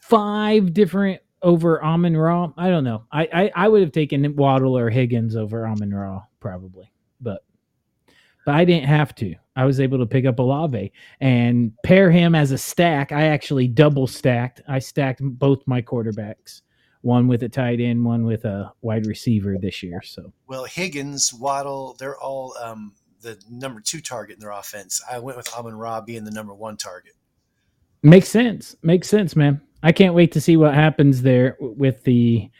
five 0.00 0.74
different 0.74 1.22
over 1.42 1.82
Amon 1.82 2.16
Ra. 2.16 2.52
I 2.56 2.68
don't 2.68 2.84
know. 2.84 3.04
I, 3.10 3.28
I 3.32 3.50
I 3.54 3.68
would 3.68 3.82
have 3.82 3.92
taken 3.92 4.36
Waddle 4.36 4.76
or 4.76 4.90
Higgins 4.90 5.36
over 5.36 5.66
Amon 5.66 5.92
Ra 5.92 6.22
probably, 6.40 6.92
but 7.20 7.44
but 8.44 8.54
I 8.54 8.64
didn't 8.64 8.88
have 8.88 9.14
to. 9.16 9.34
I 9.56 9.64
was 9.64 9.80
able 9.80 9.98
to 9.98 10.06
pick 10.06 10.24
up 10.24 10.38
Olave 10.38 10.92
and 11.20 11.72
pair 11.84 12.10
him 12.10 12.34
as 12.34 12.50
a 12.50 12.58
stack. 12.58 13.12
I 13.12 13.26
actually 13.26 13.68
double 13.68 14.06
stacked. 14.06 14.62
I 14.66 14.78
stacked 14.78 15.20
both 15.22 15.66
my 15.66 15.82
quarterbacks 15.82 16.62
one 17.02 17.28
with 17.28 17.42
a 17.42 17.48
tight 17.48 17.80
end, 17.80 18.04
one 18.04 18.24
with 18.24 18.44
a 18.44 18.72
wide 18.82 19.06
receiver 19.06 19.56
this 19.58 19.82
year. 19.82 20.02
So 20.02 20.32
Well, 20.46 20.64
Higgins, 20.64 21.32
Waddle, 21.32 21.96
they're 21.98 22.18
all 22.18 22.56
um, 22.62 22.94
the 23.22 23.40
number 23.50 23.80
two 23.80 24.00
target 24.00 24.36
in 24.36 24.40
their 24.40 24.50
offense. 24.50 25.02
I 25.10 25.18
went 25.18 25.36
with 25.36 25.52
Amon 25.54 25.74
Ra 25.74 26.00
being 26.00 26.24
the 26.24 26.30
number 26.30 26.54
one 26.54 26.76
target. 26.76 27.14
makes 28.02 28.28
sense. 28.28 28.76
Makes 28.82 29.08
sense, 29.08 29.34
man. 29.34 29.60
I 29.82 29.92
can't 29.92 30.14
wait 30.14 30.32
to 30.32 30.40
see 30.40 30.56
what 30.56 30.74
happens 30.74 31.22
there 31.22 31.56
with 31.60 32.04
the 32.04 32.50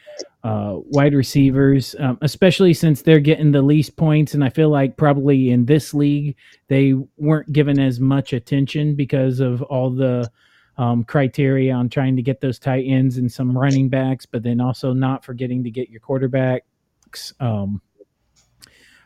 uh, 0.43 0.77
wide 0.85 1.13
receivers, 1.13 1.95
um, 1.99 2.17
especially 2.21 2.73
since 2.73 3.01
they're 3.01 3.19
getting 3.19 3.51
the 3.51 3.61
least 3.61 3.95
points. 3.95 4.33
And 4.33 4.43
I 4.43 4.49
feel 4.49 4.69
like 4.69 4.97
probably 4.97 5.51
in 5.51 5.65
this 5.65 5.93
league, 5.93 6.35
they 6.67 6.93
weren't 7.17 7.53
given 7.53 7.79
as 7.79 7.99
much 7.99 8.33
attention 8.33 8.95
because 8.95 9.39
of 9.39 9.61
all 9.63 9.91
the 9.91 10.29
um, 10.77 11.03
criteria 11.03 11.73
on 11.73 11.89
trying 11.89 12.15
to 12.15 12.23
get 12.23 12.41
those 12.41 12.57
tight 12.57 12.85
ends 12.87 13.17
and 13.17 13.31
some 13.31 13.55
running 13.55 13.87
backs, 13.87 14.25
but 14.25 14.41
then 14.41 14.59
also 14.59 14.93
not 14.93 15.23
forgetting 15.23 15.63
to 15.63 15.69
get 15.69 15.89
your 15.89 16.01
quarterbacks. 16.01 17.39
Um, 17.39 17.81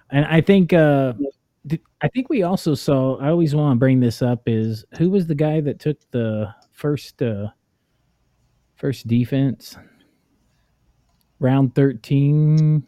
and 0.09 0.26
I 0.26 0.39
think 0.39 0.72
uh, 0.72 1.13
I 2.01 2.07
think 2.09 2.30
we 2.30 2.43
also 2.43 2.76
saw. 2.76 3.18
I 3.18 3.30
always 3.30 3.55
want 3.55 3.76
to 3.76 3.80
bring 3.80 3.99
this 3.99 4.22
up 4.22 4.43
is 4.45 4.86
who 4.97 5.09
was 5.09 5.28
the 5.28 5.36
guy 5.36 5.59
that 5.61 5.80
took 5.80 5.97
the 6.11 6.53
first 6.72 7.22
uh, 7.22 7.47
first 8.76 9.08
defense 9.08 9.78
round 11.40 11.76
thirteen? 11.76 12.88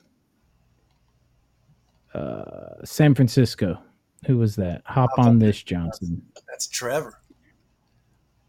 Uh, 2.13 2.83
San 2.83 3.13
Francisco. 3.13 3.79
Who 4.25 4.37
was 4.37 4.55
that? 4.55 4.81
Hop 4.85 5.11
on 5.17 5.39
this 5.39 5.61
Johnson. 5.61 6.21
That's 6.47 6.67
Trevor. 6.67 7.21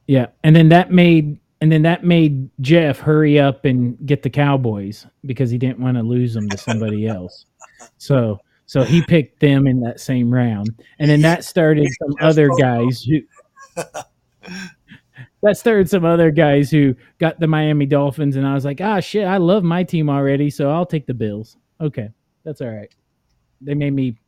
Yeah, 0.07 0.29
and 0.43 0.57
then 0.57 0.71
that 0.71 0.91
made 0.91 1.39
and 1.61 1.71
then 1.71 1.83
that 1.83 2.05
made 2.05 2.49
Jeff 2.61 2.99
hurry 2.99 3.39
up 3.39 3.65
and 3.65 3.99
get 4.07 4.23
the 4.23 4.31
Cowboys 4.31 5.07
because 5.27 5.51
he 5.51 5.59
didn't 5.59 5.81
want 5.81 5.97
to 5.97 6.03
lose 6.03 6.33
them 6.33 6.49
to 6.49 6.57
somebody 6.57 7.07
else. 7.07 7.47
So 7.99 8.41
so 8.67 8.85
he 8.85 9.03
picked 9.03 9.41
them 9.41 9.67
in 9.67 9.81
that 9.81 10.01
same 10.01 10.33
round, 10.33 10.71
and 10.99 11.11
then 11.11 11.21
that 11.23 11.45
started 11.45 11.89
some 12.03 12.15
other 12.21 12.49
guys 12.59 13.03
who 13.03 13.21
that 15.43 15.57
started 15.57 15.89
some 15.89 16.05
other 16.05 16.31
guys 16.31 16.71
who 16.71 16.95
got 17.19 17.41
the 17.41 17.47
Miami 17.47 17.87
Dolphins, 17.87 18.37
and 18.37 18.47
I 18.47 18.55
was 18.55 18.65
like, 18.65 18.81
ah, 18.81 19.01
shit, 19.01 19.27
I 19.27 19.37
love 19.37 19.63
my 19.63 19.85
team 19.85 20.11
already, 20.11 20.51
so 20.51 20.71
I'll 20.71 20.87
take 20.87 21.07
the 21.07 21.15
Bills. 21.15 21.57
Okay, 21.81 22.09
that's 22.45 22.61
all 22.61 22.69
right. 22.69 22.93
They 23.61 23.75
made 23.75 23.93
me. 23.93 24.19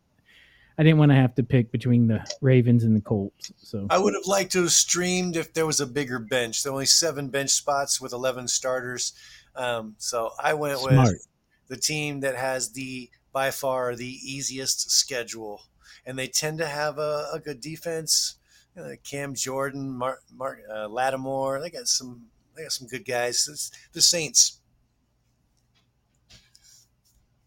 I 0.78 0.82
didn't 0.82 0.98
want 0.98 1.10
to 1.10 1.16
have 1.16 1.34
to 1.34 1.42
pick 1.42 1.70
between 1.72 2.06
the 2.06 2.24
Ravens 2.40 2.84
and 2.84 2.96
the 2.96 3.02
Colts, 3.02 3.52
so 3.58 3.86
I 3.90 3.98
would 3.98 4.14
have 4.14 4.26
liked 4.26 4.52
to 4.52 4.62
have 4.62 4.72
streamed 4.72 5.36
if 5.36 5.52
there 5.52 5.66
was 5.66 5.80
a 5.80 5.86
bigger 5.86 6.18
bench. 6.18 6.62
There 6.62 6.70
are 6.70 6.74
only 6.74 6.86
seven 6.86 7.28
bench 7.28 7.50
spots 7.50 8.00
with 8.00 8.12
11 8.12 8.48
starters. 8.48 9.12
Um, 9.54 9.96
so 9.98 10.30
I 10.42 10.54
went 10.54 10.78
Smart. 10.78 11.08
with 11.08 11.26
the 11.68 11.76
team 11.76 12.20
that 12.20 12.36
has 12.36 12.72
the 12.72 13.10
by 13.32 13.50
far 13.50 13.94
the 13.94 14.18
easiest 14.22 14.90
schedule. 14.90 15.62
And 16.04 16.18
they 16.18 16.26
tend 16.26 16.58
to 16.58 16.66
have 16.66 16.98
a, 16.98 17.28
a 17.32 17.40
good 17.40 17.60
defense. 17.60 18.36
Uh, 18.80 18.96
Cam 19.04 19.34
Jordan, 19.34 19.90
Mark, 19.90 20.22
Mark 20.34 20.60
uh, 20.72 20.88
Lattimore, 20.88 21.60
they 21.60 21.70
got 21.70 21.86
some 21.86 22.26
they 22.56 22.62
got 22.62 22.72
some 22.72 22.88
good 22.88 23.04
guys. 23.04 23.48
It's 23.50 23.70
the 23.92 24.00
Saints. 24.00 24.60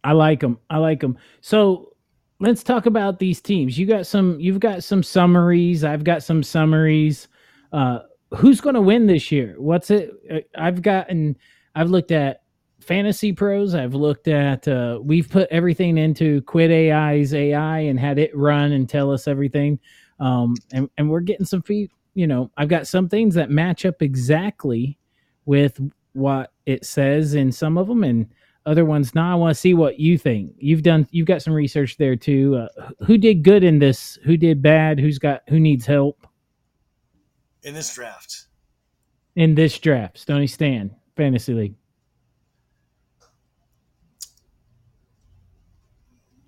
I 0.03 0.11
like 0.11 0.41
them. 0.41 0.59
I 0.69 0.77
like 0.77 0.99
them. 0.99 1.17
So 1.41 1.93
let's 2.39 2.63
talk 2.63 2.86
about 2.86 3.19
these 3.19 3.41
teams. 3.41 3.77
You 3.77 3.86
got 3.86 4.05
some. 4.05 4.39
You've 4.39 4.59
got 4.59 4.84
some 4.84 5.01
summaries. 5.01 5.84
I've 5.84 6.03
got 6.03 6.23
some 6.23 6.43
summaries. 6.43 7.27
Uh, 7.71 7.99
who's 8.36 8.61
going 8.61 8.75
to 8.75 8.81
win 8.81 9.07
this 9.07 9.31
year? 9.31 9.55
What's 9.57 9.91
it? 9.91 10.11
uh, 10.31 10.39
I've 10.57 10.81
gotten. 10.81 11.38
I've 11.75 11.89
looked 11.89 12.11
at 12.11 12.43
Fantasy 12.79 13.31
Pros. 13.31 13.75
I've 13.75 13.95
looked 13.95 14.27
at. 14.27 14.67
Uh, 14.67 14.99
we've 15.01 15.29
put 15.29 15.47
everything 15.51 15.97
into 15.97 16.41
Quit 16.43 16.69
AI's 16.69 17.34
AI 17.34 17.79
and 17.79 17.99
had 17.99 18.19
it 18.19 18.36
run 18.36 18.73
and 18.73 18.88
tell 18.88 19.11
us 19.11 19.27
everything. 19.27 19.79
Um, 20.24 20.55
and 20.71 20.89
and 20.97 21.09
we're 21.09 21.19
getting 21.19 21.45
some 21.45 21.61
feed. 21.61 21.91
You 22.15 22.28
know, 22.28 22.49
I've 22.55 22.69
got 22.69 22.88
some 22.88 23.09
things 23.09 23.36
that 23.36 23.49
match 23.49 23.86
up 23.86 24.01
exactly 24.01 24.97
with 25.45 25.80
what 26.13 26.53
it 26.65 26.86
says 26.86 27.34
in 27.34 27.51
some 27.51 27.78
of 27.78 27.88
them, 27.88 28.03
and 28.03 28.30
other 28.65 28.86
ones. 28.86 29.13
Now 29.13 29.34
i 29.34 29.36
want 29.36 29.53
to 29.53 29.59
see 29.59 29.74
what 29.74 29.99
you 29.99 30.17
think. 30.17 30.53
You've 30.57 30.84
done 30.84 31.07
you've 31.11 31.28
got 31.28 31.41
some 31.41 31.53
research 31.53 31.97
there 31.97 32.15
too. 32.15 32.55
Uh, 32.55 32.91
who 33.05 33.17
did 33.17 33.43
good 33.43 33.65
in 33.65 33.80
this? 33.80 34.17
Who 34.24 34.38
did 34.38 34.61
bad? 34.61 34.97
Who's 34.97 35.19
got 35.19 35.41
who 35.49 35.59
needs 35.59 35.86
help? 35.86 36.26
In 37.63 37.74
this 37.74 37.93
draft. 37.93 38.47
in 39.36 39.55
this 39.55 39.78
draft 39.80 40.17
Stoney 40.17 40.47
Stan 40.47 40.93
fantasy 41.15 41.53
league 41.53 41.76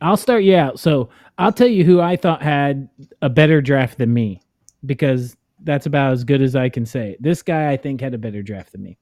i'll 0.06 0.18
start 0.18 0.44
you 0.44 0.56
out 0.56 0.80
so 0.80 1.10
i'll 1.38 1.52
tell 1.52 1.68
you 1.68 1.84
who 1.84 2.00
i 2.00 2.16
thought 2.16 2.42
had 2.42 2.88
a 3.22 3.30
better 3.30 3.62
draft 3.62 3.98
than 3.98 4.14
me 4.14 4.42
because 4.86 5.36
that's 5.64 5.86
about 5.86 6.14
as 6.14 6.24
good 6.24 6.42
as 6.42 6.56
i 6.56 6.70
can 6.70 6.86
say 6.86 7.18
this 7.20 7.42
guy 7.42 7.72
i 7.72 7.78
think 7.78 8.00
had 8.00 8.14
a 8.14 8.18
better 8.18 8.42
draft 8.42 8.72
than 8.72 8.82
me 8.82 8.98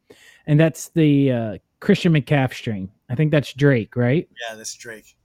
and 0.47 0.59
that's 0.59 0.89
the 0.89 1.31
uh, 1.31 1.57
christian 1.79 2.13
mccaff 2.13 2.53
strain 2.53 2.89
i 3.09 3.15
think 3.15 3.31
that's 3.31 3.53
drake 3.53 3.95
right 3.95 4.27
Yeah, 4.49 4.55
that's 4.55 4.73
Drake. 4.75 5.15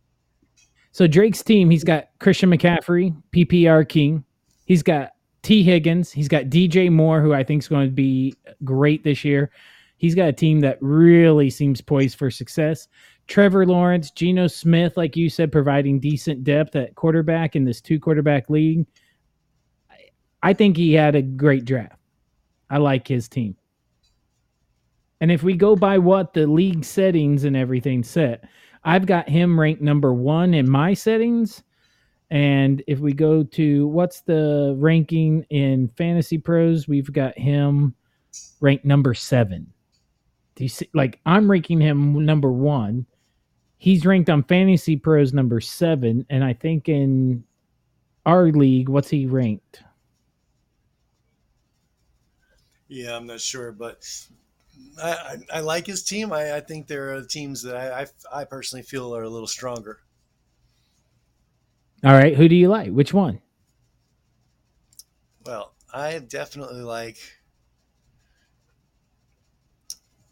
So 0.93 1.07
Drake's 1.07 1.43
team, 1.45 1.71
he's 1.71 1.85
got 1.85 2.09
Christian 2.19 2.51
McCaffrey, 2.51 3.15
PPR 3.33 3.89
King. 3.89 4.25
He's 4.65 4.83
got 4.83 5.13
T. 5.43 5.63
Higgins. 5.63 6.11
He's 6.11 6.27
got 6.27 6.47
DJ 6.47 6.91
Moore, 6.91 7.21
who 7.21 7.33
I 7.33 7.45
think 7.45 7.63
is 7.63 7.69
going 7.69 7.87
to 7.87 7.95
be 7.95 8.35
great 8.65 9.05
this 9.05 9.25
year. 9.25 9.53
He's 9.99 10.17
got 10.17 10.29
a 10.29 10.33
team 10.33 10.59
that 10.61 10.79
really 10.81 11.51
seems 11.51 11.81
poised 11.81 12.19
for 12.19 12.33
success. 12.33 12.89
Trevor 13.29 13.67
Lawrence, 13.67 14.11
Geno 14.11 14.47
Smith, 14.47 14.97
like 14.97 15.17
you 15.17 15.29
said, 15.29 15.53
providing 15.53 16.01
decent 16.01 16.45
depth 16.45 16.75
at 16.77 16.95
quarterback 16.95 17.55
in 17.55 17.65
this 17.65 17.81
two 17.81 18.01
quarterback 18.01 18.49
league. 18.51 18.87
I- 20.43 20.55
think 20.55 20.77
he 20.77 20.95
had 20.95 21.15
a 21.15 21.23
great 21.23 21.65
draft. 21.67 22.01
I 22.71 22.79
like 22.79 23.07
his 23.07 23.29
team. 23.29 23.57
And 25.21 25.31
if 25.31 25.43
we 25.43 25.55
go 25.55 25.77
by 25.77 25.99
what 25.99 26.33
the 26.33 26.47
league 26.47 26.85
settings 26.85 27.45
and 27.45 27.57
everything 27.57 28.03
set, 28.03 28.45
I've 28.85 29.05
got 29.05 29.29
him 29.29 29.59
ranked 29.59 29.83
number 29.83 30.15
one 30.15 30.55
in 30.55 30.69
my 30.71 30.95
settings. 30.95 31.63
And 32.31 32.83
if 32.87 33.01
we 33.01 33.13
go 33.13 33.43
to 33.43 33.89
what's 33.89 34.21
the 34.21 34.75
ranking 34.79 35.45
in 35.51 35.89
Fantasy 35.97 36.39
Pros, 36.39 36.87
we've 36.87 37.13
got 37.13 37.37
him 37.39 37.95
ranked 38.61 38.85
number 38.85 39.15
seven. 39.15 39.67
Do 40.55 40.65
you 40.65 40.69
see? 40.69 40.89
Like 40.95 41.21
I'm 41.27 41.51
ranking 41.51 41.81
him 41.81 42.25
number 42.25 42.53
one. 42.53 43.07
He's 43.79 44.05
ranked 44.05 44.29
on 44.29 44.43
Fantasy 44.43 44.97
Pros 44.97 45.33
number 45.33 45.61
seven, 45.61 46.27
and 46.29 46.45
I 46.45 46.53
think 46.53 46.89
in 46.89 47.45
our 48.27 48.51
league, 48.51 48.89
what's 48.89 49.09
he 49.09 49.27
ranked? 49.27 49.83
Yeah, 52.89 53.17
I'm 53.17 53.27
not 53.27 53.41
sure, 53.41 53.71
but 53.71 54.05
I, 55.03 55.11
I, 55.11 55.37
I 55.55 55.61
like 55.61 55.87
his 55.87 56.03
team. 56.03 56.33
I, 56.33 56.57
I 56.57 56.61
think 56.61 56.89
there 56.89 57.15
are 57.15 57.23
teams 57.23 57.63
that 57.63 57.77
I, 57.77 58.03
I, 58.03 58.41
I 58.41 58.45
personally 58.45 58.83
feel 58.83 59.15
are 59.15 59.23
a 59.23 59.29
little 59.29 59.47
stronger. 59.47 60.01
All 62.05 62.13
right, 62.13 62.37
who 62.37 62.49
do 62.49 62.57
you 62.57 62.69
like? 62.69 62.91
Which 62.91 63.15
one? 63.15 63.41
Well, 65.45 65.75
I 65.93 66.19
definitely 66.19 66.83
like 66.83 67.19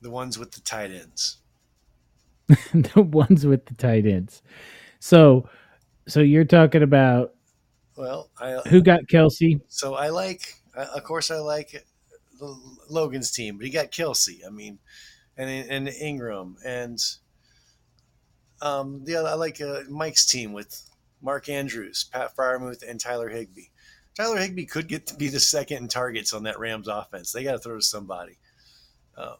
the 0.00 0.10
ones 0.10 0.38
with 0.38 0.52
the 0.52 0.60
tight 0.60 0.90
ends. 0.90 1.38
the 2.72 3.02
ones 3.02 3.46
with 3.46 3.66
the 3.66 3.74
tight 3.74 4.06
ends. 4.06 4.42
So 5.00 5.48
so 6.08 6.20
you're 6.20 6.44
talking 6.44 6.82
about 6.82 7.34
Well, 7.96 8.30
I 8.38 8.60
who 8.68 8.80
got 8.82 9.00
Kelce? 9.06 9.60
so 9.68 9.94
I 9.94 10.08
like, 10.10 10.54
of 10.76 11.02
course, 11.04 11.30
I 11.30 11.38
like 11.38 11.84
the- 12.38 12.76
Logan's 12.88 13.30
team, 13.30 13.56
but 13.56 13.66
he 13.66 13.72
got 13.72 13.90
Kelce. 13.90 14.46
I 14.46 14.50
mean, 14.50 14.78
and 15.36 15.48
and 15.70 15.88
Engram 15.88 16.54
and 16.64 16.98
um, 18.62 19.04
the 19.04 19.16
other, 19.16 19.28
I 19.28 19.34
like 19.34 19.60
uh, 19.60 19.80
Mike's 19.88 20.24
team 20.26 20.52
with 20.52 20.88
Mark 21.20 21.48
Andrews, 21.48 22.04
Pat 22.10 22.34
Freiermuth, 22.36 22.88
and 22.88 22.98
Tyler 22.98 23.28
Higbee. 23.28 23.66
Tyler 24.14 24.38
Higbee 24.38 24.64
could 24.64 24.88
get 24.88 25.06
to 25.08 25.14
be 25.14 25.28
the 25.28 25.40
second 25.40 25.78
in 25.78 25.88
targets 25.88 26.32
on 26.32 26.44
that 26.44 26.58
Rams 26.58 26.88
offense. 26.88 27.32
They 27.32 27.44
got 27.44 27.52
to 27.52 27.58
throw 27.58 27.76
to 27.76 27.82
somebody. 27.82 28.38
Uh, 29.16 29.34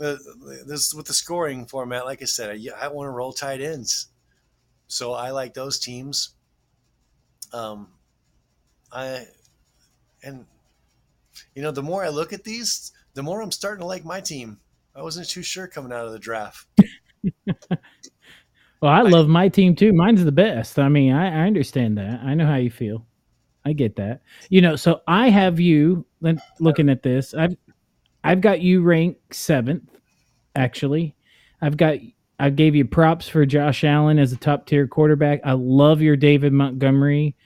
uh, 0.00 0.16
this 0.66 0.94
with 0.94 1.06
the 1.06 1.14
scoring 1.14 1.66
format, 1.66 2.04
like 2.04 2.22
I 2.22 2.26
said, 2.26 2.50
I, 2.50 2.84
I 2.84 2.88
want 2.88 3.06
to 3.06 3.10
roll 3.10 3.32
tight 3.32 3.60
ends, 3.60 4.08
so 4.86 5.12
I 5.12 5.30
like 5.30 5.54
those 5.54 5.78
teams. 5.78 6.34
Um, 7.52 7.88
I 8.92 9.26
and 10.22 10.46
you 11.54 11.62
know, 11.62 11.70
the 11.70 11.82
more 11.82 12.04
I 12.04 12.08
look 12.08 12.32
at 12.32 12.44
these, 12.44 12.92
the 13.14 13.22
more 13.22 13.40
I'm 13.40 13.52
starting 13.52 13.80
to 13.80 13.86
like 13.86 14.04
my 14.04 14.20
team. 14.20 14.58
I 14.96 15.02
wasn't 15.02 15.28
too 15.28 15.42
sure 15.42 15.66
coming 15.66 15.92
out 15.92 16.06
of 16.06 16.12
the 16.12 16.18
draft. 16.18 16.66
Well, 18.84 18.92
I 18.92 19.00
love 19.00 19.28
my 19.28 19.48
team 19.48 19.74
too. 19.74 19.94
Mine's 19.94 20.22
the 20.22 20.30
best. 20.30 20.78
I 20.78 20.90
mean, 20.90 21.10
I, 21.10 21.44
I 21.44 21.46
understand 21.46 21.96
that. 21.96 22.20
I 22.22 22.34
know 22.34 22.44
how 22.44 22.56
you 22.56 22.70
feel. 22.70 23.06
I 23.64 23.72
get 23.72 23.96
that. 23.96 24.20
You 24.50 24.60
know, 24.60 24.76
so 24.76 25.00
I 25.06 25.30
have 25.30 25.58
you 25.58 26.04
looking 26.60 26.90
at 26.90 27.02
this. 27.02 27.32
I've 27.32 27.56
I've 28.24 28.40
got 28.40 28.60
you 28.62 28.82
ranked 28.82 29.34
seventh, 29.34 29.88
actually. 30.56 31.14
I've 31.60 31.76
got 31.76 31.98
I 32.38 32.50
gave 32.50 32.74
you 32.74 32.84
props 32.84 33.28
for 33.28 33.46
Josh 33.46 33.84
Allen 33.84 34.18
as 34.18 34.32
a 34.32 34.36
top 34.36 34.66
tier 34.66 34.88
quarterback. 34.88 35.40
I 35.44 35.52
love 35.52 36.02
your 36.02 36.16
David 36.16 36.52
Montgomery. 36.52 37.36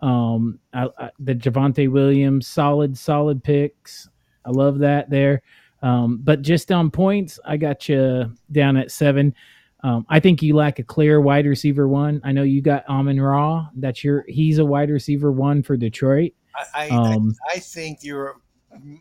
Um, 0.00 0.60
I, 0.72 0.88
I, 0.98 1.10
the 1.18 1.34
Javonte 1.34 1.90
Williams, 1.90 2.46
solid, 2.46 2.96
solid 2.96 3.42
picks. 3.42 4.08
I 4.44 4.50
love 4.50 4.78
that 4.78 5.10
there. 5.10 5.42
Um, 5.82 6.20
but 6.22 6.42
just 6.42 6.70
on 6.70 6.90
points, 6.90 7.40
I 7.44 7.56
got 7.56 7.88
you 7.88 8.32
down 8.52 8.76
at 8.76 8.90
seven. 8.90 9.34
Um, 9.82 10.06
I 10.08 10.20
think 10.20 10.42
you 10.42 10.54
lack 10.54 10.78
a 10.78 10.82
clear 10.82 11.20
wide 11.20 11.46
receiver 11.46 11.88
one. 11.88 12.20
I 12.24 12.32
know 12.32 12.42
you 12.42 12.62
got 12.62 12.88
Amon 12.88 13.20
Ra. 13.20 13.66
That's 13.74 14.04
your 14.04 14.24
he's 14.28 14.58
a 14.58 14.64
wide 14.64 14.90
receiver 14.90 15.32
one 15.32 15.62
for 15.62 15.76
Detroit. 15.76 16.32
I, 16.54 16.86
I, 16.86 16.88
Um, 16.88 17.34
I, 17.50 17.56
I 17.56 17.58
think 17.58 17.98
you're 18.02 18.36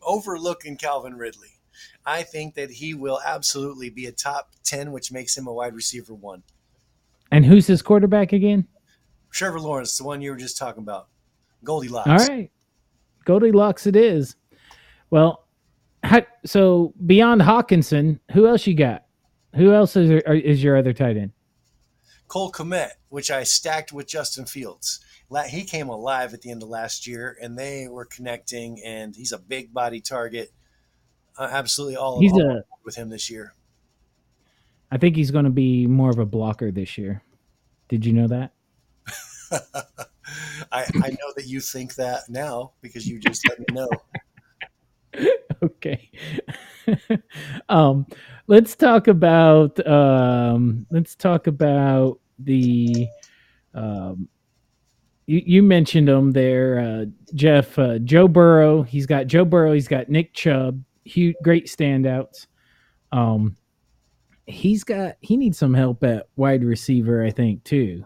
overlooking 0.04 0.78
Calvin 0.78 1.16
Ridley. 1.16 1.60
I 2.06 2.24
think 2.24 2.56
that 2.56 2.72
he 2.72 2.94
will 2.94 3.20
absolutely 3.26 3.90
be 3.90 4.06
a 4.06 4.12
top 4.12 4.52
10, 4.64 4.92
which 4.92 5.12
makes 5.12 5.38
him 5.38 5.48
a 5.48 5.54
wide 5.54 5.74
receiver 5.74 6.14
one. 6.14 6.44
And 7.32 7.46
who's 7.46 7.68
his 7.68 7.82
quarterback 7.82 8.32
again? 8.34 8.68
Trevor 9.32 9.60
Lawrence, 9.60 9.98
the 9.98 10.04
one 10.04 10.22
you 10.22 10.32
were 10.32 10.38
just 10.38 10.58
talking 10.58 10.84
about. 10.84 11.08
Goldilocks. 11.64 12.10
All 12.10 12.18
right, 12.18 12.52
Goldilocks 13.26 13.88
it 13.88 13.96
is. 13.96 14.36
Well, 15.10 15.46
so 16.46 16.94
beyond 17.06 17.42
Hockenson, 17.42 18.20
who 18.32 18.48
else 18.48 18.66
you 18.68 18.76
got? 18.76 19.06
Who 19.56 19.74
else 19.74 19.96
is 19.96 20.10
your, 20.10 20.20
is 20.20 20.64
your 20.64 20.78
other 20.78 20.94
tight 20.94 21.18
end? 21.18 21.32
Cole 22.28 22.52
Kmet, 22.52 22.92
which 23.10 23.32
I 23.32 23.44
stacked 23.44 23.92
with 23.94 24.08
Justin 24.08 24.46
Fields. 24.46 25.00
He 25.44 25.64
came 25.64 25.90
alive 25.90 26.34
at 26.34 26.42
the 26.42 26.52
end 26.52 26.64
of 26.64 26.70
last 26.70 27.08
year, 27.08 27.38
and 27.42 27.58
they 27.58 27.88
were 27.88 28.06
connecting, 28.06 28.82
and 28.84 29.16
he's 29.16 29.32
a 29.32 29.40
big 29.40 29.74
body 29.74 30.02
target. 30.02 30.52
Uh, 31.38 31.50
absolutely 31.52 31.98
all, 31.98 32.20
He's 32.20 32.32
all 32.32 32.58
a. 32.58 32.64
with 32.84 32.96
him 32.96 33.10
this 33.10 33.30
year. 33.30 33.54
I 34.92 34.98
think 34.98 35.16
he's 35.16 35.32
going 35.32 35.46
to 35.46 35.52
be 35.52 35.88
more 35.88 36.10
of 36.10 36.20
a 36.20 36.26
blocker 36.26 36.72
this 36.72 36.98
year. 36.98 37.22
Did 37.90 38.06
you 38.06 38.14
know 38.14 38.28
that? 38.28 38.52
I, 40.72 40.86
I 41.04 41.10
know 41.10 41.34
that 41.36 41.46
you 41.46 41.60
think 41.60 41.96
that 41.96 42.30
now 42.30 42.72
because 42.82 43.08
you 43.08 43.20
just 43.20 43.48
let 43.48 43.60
me 43.60 43.66
know. 43.72 43.90
okay. 45.64 46.10
um, 47.70 48.06
let's 48.48 48.76
talk 48.76 49.08
about 49.08 49.86
um, 49.88 50.86
let's 50.92 51.16
talk 51.16 51.48
about 51.48 52.20
the 52.40 53.08
um, 53.74 54.28
you, 55.28 55.42
you 55.46 55.64
mentioned 55.64 56.08
them 56.08 56.32
there, 56.32 56.80
uh, 56.80 57.06
Jeff. 57.34 57.78
Uh, 57.80 58.00
Joe 58.00 58.28
Burrow. 58.28 58.84
He's 58.84 59.06
got 59.06 59.28
Joe 59.28 59.46
Burrow. 59.46 59.74
He's 59.74 59.88
got 59.88 60.10
Nick 60.10 60.34
Chubb. 60.34 60.84
Huge, 61.04 61.36
great 61.44 61.68
standouts. 61.68 62.48
Um, 63.12 63.56
he's 64.46 64.84
got 64.84 65.18
he 65.22 65.38
needs 65.38 65.58
some 65.58 65.74
help 65.74 66.04
at 66.04 66.28
wide 66.36 66.64
receiver, 66.64 67.26
I 67.26 67.32
think, 67.32 67.64
too. 67.64 68.06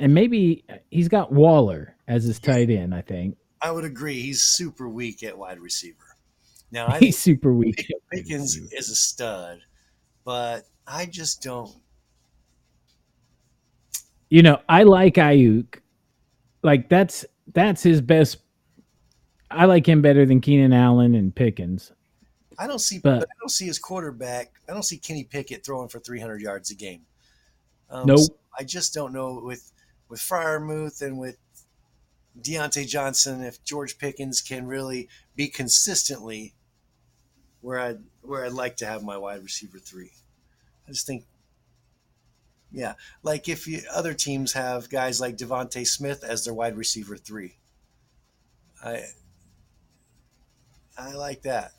And 0.00 0.14
maybe 0.14 0.64
he's 0.90 1.08
got 1.08 1.32
Waller 1.32 1.96
as 2.06 2.24
his 2.24 2.38
tight 2.38 2.70
end, 2.70 2.94
I 2.94 3.00
think. 3.00 3.36
I 3.60 3.72
would 3.72 3.84
agree. 3.84 4.20
He's 4.20 4.42
super 4.42 4.88
weak 4.88 5.24
at 5.24 5.36
wide 5.36 5.58
receiver. 5.58 6.16
Now, 6.70 6.86
I 6.88 6.98
He's 7.00 7.18
super 7.18 7.52
weak. 7.52 7.88
Pickens 8.12 8.56
is 8.56 8.90
a 8.90 8.94
stud, 8.94 9.58
but 10.24 10.64
I 10.86 11.06
just 11.06 11.42
don't. 11.42 11.74
You 14.30 14.42
know, 14.42 14.60
I 14.68 14.82
like 14.82 15.14
Aiyuk. 15.14 15.80
Like 16.62 16.88
that's 16.88 17.24
that's 17.54 17.82
his 17.82 18.00
best. 18.00 18.38
I 19.50 19.64
like 19.64 19.88
him 19.88 20.02
better 20.02 20.26
than 20.26 20.40
Keenan 20.40 20.72
Allen 20.72 21.14
and 21.14 21.34
Pickens. 21.34 21.92
I 22.58 22.66
don't 22.66 22.80
see. 22.80 22.98
But- 22.98 23.22
I 23.22 23.32
don't 23.40 23.50
see 23.50 23.66
his 23.66 23.78
quarterback. 23.78 24.52
I 24.68 24.72
don't 24.72 24.82
see 24.82 24.98
Kenny 24.98 25.24
Pickett 25.24 25.64
throwing 25.64 25.88
for 25.88 25.98
300 26.00 26.40
yards 26.40 26.70
a 26.70 26.74
game. 26.74 27.02
Um, 27.90 28.06
Nope. 28.06 28.18
so 28.18 28.34
I 28.58 28.64
just 28.64 28.92
don't 28.92 29.12
know 29.12 29.40
with 29.42 29.72
with 30.08 30.20
Freiermuth 30.20 31.00
and 31.00 31.18
with 31.18 31.38
Diontae 32.40 32.86
Johnson 32.86 33.42
if 33.42 33.62
George 33.64 33.98
Pickens 33.98 34.40
can 34.40 34.66
really 34.66 35.08
be 35.36 35.48
consistently 35.48 36.54
where 37.60 37.78
I 37.80 37.96
where 38.22 38.44
I'd 38.44 38.52
like 38.52 38.76
to 38.78 38.86
have 38.86 39.02
my 39.02 39.16
wide 39.16 39.42
receiver 39.42 39.78
three. 39.78 40.12
I 40.86 40.90
just 40.92 41.06
think, 41.06 41.24
yeah, 42.70 42.94
like 43.22 43.48
if 43.48 43.66
you, 43.66 43.80
other 43.92 44.14
teams 44.14 44.52
have 44.52 44.90
guys 44.90 45.20
like 45.20 45.36
DeVonta 45.36 45.86
Smith 45.86 46.22
as 46.22 46.44
their 46.44 46.54
wide 46.54 46.76
receiver 46.76 47.16
three. 47.16 47.56
I 48.84 49.04
I 50.96 51.12
like 51.14 51.42
that. 51.42 51.72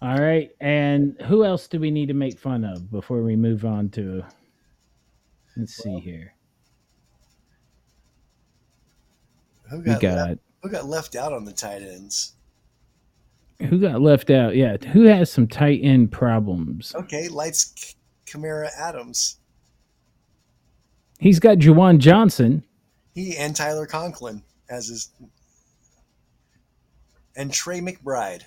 All 0.00 0.18
right, 0.18 0.50
and 0.60 1.20
who 1.22 1.44
else 1.44 1.66
do 1.66 1.80
we 1.80 1.90
need 1.90 2.06
to 2.06 2.14
make 2.14 2.38
fun 2.38 2.64
of 2.64 2.90
before 2.90 3.22
we 3.22 3.36
move 3.36 3.64
on 3.64 3.90
to? 3.90 4.24
Let's 5.56 5.74
see 5.74 5.98
here. 5.98 6.34
Who 9.70 9.80
We 9.80 9.84
got, 9.84 10.00
got 10.00 10.28
left, 10.28 10.40
who 10.62 10.70
got 10.70 10.86
left 10.86 11.16
out 11.16 11.32
on 11.32 11.44
the 11.44 11.52
tight 11.52 11.82
ends? 11.82 12.34
who 13.60 13.78
got 13.78 14.00
left 14.00 14.30
out? 14.30 14.54
Yeah, 14.54 14.76
who 14.92 15.02
has 15.04 15.30
some 15.30 15.46
tight 15.46 15.80
end 15.82 16.12
problems? 16.12 16.94
Okay, 16.94 17.28
lights 17.28 17.96
Kamara 18.30 18.70
Adams. 18.78 19.36
He's 21.18 21.40
got 21.40 21.58
Juwan 21.58 21.98
Johnson. 21.98 22.64
He 23.14 23.36
and 23.36 23.54
Tyler 23.56 23.86
Conklin 23.86 24.42
as 24.70 24.88
his 24.88 25.10
and 27.36 27.52
Trey 27.52 27.80
McBride. 27.80 28.42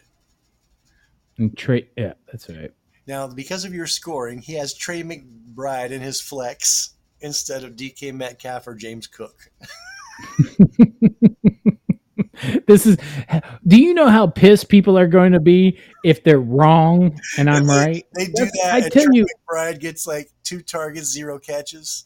And 1.38 1.58
Trey, 1.58 1.88
yeah, 1.98 2.14
that's 2.32 2.50
right. 2.50 2.72
Now, 3.08 3.28
because 3.28 3.66
of 3.66 3.74
your 3.74 3.88
scoring, 3.88 4.40
he 4.40 4.54
has 4.54 4.74
Trey 4.74 5.02
McBride 5.02 5.92
in 5.92 6.02
his 6.02 6.22
flex 6.22 6.94
instead 7.22 7.64
of 7.64 7.76
DK 7.76 8.14
Metcalf 8.14 8.68
or 8.68 8.76
James 8.76 9.08
Cook. 9.08 9.50
this 12.68 12.86
is. 12.86 12.98
Do 13.68 13.80
you 13.80 13.94
know 13.94 14.10
how 14.10 14.28
pissed 14.28 14.70
people 14.70 14.98
are 14.98 15.08
going 15.08 15.32
to 15.32 15.40
be 15.40 15.80
if 16.04 16.24
they're 16.24 16.40
wrong 16.40 17.20
and 17.38 17.50
I'm 17.50 17.68
right? 17.70 18.06
They 18.16 18.26
do 18.26 18.32
That's- 18.46 18.52
that. 18.64 18.74
I 18.74 18.82
tell 18.90 19.04
Trey 19.06 19.12
you- 19.14 19.28
McBride 19.50 19.80
gets 19.80 20.08
like 20.08 20.32
two 20.44 20.62
targets, 20.62 21.08
zero 21.12 21.40
catches. 21.40 22.06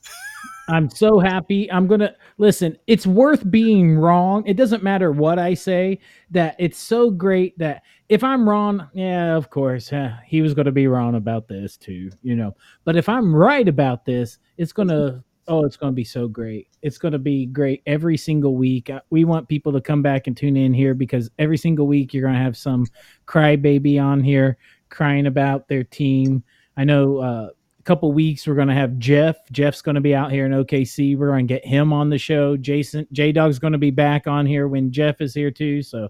I'm 0.67 0.89
so 0.89 1.19
happy. 1.19 1.71
I'm 1.71 1.85
gonna 1.85 2.15
listen. 2.39 2.75
It's 2.87 3.05
worth 3.05 3.49
being 3.51 3.97
wrong. 3.97 4.43
It 4.47 4.57
doesn't 4.57 4.81
matter 4.81 5.11
what 5.11 5.37
I 5.37 5.53
say. 5.53 5.99
That 6.31 6.55
it's 6.57 6.79
so 6.79 7.11
great 7.11 7.55
that 7.59 7.83
if 8.09 8.23
I'm 8.23 8.49
wrong, 8.49 8.89
yeah, 8.95 9.35
of 9.35 9.51
course, 9.51 9.93
eh, 9.93 10.11
he 10.25 10.41
was 10.41 10.55
gonna 10.55 10.71
be 10.71 10.87
wrong 10.87 11.13
about 11.15 11.47
this 11.47 11.77
too, 11.77 12.09
you 12.23 12.35
know. 12.35 12.55
But 12.83 12.95
if 12.95 13.07
I'm 13.07 13.35
right 13.35 13.67
about 13.67 14.05
this, 14.05 14.39
it's 14.57 14.73
gonna. 14.73 15.23
Oh, 15.47 15.63
it's 15.63 15.77
going 15.77 15.91
to 15.91 15.95
be 15.95 16.03
so 16.03 16.27
great. 16.27 16.69
It's 16.81 16.97
going 16.97 17.11
to 17.11 17.19
be 17.19 17.45
great 17.45 17.83
every 17.85 18.17
single 18.17 18.55
week. 18.55 18.89
We 19.11 19.25
want 19.25 19.47
people 19.47 19.71
to 19.73 19.81
come 19.81 20.01
back 20.01 20.25
and 20.25 20.35
tune 20.35 20.57
in 20.57 20.73
here 20.73 20.93
because 20.95 21.29
every 21.37 21.57
single 21.57 21.85
week 21.85 22.13
you're 22.13 22.23
going 22.23 22.33
to 22.33 22.39
have 22.39 22.57
some 22.57 22.87
crybaby 23.27 24.01
on 24.01 24.23
here 24.23 24.57
crying 24.89 25.27
about 25.27 25.67
their 25.67 25.83
team. 25.83 26.43
I 26.77 26.83
know 26.83 27.17
uh, 27.19 27.49
a 27.79 27.83
couple 27.83 28.11
weeks 28.11 28.47
we're 28.47 28.55
going 28.55 28.69
to 28.69 28.73
have 28.73 28.97
Jeff. 28.97 29.35
Jeff's 29.51 29.81
going 29.81 29.95
to 29.95 30.01
be 30.01 30.15
out 30.15 30.31
here 30.31 30.47
in 30.47 30.51
OKC. 30.51 31.17
We're 31.17 31.29
going 31.29 31.47
to 31.47 31.53
get 31.53 31.65
him 31.65 31.93
on 31.93 32.09
the 32.09 32.17
show. 32.17 32.57
Jason 32.57 33.07
J-Dogg's 33.11 33.59
going 33.59 33.73
to 33.73 33.79
be 33.79 33.91
back 33.91 34.25
on 34.25 34.45
here 34.45 34.67
when 34.67 34.91
Jeff 34.91 35.21
is 35.21 35.33
here 35.33 35.51
too. 35.51 35.83
So, 35.83 36.09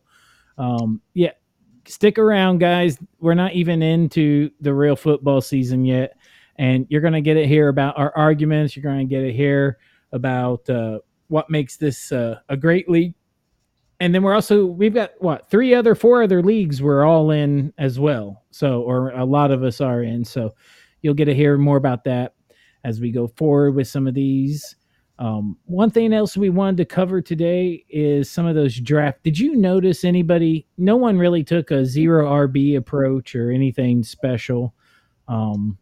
um, 0.57 1.01
yeah, 1.13 1.31
stick 1.87 2.17
around, 2.17 2.59
guys. 2.59 2.97
We're 3.19 3.33
not 3.33 3.53
even 3.53 3.81
into 3.81 4.51
the 4.61 4.73
real 4.73 4.95
football 4.95 5.41
season 5.41 5.85
yet, 5.85 6.17
and 6.57 6.85
you're 6.89 7.01
going 7.01 7.13
to 7.13 7.21
get 7.21 7.37
it 7.37 7.47
here 7.47 7.67
about 7.67 7.97
our 7.97 8.15
arguments. 8.15 8.75
You're 8.75 8.83
going 8.83 9.07
to 9.07 9.13
get 9.13 9.23
it 9.23 9.33
here 9.33 9.77
about 10.11 10.69
uh, 10.69 10.99
what 11.27 11.49
makes 11.49 11.77
this 11.77 12.11
uh, 12.11 12.39
a 12.49 12.57
great 12.57 12.89
league. 12.89 13.15
And 13.99 14.13
then 14.13 14.23
we're 14.23 14.33
also 14.33 14.65
we've 14.65 14.93
got 14.93 15.11
what 15.19 15.49
three 15.49 15.73
other 15.73 15.95
four 15.95 16.23
other 16.23 16.43
leagues 16.43 16.81
we're 16.81 17.05
all 17.05 17.31
in 17.31 17.73
as 17.77 17.99
well. 17.99 18.43
So 18.51 18.81
or 18.81 19.11
a 19.11 19.25
lot 19.25 19.51
of 19.51 19.63
us 19.63 19.79
are 19.79 20.03
in. 20.03 20.25
So 20.25 20.53
you'll 21.01 21.13
get 21.13 21.25
to 21.25 21.35
hear 21.35 21.57
more 21.57 21.77
about 21.77 22.03
that 22.05 22.33
as 22.83 22.99
we 22.99 23.11
go 23.11 23.27
forward 23.27 23.71
with 23.71 23.87
some 23.87 24.07
of 24.07 24.13
these. 24.13 24.75
Um, 25.17 25.57
one 25.63 25.91
thing 25.91 26.11
else 26.11 26.35
we 26.35 26.49
wanted 26.49 26.77
to 26.77 26.85
cover 26.85 27.21
today 27.21 27.85
is 27.89 28.29
some 28.29 28.45
of 28.45 28.55
those 28.55 28.77
draft. 28.79 29.23
Did 29.23 29.39
you 29.39 29.55
notice 29.55 30.03
anybody? 30.03 30.67
No 30.77 30.97
one 30.97 31.17
really 31.17 31.43
took 31.43 31.71
a 31.71 31.85
zero 31.85 32.47
RB 32.47 32.75
approach 32.77 33.33
or 33.33 33.49
anything 33.49 34.03
special. 34.03 34.73
Um, 35.29 35.77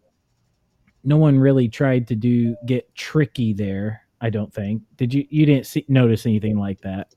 no 1.03 1.17
one 1.17 1.37
really 1.37 1.67
tried 1.67 2.07
to 2.07 2.15
do 2.15 2.55
get 2.65 2.93
tricky 2.95 3.53
there. 3.53 4.01
I 4.21 4.29
don't 4.29 4.53
think. 4.53 4.83
Did 4.95 5.13
you? 5.13 5.25
You 5.29 5.45
didn't 5.45 5.65
see, 5.65 5.85
notice 5.89 6.25
anything 6.25 6.57
like 6.57 6.81
that? 6.81 7.13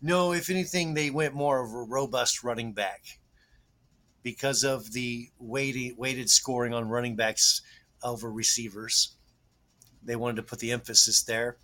No, 0.00 0.32
if 0.32 0.48
anything, 0.48 0.94
they 0.94 1.10
went 1.10 1.34
more 1.34 1.62
of 1.62 1.72
a 1.72 1.82
robust 1.82 2.42
running 2.42 2.72
back 2.72 3.02
because 4.22 4.64
of 4.64 4.92
the 4.92 5.28
weighted 5.38 5.98
weighted 5.98 6.30
scoring 6.30 6.72
on 6.72 6.88
running 6.88 7.16
backs 7.16 7.62
over 8.02 8.30
receivers. 8.30 9.16
They 10.02 10.16
wanted 10.16 10.36
to 10.36 10.42
put 10.42 10.60
the 10.60 10.72
emphasis 10.72 11.22
there 11.22 11.58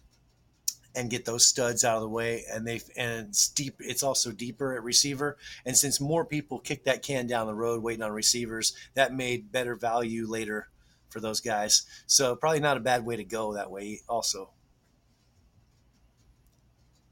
and 0.96 1.10
get 1.10 1.24
those 1.24 1.46
studs 1.46 1.82
out 1.84 1.96
of 1.96 2.02
the 2.02 2.08
way. 2.08 2.44
And 2.52 2.66
they 2.66 2.80
and 2.96 3.28
it's 3.28 3.48
deep. 3.48 3.76
It's 3.80 4.02
also 4.02 4.32
deeper 4.32 4.74
at 4.74 4.82
receiver. 4.82 5.38
And 5.64 5.76
since 5.76 6.00
more 6.00 6.24
people 6.24 6.58
kick 6.58 6.84
that 6.84 7.02
can 7.02 7.26
down 7.26 7.46
the 7.46 7.54
road 7.54 7.82
waiting 7.82 8.02
on 8.02 8.12
receivers, 8.12 8.76
that 8.94 9.14
made 9.14 9.50
better 9.50 9.76
value 9.76 10.26
later 10.26 10.68
for 11.14 11.20
those 11.20 11.40
guys. 11.40 11.86
So 12.06 12.34
probably 12.34 12.60
not 12.60 12.76
a 12.76 12.80
bad 12.80 13.06
way 13.06 13.16
to 13.16 13.24
go 13.24 13.54
that 13.54 13.70
way. 13.70 14.00
Also, 14.08 14.50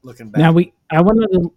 looking 0.03 0.29
back. 0.29 0.39
Now 0.39 0.51
we 0.51 0.73
I 0.91 1.01
wanted 1.01 1.31
to 1.31 1.53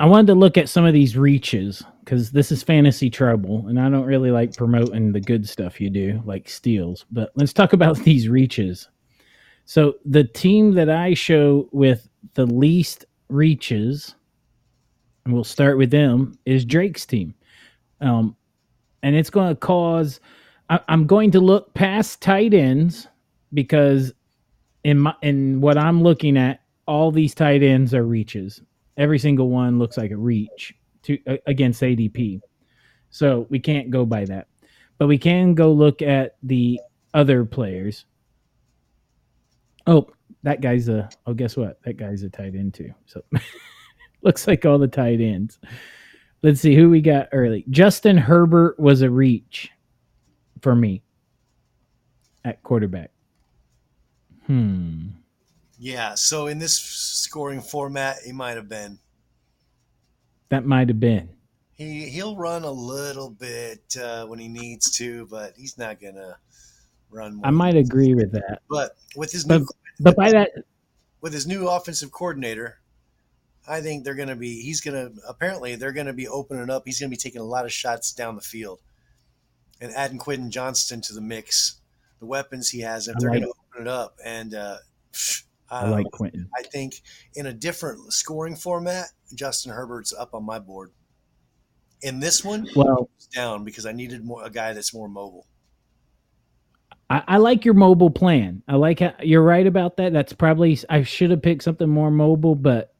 I 0.00 0.06
wanted 0.06 0.28
to 0.28 0.34
look 0.34 0.56
at 0.56 0.70
some 0.70 0.86
of 0.86 0.94
these 0.94 1.16
reaches 1.16 1.84
because 2.00 2.32
this 2.32 2.50
is 2.50 2.62
fantasy 2.62 3.10
trouble, 3.10 3.66
and 3.68 3.78
I 3.78 3.88
don't 3.90 4.04
really 4.06 4.30
like 4.30 4.56
promoting 4.56 5.12
the 5.12 5.20
good 5.20 5.48
stuff 5.48 5.80
you 5.80 5.90
do, 5.90 6.22
like 6.24 6.48
steals. 6.48 7.04
But 7.12 7.30
let's 7.36 7.52
talk 7.52 7.74
about 7.74 7.98
these 8.04 8.28
reaches. 8.28 8.88
So 9.66 9.94
the 10.04 10.24
team 10.24 10.72
that 10.72 10.88
I 10.88 11.14
show 11.14 11.68
with 11.72 12.08
the 12.34 12.46
least 12.46 13.04
reaches, 13.28 14.14
and 15.24 15.34
we'll 15.34 15.44
start 15.44 15.76
with 15.76 15.90
them, 15.90 16.38
is 16.46 16.64
Drake's 16.64 17.04
team. 17.04 17.34
Um, 18.00 18.36
and 19.02 19.14
it's 19.14 19.30
going 19.30 19.48
to 19.48 19.56
cause. 19.56 20.20
I, 20.68 20.80
I'm 20.88 21.06
going 21.06 21.30
to 21.32 21.40
look 21.40 21.74
past 21.74 22.20
tight 22.22 22.54
ends 22.54 23.08
because 23.52 24.12
in 24.84 24.98
my 24.98 25.14
in 25.22 25.60
what 25.60 25.78
I'm 25.78 26.02
looking 26.02 26.36
at, 26.36 26.60
all 26.86 27.10
these 27.10 27.34
tight 27.34 27.62
ends 27.62 27.94
are 27.94 28.04
reaches. 28.04 28.60
Every 28.96 29.18
single 29.18 29.50
one 29.50 29.78
looks 29.78 29.96
like 29.96 30.10
a 30.10 30.16
reach 30.16 30.74
to 31.02 31.18
uh, 31.26 31.36
against 31.46 31.82
ADP. 31.82 32.40
So 33.10 33.46
we 33.50 33.58
can't 33.58 33.90
go 33.90 34.04
by 34.04 34.24
that. 34.26 34.48
But 34.98 35.08
we 35.08 35.18
can 35.18 35.54
go 35.54 35.72
look 35.72 36.02
at 36.02 36.36
the 36.42 36.80
other 37.14 37.44
players. 37.44 38.06
Oh, 39.86 40.08
that 40.42 40.60
guy's 40.60 40.88
a 40.88 41.08
oh 41.26 41.34
guess 41.34 41.56
what? 41.56 41.82
That 41.82 41.96
guy's 41.96 42.22
a 42.22 42.30
tight 42.30 42.54
end 42.54 42.74
too. 42.74 42.92
So 43.06 43.22
looks 44.22 44.46
like 44.46 44.64
all 44.64 44.78
the 44.78 44.88
tight 44.88 45.20
ends. 45.20 45.58
Let's 46.42 46.60
see 46.60 46.76
who 46.76 46.90
we 46.90 47.00
got 47.00 47.28
early. 47.32 47.64
Justin 47.70 48.16
Herbert 48.16 48.78
was 48.78 49.02
a 49.02 49.10
reach 49.10 49.70
for 50.66 50.74
me 50.74 51.00
at 52.44 52.60
quarterback. 52.64 53.12
Hmm. 54.46 55.10
Yeah. 55.78 56.16
So 56.16 56.48
in 56.48 56.58
this 56.58 56.74
scoring 56.76 57.60
format, 57.60 58.16
he 58.26 58.32
might 58.32 58.56
have 58.56 58.68
been. 58.68 58.98
That 60.48 60.66
might 60.66 60.88
have 60.88 60.98
been. 60.98 61.28
He 61.74 62.08
he'll 62.08 62.36
run 62.36 62.64
a 62.64 62.70
little 62.70 63.30
bit 63.30 63.96
uh, 63.96 64.26
when 64.26 64.40
he 64.40 64.48
needs 64.48 64.90
to, 64.96 65.28
but 65.30 65.52
he's 65.56 65.78
not 65.78 66.00
gonna 66.00 66.36
run. 67.12 67.40
I 67.44 67.52
might 67.52 67.76
agree 67.76 68.14
with 68.14 68.32
that. 68.32 68.62
But 68.68 68.96
with 69.14 69.30
his 69.30 69.44
But, 69.44 69.60
new 69.60 69.68
but 70.00 70.16
by 70.16 70.32
that, 70.32 70.50
with 71.20 71.32
his 71.32 71.46
new 71.46 71.68
offensive 71.68 72.10
coordinator, 72.10 72.80
I 73.68 73.80
think 73.80 74.02
they're 74.02 74.16
gonna 74.16 74.34
be. 74.34 74.60
He's 74.62 74.80
gonna 74.80 75.10
apparently 75.28 75.76
they're 75.76 75.92
gonna 75.92 76.12
be 76.12 76.26
opening 76.26 76.70
up. 76.70 76.82
He's 76.86 76.98
gonna 76.98 77.10
be 77.10 77.16
taking 77.16 77.40
a 77.40 77.44
lot 77.44 77.66
of 77.66 77.72
shots 77.72 78.12
down 78.12 78.34
the 78.34 78.42
field, 78.42 78.80
and 79.80 79.92
adding 79.92 80.18
Quentin 80.18 80.50
Johnston 80.50 81.00
to 81.02 81.12
the 81.14 81.20
mix. 81.20 81.80
The 82.20 82.26
weapons 82.26 82.70
he 82.70 82.80
has, 82.80 83.08
if 83.08 83.16
I 83.16 83.18
they're 83.20 83.30
like- 83.30 83.40
gonna 83.40 83.52
open 83.72 83.82
it 83.82 83.88
up, 83.88 84.16
and 84.24 84.54
uh, 84.54 84.76
I, 85.70 85.80
I 85.84 85.88
like 85.90 86.04
know. 86.04 86.10
Quentin. 86.10 86.48
I 86.58 86.62
think 86.62 87.02
in 87.34 87.46
a 87.46 87.52
different 87.52 88.12
scoring 88.12 88.56
format, 88.56 89.06
Justin 89.34 89.72
Herbert's 89.72 90.14
up 90.14 90.32
on 90.34 90.44
my 90.44 90.58
board. 90.58 90.92
In 92.02 92.20
this 92.20 92.44
one, 92.44 92.68
Well, 92.76 93.10
down 93.34 93.64
because 93.64 93.84
I 93.86 93.92
needed 93.92 94.24
more 94.24 94.44
a 94.44 94.50
guy 94.50 94.72
that's 94.72 94.94
more 94.94 95.08
mobile. 95.08 95.46
I, 97.08 97.22
I 97.26 97.36
like 97.38 97.64
your 97.64 97.74
mobile 97.74 98.10
plan. 98.10 98.62
I 98.68 98.76
like 98.76 99.00
how 99.00 99.14
you're 99.22 99.42
right 99.42 99.66
about 99.66 99.96
that. 99.98 100.12
That's 100.12 100.32
probably 100.32 100.78
I 100.88 101.02
should 101.02 101.30
have 101.30 101.42
picked 101.42 101.62
something 101.64 101.88
more 101.88 102.10
mobile, 102.10 102.54
but 102.54 102.94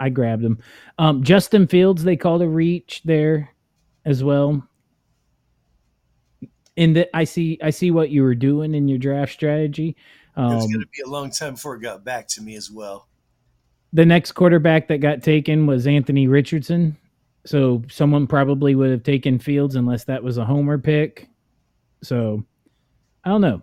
I 0.00 0.08
grabbed 0.10 0.44
him. 0.44 0.58
Um, 0.98 1.22
Justin 1.24 1.66
Fields, 1.66 2.04
they 2.04 2.16
called 2.16 2.42
a 2.42 2.48
reach 2.48 3.02
there 3.04 3.54
as 4.04 4.22
well. 4.24 4.67
In 6.78 6.92
that, 6.94 7.10
I 7.12 7.24
see, 7.24 7.58
I 7.62 7.70
see 7.70 7.90
what 7.90 8.10
you 8.10 8.22
were 8.22 8.34
doing 8.36 8.74
in 8.74 8.86
your 8.88 8.98
draft 8.98 9.32
strategy. 9.32 9.96
It 10.36 10.40
was 10.40 10.64
Um, 10.64 10.70
going 10.70 10.80
to 10.82 10.86
be 10.94 11.02
a 11.04 11.10
long 11.10 11.30
time 11.30 11.54
before 11.54 11.74
it 11.74 11.80
got 11.82 12.04
back 12.04 12.28
to 12.28 12.40
me 12.42 12.54
as 12.54 12.70
well. 12.70 13.08
the 13.92 14.04
next 14.06 14.32
quarterback 14.32 14.86
that 14.88 14.98
got 14.98 15.22
taken 15.22 15.66
was 15.66 15.86
Anthony 15.86 16.28
Richardson. 16.28 16.96
So 17.46 17.82
someone 17.90 18.26
probably 18.26 18.74
would 18.74 18.90
have 18.90 19.02
taken 19.02 19.38
Fields 19.38 19.74
unless 19.76 20.04
that 20.04 20.22
was 20.22 20.38
a 20.38 20.44
homer 20.44 20.78
pick. 20.78 21.28
So 22.02 22.44
I 23.24 23.30
don't 23.30 23.40
know. 23.40 23.62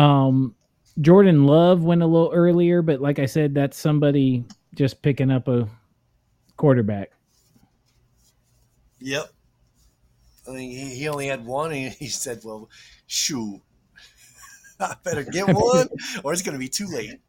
Um, 0.00 0.54
Jordan 1.00 1.46
Love 1.46 1.82
went 1.82 2.02
a 2.02 2.06
little 2.06 2.30
earlier, 2.32 2.82
but 2.82 3.00
like 3.00 3.18
I 3.18 3.26
said, 3.26 3.54
that's 3.54 3.76
somebody 3.78 4.44
just 4.76 5.02
picking 5.02 5.30
up 5.30 5.48
a 5.48 5.68
quarterback. 6.56 7.10
Yep. 9.00 9.33
I 10.46 10.50
mean, 10.52 10.70
he, 10.70 10.94
he 10.94 11.08
only 11.08 11.26
had 11.26 11.44
one, 11.44 11.72
and 11.72 11.92
he 11.92 12.08
said, 12.08 12.40
"Well, 12.44 12.68
shoo, 13.06 13.62
I 14.80 14.94
better 15.02 15.22
get 15.24 15.48
one, 15.48 15.88
or 16.22 16.32
it's 16.32 16.42
going 16.42 16.54
to 16.54 16.58
be 16.58 16.68
too 16.68 16.86
late." 16.86 17.20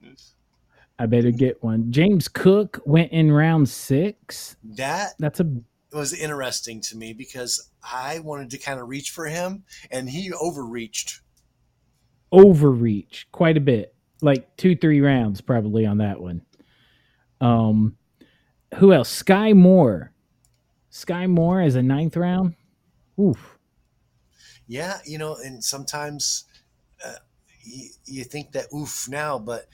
I 0.97 1.05
better 1.07 1.31
get 1.31 1.61
one. 1.61 1.91
James 1.91 2.27
Cook 2.27 2.81
went 2.85 3.11
in 3.11 3.31
round 3.31 3.67
six. 3.67 4.55
That 4.63 5.13
That's 5.19 5.39
a 5.39 5.49
was 5.91 6.13
interesting 6.13 6.81
to 6.81 6.97
me 6.97 7.13
because 7.13 7.69
I 7.81 8.19
wanted 8.19 8.49
to 8.51 8.57
kind 8.57 8.79
of 8.79 8.89
reach 8.89 9.11
for 9.11 9.27
him, 9.27 9.63
and 9.89 10.09
he 10.09 10.31
overreached. 10.33 11.21
overreach 12.31 13.27
quite 13.31 13.55
a 13.55 13.61
bit 13.61 13.95
like 14.21 14.57
two 14.57 14.75
three 14.75 14.99
rounds 14.99 15.41
probably 15.41 15.85
on 15.85 15.99
that 15.99 16.19
one 16.19 16.41
um 17.39 17.95
who 18.75 18.91
else 18.91 19.23
Skyy 19.23 19.55
Moore 19.55 20.11
Skyy 20.91 21.29
Moore 21.29 21.61
as 21.61 21.75
a 21.75 21.83
ninth 21.83 22.17
round 22.17 22.55
oof 23.19 23.57
Yeah, 24.67 24.99
you 25.05 25.17
know, 25.17 25.35
and 25.35 25.63
sometimes 25.63 26.45
uh, 27.05 27.15
you, 27.63 27.89
you 28.05 28.23
think 28.23 28.51
that 28.53 28.67
oof 28.73 29.07
now, 29.09 29.39
but 29.39 29.67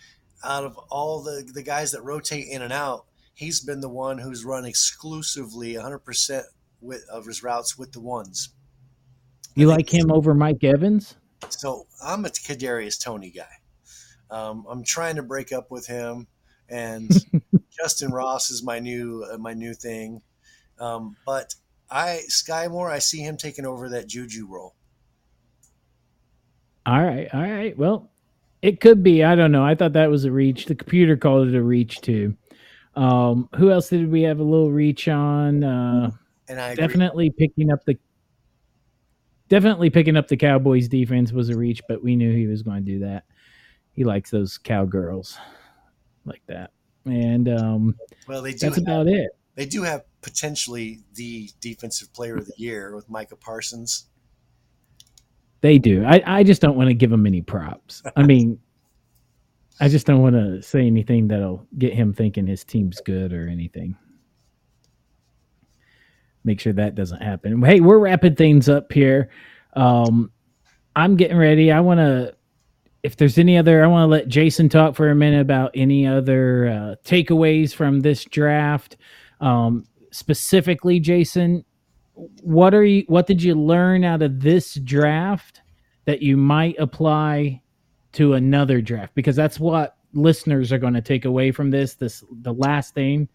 out 0.44 0.64
of 0.64 0.78
all 0.90 1.22
the 1.22 1.50
the 1.54 1.64
guys 1.64 1.92
that 1.92 2.02
rotate 2.04 2.48
in 2.48 2.62
and 2.62 2.74
out, 2.74 3.06
he's 3.34 3.60
been 3.60 3.82
the 3.82 3.90
one 3.90 4.18
who's 4.18 4.44
run 4.46 4.66
exclusively 4.66 5.74
100% 5.74 6.44
with 6.82 7.06
of 7.10 7.26
his 7.26 7.44
routes 7.44 7.78
with 7.78 7.92
the 7.92 8.02
ones. 8.02 8.50
you 9.56 9.68
like 9.68 9.94
him 9.94 10.12
over 10.12 10.34
mike 10.34 10.64
evans 10.64 11.16
So 11.50 11.88
I'm 12.04 12.26
a 12.26 12.30
Kadarius 12.30 13.00
Toney 13.00 13.32
guy. 13.32 13.56
Um, 14.30 14.66
I'm 14.70 14.84
trying 14.84 15.18
to 15.18 15.24
break 15.24 15.52
up 15.52 15.72
with 15.72 15.88
him, 15.88 16.28
and 16.70 17.10
Justyn 17.82 18.12
Ross 18.12 18.50
is 18.50 18.64
my 18.64 18.80
new 18.80 19.26
uh, 19.30 19.38
my 19.38 19.54
new 19.54 19.74
thing. 19.74 20.22
Um, 20.80 21.18
but 21.26 21.54
I 21.92 22.22
Skyy 22.30 22.72
Moore, 22.72 22.90
I 22.90 23.00
see 23.00 23.20
him 23.20 23.36
taking 23.38 23.66
over 23.66 23.90
that 23.90 24.08
Juju 24.08 24.48
role. 24.48 24.76
all 26.86 27.04
right 27.04 27.28
all 27.32 27.42
right 27.42 27.78
well 27.78 28.10
it 28.64 28.82
could 28.82 29.04
be 29.04 29.24
i 29.24 29.36
don't 29.36 29.52
know 29.52 29.64
i 29.64 29.76
thought 29.76 29.94
that 29.94 30.10
was 30.10 30.26
a 30.26 30.32
reach 30.32 30.66
the 30.66 30.74
computer 30.74 31.16
called 31.16 31.48
it 31.48 31.54
a 31.56 31.62
reach 31.62 32.02
too 32.02 32.36
um 32.96 33.48
who 33.56 33.70
else 33.70 33.90
did 33.90 34.10
we 34.12 34.24
have 34.24 34.40
a 34.40 34.44
little 34.44 34.72
reach 34.72 35.08
on 35.08 35.64
uh 35.64 36.10
And 36.48 36.60
I 36.60 36.70
agree. 36.70 36.88
definitely 36.88 37.30
picking 37.30 37.72
up 37.72 37.86
the 37.86 37.96
definitely 39.48 39.90
picking 39.92 40.18
up 40.18 40.28
the 40.28 40.38
Cowboys 40.38 40.88
defense 40.88 41.32
was 41.32 41.50
a 41.50 41.58
reach, 41.58 41.82
but 41.88 42.02
we 42.02 42.16
knew 42.16 42.34
he 42.34 42.48
was 42.48 42.64
going 42.64 42.84
to 42.86 42.92
do 42.92 43.00
that. 43.00 43.26
He 43.92 44.04
likes 44.06 44.32
those 44.32 44.58
cowgirls 44.58 45.38
like 46.26 46.42
that. 46.48 46.72
And 47.06 47.48
um 47.48 47.96
Well, 48.28 48.42
they 48.42 48.54
do. 48.54 48.58
that's 48.70 48.78
about 48.80 49.08
it. 49.08 49.30
They 49.56 49.66
do 49.66 49.84
have 49.84 50.04
potentially 50.22 51.00
the 51.16 51.50
defensive 51.60 52.14
player 52.14 52.38
of 52.38 52.46
the 52.46 52.54
year 52.58 52.96
with 52.96 53.10
Micah 53.10 53.36
Parsons. 53.36 54.06
They 55.62 55.78
do. 55.78 56.04
I, 56.06 56.22
I 56.26 56.44
just 56.44 56.62
don't 56.62 56.76
want 56.76 56.90
to 56.90 56.94
give 56.94 57.12
him 57.12 57.28
any 57.28 57.42
props. 57.42 58.02
I 58.16 58.24
mean, 58.24 58.60
I 59.80 59.90
just 59.90 60.08
don't 60.08 60.22
want 60.22 60.36
to 60.36 60.62
say 60.62 60.86
anything 60.88 61.28
that'll 61.28 61.68
get 61.78 61.94
him 61.94 62.14
thinking 62.14 62.48
his 62.48 62.64
team's 62.64 63.02
good 63.02 63.34
or 63.34 63.48
anything. 63.48 63.96
Make 66.44 66.60
sure 66.60 66.74
that 66.74 66.96
doesn't 66.96 67.22
happen. 67.22 67.62
Hey, 67.62 67.80
we're 67.80 68.00
wrapping 68.00 68.36
things 68.36 68.70
up 68.70 68.92
here. 68.92 69.30
Um, 69.74 70.32
I'm 70.96 71.16
getting 71.16 71.38
ready. 71.38 71.72
I 71.72 71.80
want 71.80 72.00
to, 72.00 72.36
if 73.04 73.16
there's 73.16 73.38
any 73.38 73.58
other, 73.58 73.84
I 73.84 73.88
want 73.88 74.04
to 74.04 74.08
let 74.08 74.28
Jason 74.28 74.70
talk 74.70 74.96
for 74.96 75.10
a 75.10 75.16
minute 75.16 75.42
about 75.42 75.72
any 75.76 76.08
other 76.08 76.68
uh, 76.68 76.96
takeaways 77.08 77.74
from 77.74 78.00
this 78.00 78.26
draft. 78.26 78.98
Um, 79.42 79.86
specifically, 80.12 81.00
Jason, 81.00 81.66
what 82.14 82.74
are 82.74 82.84
you? 82.84 83.04
What 83.08 83.28
did 83.28 83.42
you 83.42 83.56
learn 83.56 84.04
out 84.04 84.22
of 84.22 84.42
this 84.42 84.76
draft 84.76 85.62
that 86.06 86.22
you 86.22 86.38
might 86.38 86.78
apply 86.80 87.62
to 88.14 88.34
another 88.34 88.82
draft? 88.82 89.16
Because 89.16 89.36
that's 89.36 89.60
what 89.60 89.98
listeners 90.14 90.72
are 90.72 90.78
going 90.78 90.94
to 90.94 91.02
take 91.02 91.26
away 91.26 91.52
from 91.52 91.72
this. 91.72 91.96
This 91.96 92.24
the 92.42 92.54
last 92.54 92.94
thing 92.94 93.28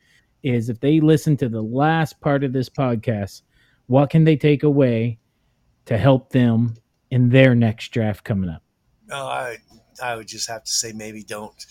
is 0.42 0.68
if 0.68 0.80
they 0.80 1.00
listen 1.00 1.36
to 1.38 1.48
the 1.48 1.62
last 1.62 2.20
part 2.20 2.44
of 2.44 2.52
this 2.52 2.68
podcast, 2.68 3.42
what 3.86 4.10
can 4.10 4.24
they 4.24 4.36
take 4.36 4.62
away 4.62 5.18
to 5.86 5.98
help 5.98 6.30
them 6.30 6.74
in 7.10 7.28
their 7.30 7.54
next 7.54 7.88
draft 7.88 8.24
coming 8.24 8.50
up? 8.50 8.62
No, 9.08 9.26
I 9.26 9.58
I 10.02 10.16
would 10.16 10.28
just 10.28 10.48
have 10.48 10.64
to 10.64 10.70
say 10.70 10.92
maybe 10.92 11.22
don't 11.22 11.64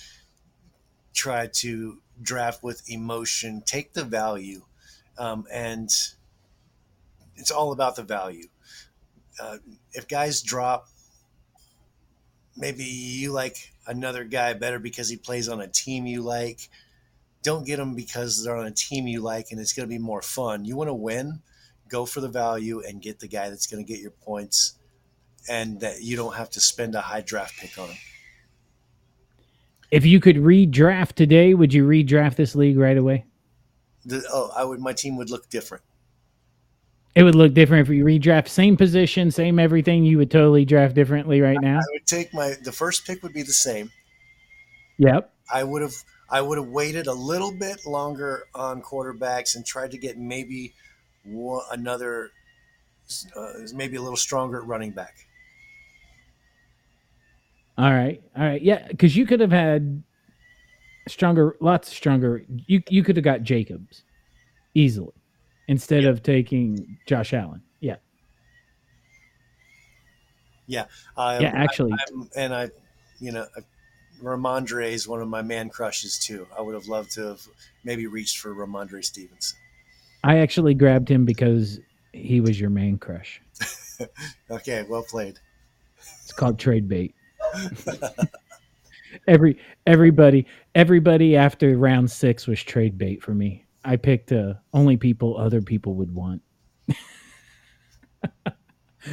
try 1.13 1.47
to 1.47 2.01
draft 2.21 2.63
with 2.63 2.89
emotion. 2.89 3.61
Take 3.65 3.93
the 3.93 4.03
value, 4.03 4.63
um, 5.17 5.45
and 5.51 5.89
it's 7.35 7.51
all 7.51 7.71
about 7.71 7.95
the 7.95 8.03
value. 8.03 8.47
Uh, 9.39 9.57
if 9.91 10.07
guys 10.07 10.41
drop, 10.41 10.87
maybe 12.55 12.83
you 12.83 13.31
like 13.31 13.73
another 13.87 14.23
guy 14.23 14.53
better 14.53 14.79
because 14.79 15.09
he 15.09 15.17
plays 15.17 15.49
on 15.49 15.61
a 15.61 15.67
team 15.67 16.05
you 16.05 16.21
like. 16.21 16.69
Don't 17.43 17.65
get 17.65 17.77
them 17.77 17.95
because 17.95 18.43
they're 18.43 18.55
on 18.55 18.65
a 18.65 18.71
team 18.71 19.07
you 19.07 19.21
like 19.21 19.47
and 19.51 19.59
it's 19.59 19.73
going 19.73 19.87
to 19.87 19.93
be 19.93 19.99
more 19.99 20.21
fun. 20.21 20.65
You 20.65 20.75
want 20.75 20.87
to 20.87 20.93
win, 20.93 21.41
go 21.89 22.05
for 22.05 22.21
the 22.21 22.29
value 22.29 22.81
and 22.81 23.01
get 23.01 23.19
the 23.19 23.27
guy 23.27 23.49
that's 23.49 23.67
going 23.67 23.85
to 23.85 23.91
get 23.91 24.01
your 24.01 24.11
points 24.11 24.79
and 25.47 25.79
that 25.81 26.01
you 26.01 26.15
don't 26.15 26.35
have 26.35 26.49
to 26.51 26.59
spend 26.59 26.95
a 26.95 27.01
high 27.01 27.21
draft 27.21 27.57
pick 27.59 27.77
on 27.77 27.89
him. 27.89 27.97
If 29.91 30.05
you 30.05 30.19
could 30.19 30.37
redraft 30.37 31.13
today, 31.13 31.53
would 31.53 31.73
you 31.73 31.85
redraft 31.85 32.35
this 32.35 32.55
league 32.55 32.77
right 32.77 32.97
away? 32.97 33.25
The, 34.05 34.23
oh, 34.31 34.51
I 34.55 34.63
would. 34.63 34.79
My 34.79 34.93
team 34.93 35.17
would 35.17 35.29
look 35.29 35.49
different. 35.49 35.83
It 37.15 37.23
would 37.23 37.35
look 37.35 37.53
different 37.53 37.87
if 37.87 37.93
you 37.93 38.03
redraft 38.03 38.49
same 38.49 38.75
position, 38.75 39.31
same 39.31 39.57
everything. 39.57 40.03
You 40.03 40.17
would 40.17 40.29
totally 40.29 40.65
draft 40.65 40.95
differently 40.95 41.39
right 41.39 41.57
now. 41.61 41.77
I 41.77 41.83
would 41.93 42.05
take 42.05 42.33
my 42.33 42.55
the 42.63 42.73
first 42.73 43.05
pick 43.05 43.23
would 43.23 43.33
be 43.33 43.41
the 43.41 43.53
same. 43.53 43.91
Yep. 44.97 45.33
I 45.51 45.63
would 45.63 45.81
have 45.81 45.95
I 46.29 46.41
would 46.41 46.57
have 46.57 46.67
waited 46.67 47.07
a 47.07 47.13
little 47.13 47.53
bit 47.53 47.85
longer 47.85 48.43
on 48.53 48.81
quarterbacks 48.81 49.55
and 49.55 49.65
tried 49.65 49.91
to 49.91 49.97
get 49.97 50.17
maybe 50.17 50.73
one, 51.23 51.63
another 51.71 52.31
uh, 53.35 53.53
maybe 53.73 53.95
a 53.95 54.01
little 54.01 54.17
stronger 54.17 54.61
at 54.61 54.67
running 54.67 54.91
back. 54.91 55.24
All 57.77 57.91
right, 57.91 58.21
all 58.37 58.43
right, 58.43 58.61
yeah, 58.61 58.87
because 58.87 59.15
you 59.15 59.25
could 59.25 59.39
have 59.41 59.51
had 59.51 60.01
stronger, 61.07 61.55
lots 61.59 61.89
stronger. 61.89 62.43
You 62.67 62.81
you 62.89 63.03
could 63.03 63.17
have 63.17 63.25
got 63.25 63.43
Jacobs 63.43 64.03
easily 64.73 65.11
instead 65.67 66.03
Yeah. 66.03 66.09
of 66.09 66.23
taking 66.23 66.97
Josh 67.05 67.33
Allen. 67.33 67.61
Yeah, 67.81 67.97
Yeah, 70.67 70.85
I, 71.17 71.39
yeah. 71.39 71.51
Actually, 71.53 71.93
I'm, 72.07 72.29
and 72.35 72.53
I, 72.55 72.69
you 73.19 73.31
know, 73.31 73.45
uh, 73.57 73.61
Rhamondre 74.23 74.91
is 74.91 75.07
one 75.07 75.21
of 75.21 75.27
my 75.27 75.41
man 75.41 75.69
crushes 75.69 76.17
too. 76.17 76.47
I 76.57 76.61
would 76.61 76.75
have 76.75 76.87
loved 76.87 77.11
to 77.15 77.27
have 77.27 77.41
maybe 77.83 78.07
reached 78.07 78.37
for 78.39 78.55
Rhamondre 78.55 79.03
Stevenson. 79.03 79.59
I 80.23 80.37
actually 80.37 80.73
grabbed 80.73 81.09
him 81.09 81.25
because 81.25 81.79
he 82.13 82.39
was 82.41 82.59
your 82.59 82.69
man 82.69 82.97
crush. 82.97 83.41
Okay, 84.51 84.85
well 84.89 85.03
played. 85.03 85.39
It's 86.23 86.33
called 86.33 86.59
trade 86.59 86.89
bait. 86.89 87.15
Every 89.27 89.57
everybody 89.87 90.45
everybody 90.75 91.35
after 91.37 91.77
round 91.77 92.11
six 92.11 92.47
was 92.47 92.61
trade 92.61 92.97
bait 92.97 93.23
for 93.23 93.33
me. 93.33 93.65
I 93.83 93.95
picked 93.97 94.31
uh, 94.31 94.55
only 94.73 94.97
people 94.97 95.37
other 95.37 95.61
people 95.61 95.95
would 95.95 96.13
want. 96.13 96.41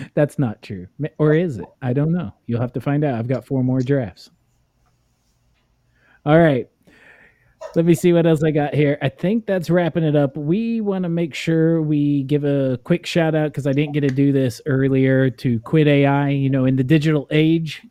That's 0.14 0.38
not 0.38 0.62
true, 0.62 0.88
or 1.18 1.34
is 1.34 1.58
it? 1.58 1.66
I 1.82 1.92
don't 1.92 2.12
know. 2.12 2.32
You'll 2.46 2.60
have 2.60 2.72
to 2.74 2.80
find 2.80 3.04
out. 3.04 3.18
I've 3.18 3.28
got 3.28 3.46
four 3.46 3.62
more 3.62 3.80
drafts. 3.80 4.30
All 6.26 6.38
right. 6.38 6.68
Let 7.74 7.84
me 7.84 7.94
see 7.94 8.12
what 8.12 8.26
else 8.26 8.42
I 8.42 8.50
got 8.50 8.74
here. 8.74 8.98
I 9.02 9.08
think 9.08 9.46
that's 9.46 9.70
wrapping 9.70 10.04
it 10.04 10.16
up. 10.16 10.36
We 10.36 10.80
want 10.80 11.04
to 11.04 11.08
make 11.08 11.34
sure 11.34 11.80
we 11.82 12.24
give 12.24 12.44
a 12.44 12.78
quick 12.84 13.06
shout 13.06 13.34
out 13.34 13.46
because 13.52 13.66
I 13.66 13.72
didn't 13.72 13.92
get 13.94 14.02
to 14.02 14.08
do 14.08 14.32
this 14.32 14.60
earlier 14.66 15.30
to 15.30 15.60
Quid 15.60 15.88
AI. 15.88 16.30
You 16.30 16.50
know, 16.50 16.66
in 16.66 16.76
the 16.76 16.84
digital 16.84 17.28
age, 17.30 17.82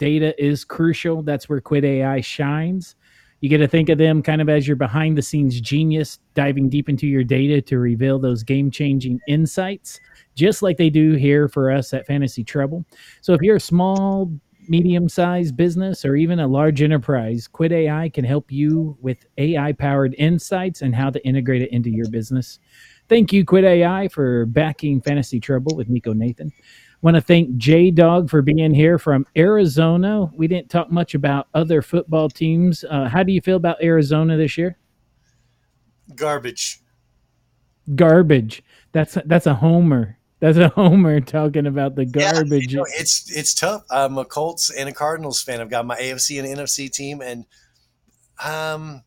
data 0.00 0.34
is 0.42 0.64
crucial. 0.64 1.22
That's 1.22 1.48
where 1.48 1.60
Quid 1.60 1.84
AI 1.84 2.20
shines. 2.20 2.96
You 3.40 3.48
get 3.48 3.58
to 3.58 3.68
think 3.68 3.88
of 3.88 3.98
them 3.98 4.22
kind 4.22 4.42
of 4.42 4.48
as 4.48 4.66
your 4.66 4.76
behind 4.76 5.16
the 5.16 5.22
scenes 5.22 5.60
genius, 5.60 6.18
diving 6.34 6.68
deep 6.68 6.88
into 6.88 7.06
your 7.06 7.22
data 7.22 7.62
to 7.62 7.78
reveal 7.78 8.18
those 8.18 8.42
game 8.42 8.70
changing 8.70 9.20
insights, 9.28 10.00
just 10.34 10.62
like 10.62 10.76
they 10.76 10.90
do 10.90 11.12
here 11.12 11.48
for 11.48 11.70
us 11.70 11.94
at 11.94 12.06
Fantasy 12.06 12.42
Trouble. 12.42 12.84
So 13.20 13.32
if 13.32 13.40
you're 13.40 13.56
a 13.56 13.60
small, 13.60 14.30
medium 14.68 15.08
sized 15.08 15.56
business 15.56 16.04
or 16.04 16.16
even 16.16 16.38
a 16.38 16.46
large 16.46 16.82
enterprise, 16.82 17.48
Quid 17.48 17.72
AI 17.72 18.08
can 18.08 18.24
help 18.24 18.52
you 18.52 18.96
with 19.00 19.26
AI 19.38 19.72
powered 19.72 20.14
insights 20.18 20.82
and 20.82 20.94
how 20.94 21.10
to 21.10 21.24
integrate 21.26 21.62
it 21.62 21.72
into 21.72 21.90
your 21.90 22.08
business. 22.08 22.58
Thank 23.08 23.32
you, 23.32 23.44
Quid 23.44 23.64
AI, 23.64 24.08
for 24.08 24.46
backing 24.46 25.00
Fantasy 25.00 25.40
Trouble 25.40 25.74
with 25.74 25.88
Nico 25.88 26.12
Nathan. 26.12 26.52
Want 27.02 27.16
to 27.16 27.22
thank 27.22 27.56
J-Dogg 27.56 28.28
for 28.28 28.42
being 28.42 28.74
here 28.74 28.98
from 28.98 29.26
Arizona. 29.36 30.30
We 30.34 30.48
didn't 30.48 30.68
talk 30.68 30.90
much 30.90 31.14
about 31.14 31.48
other 31.54 31.80
football 31.80 32.28
teams. 32.28 32.84
Uh, 32.84 33.08
how 33.08 33.22
do 33.22 33.32
you 33.32 33.40
feel 33.40 33.56
about 33.56 33.82
Arizona 33.82 34.36
this 34.36 34.58
year? 34.58 34.76
Garbage. 36.14 36.80
Garbage. 37.94 38.62
That's 38.92 39.16
that's 39.24 39.46
a 39.46 39.54
homer. 39.54 40.18
That's 40.40 40.58
a 40.58 40.68
homer 40.74 41.20
talking 41.20 41.66
about 41.66 41.94
the 41.94 42.04
Yeah, 42.04 42.32
garbage. 42.32 42.72
You 42.72 42.78
know, 42.78 42.86
it's 42.98 43.30
it's 43.34 43.54
tough. 43.54 43.84
I'm 43.90 44.18
a 44.18 44.24
Colts 44.24 44.70
and 44.70 44.88
a 44.88 44.92
Cardinals 44.92 45.42
fan. 45.42 45.60
I've 45.60 45.70
got 45.70 45.86
my 45.86 45.98
AFC 45.98 46.38
and 46.38 46.58
NFC 46.58 46.90
team, 46.90 47.22
and 47.22 47.46
um, 48.44 49.02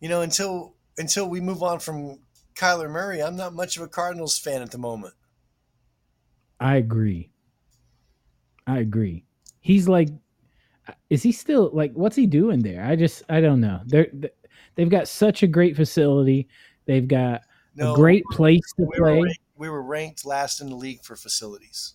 you 0.00 0.08
know, 0.08 0.20
until 0.20 0.74
until 0.98 1.28
we 1.28 1.40
move 1.40 1.62
on 1.62 1.80
from 1.80 2.18
Kyler 2.54 2.90
Murray, 2.90 3.22
I'm 3.22 3.36
not 3.36 3.54
much 3.54 3.76
of 3.76 3.82
a 3.82 3.88
Cardinals 3.88 4.38
fan 4.38 4.62
at 4.62 4.70
the 4.70 4.78
moment. 4.78 5.14
I 6.60 6.76
agree. 6.76 7.30
I 8.66 8.78
agree. 8.78 9.24
He's 9.60 9.88
like, 9.88 10.08
is 11.10 11.22
he 11.22 11.32
still 11.32 11.70
like? 11.72 11.92
What's 11.92 12.16
he 12.16 12.26
doing 12.26 12.62
there? 12.62 12.84
I 12.84 12.96
just 12.96 13.22
I 13.28 13.40
don't 13.40 13.60
know. 13.60 13.80
They're 13.86 14.08
they've 14.74 14.88
got 14.90 15.08
such 15.08 15.42
a 15.42 15.46
great 15.46 15.76
facility. 15.76 16.48
They've 16.86 17.06
got 17.06 17.42
No, 17.74 17.92
a 17.92 17.96
great 17.96 18.24
place 18.30 18.60
to 18.76 18.82
we 18.82 18.86
were, 18.86 19.06
play. 19.06 19.22
ranked, 19.22 19.40
we 19.56 19.68
were 19.68 19.82
ranked 19.82 20.24
last 20.26 20.60
in 20.60 20.68
the 20.68 20.76
league 20.76 21.02
for 21.02 21.16
facilities. 21.16 21.94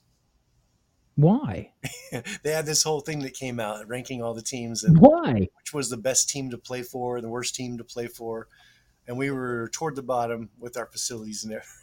Why? 1.15 1.73
they 2.43 2.51
had 2.51 2.65
this 2.65 2.83
whole 2.83 3.01
thing 3.01 3.19
that 3.19 3.33
came 3.33 3.59
out 3.59 3.87
ranking 3.87 4.21
all 4.23 4.33
the 4.33 4.41
teams 4.41 4.83
and 4.83 4.99
Why? 4.99 5.33
which 5.57 5.73
was 5.73 5.89
the 5.89 5.97
best 5.97 6.29
team 6.29 6.49
to 6.51 6.57
play 6.57 6.81
for, 6.81 7.19
the 7.19 7.29
worst 7.29 7.55
team 7.55 7.77
to 7.77 7.83
play 7.83 8.07
for, 8.07 8.47
and 9.05 9.17
we 9.17 9.29
were 9.29 9.69
toward 9.73 9.95
the 9.97 10.01
bottom 10.03 10.49
with 10.57 10.77
our 10.77 10.85
facilities 10.85 11.43
and 11.43 11.51
everything. 11.53 11.78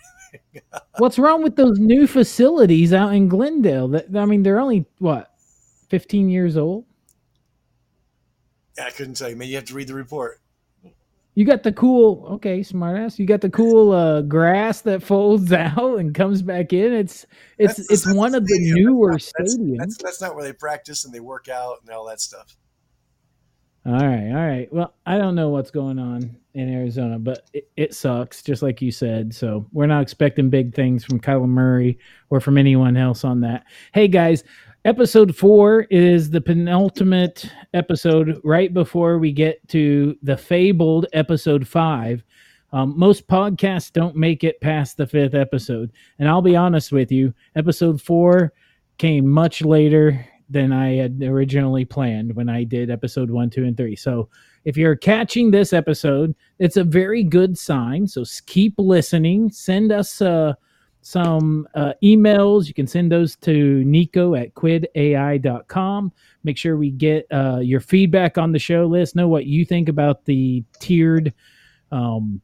What's 0.98 1.18
wrong 1.18 1.42
with 1.42 1.56
those 1.56 1.78
new 1.78 2.06
facilities 2.06 2.92
out 2.92 3.14
in 3.14 3.28
Glendale? 3.28 3.88
That 3.88 4.16
I 4.16 4.24
mean, 4.24 4.42
they're 4.42 4.60
only 4.60 4.86
what, 4.98 5.30
fifteen 5.88 6.28
years 6.28 6.56
old. 6.56 6.84
I 8.82 8.90
couldn't 8.90 9.14
tell 9.14 9.30
you, 9.30 9.36
man. 9.36 9.48
You 9.48 9.56
have 9.56 9.64
to 9.66 9.74
read 9.74 9.88
the 9.88 9.94
report. 9.94 10.40
You 11.34 11.44
got 11.44 11.62
the 11.62 11.72
cool, 11.72 12.26
okay, 12.32 12.60
smartass. 12.60 13.18
You 13.18 13.26
got 13.26 13.42
the 13.42 13.50
cool 13.50 13.92
uh, 13.92 14.22
grass 14.22 14.80
that 14.82 15.02
folds 15.02 15.52
out 15.52 15.98
and 15.98 16.14
comes 16.14 16.40
back 16.40 16.72
in. 16.72 16.92
It's 16.94 17.26
it's 17.58 17.76
That's- 17.76 17.78
it's 17.90 18.04
that's 18.04 18.16
one 18.16 18.32
the 18.32 18.38
of 18.38 18.46
the 18.46 18.72
newer 18.74 19.12
That's, 19.12 19.32
stadiums. 19.32 19.76
that's 19.78 19.96
that's 20.02 20.20
not 20.22 20.34
where 20.34 20.44
they 20.44 20.54
practice 20.54 21.04
and 21.04 21.12
they 21.12 21.20
work 21.20 21.48
out 21.48 21.76
and 21.82 21.90
all 21.90 22.06
that 22.06 22.20
stuff. 22.22 22.56
All 23.86 23.92
right, 23.92 24.30
all 24.30 24.46
right. 24.46 24.72
Well, 24.72 24.94
I 25.06 25.16
don't 25.16 25.36
know 25.36 25.50
what's 25.50 25.70
going 25.70 26.00
on 26.00 26.36
in 26.54 26.74
Arizona, 26.74 27.20
but 27.20 27.48
it, 27.52 27.70
it 27.76 27.94
sucks, 27.94 28.42
just 28.42 28.60
like 28.60 28.82
you 28.82 28.90
said. 28.90 29.32
So 29.32 29.64
we're 29.72 29.86
not 29.86 30.02
expecting 30.02 30.50
big 30.50 30.74
things 30.74 31.04
from 31.04 31.20
Kyler 31.20 31.46
Murray 31.46 31.96
or 32.28 32.40
from 32.40 32.58
anyone 32.58 32.96
else 32.96 33.22
on 33.22 33.40
that. 33.42 33.64
Hey 33.94 34.08
guys, 34.08 34.42
episode 34.84 35.36
four 35.36 35.82
is 35.82 36.30
the 36.30 36.40
penultimate 36.40 37.48
episode 37.74 38.40
right 38.42 38.74
before 38.74 39.18
we 39.18 39.30
get 39.30 39.66
to 39.68 40.18
the 40.20 40.36
fabled 40.36 41.06
episode 41.12 41.68
five. 41.68 42.24
Um, 42.72 42.92
most 42.98 43.28
podcasts 43.28 43.92
don't 43.92 44.16
make 44.16 44.42
it 44.42 44.60
past 44.60 44.96
the 44.96 45.06
fifth 45.06 45.34
episode. 45.34 45.92
And 46.18 46.28
I'll 46.28 46.42
be 46.42 46.56
honest 46.56 46.90
with 46.90 47.12
you, 47.12 47.32
episode 47.54 48.02
four 48.02 48.52
came 48.98 49.28
much 49.28 49.62
later 49.62 50.26
than 50.48 50.72
I 50.72 50.94
had 50.94 51.22
originally 51.22 51.84
planned 51.84 52.34
when 52.34 52.48
I 52.48 52.64
did 52.64 52.90
episode 52.90 53.30
one, 53.30 53.50
two, 53.50 53.64
and 53.64 53.76
three. 53.76 53.96
So 53.96 54.28
if 54.64 54.76
you're 54.76 54.96
catching 54.96 55.50
this 55.50 55.72
episode, 55.72 56.34
it's 56.58 56.76
a 56.76 56.84
very 56.84 57.22
good 57.22 57.56
sign. 57.58 58.06
So 58.06 58.24
keep 58.46 58.74
listening. 58.78 59.50
Send 59.50 59.92
us 59.92 60.20
uh, 60.20 60.54
some 61.02 61.68
uh, 61.74 61.92
emails. 62.02 62.66
You 62.66 62.74
can 62.74 62.88
send 62.88 63.12
those 63.12 63.36
to 63.36 63.84
Nico 63.84 64.34
at 64.34 64.54
quidai.com. 64.54 66.12
Make 66.42 66.58
sure 66.58 66.76
we 66.76 66.90
get 66.90 67.26
uh, 67.30 67.60
your 67.60 67.80
feedback 67.80 68.38
on 68.38 68.50
the 68.50 68.58
show 68.58 68.86
list. 68.86 69.14
Know 69.14 69.28
what 69.28 69.46
you 69.46 69.64
think 69.64 69.88
about 69.88 70.24
the 70.24 70.64
tiered 70.80 71.32
um, 71.92 72.40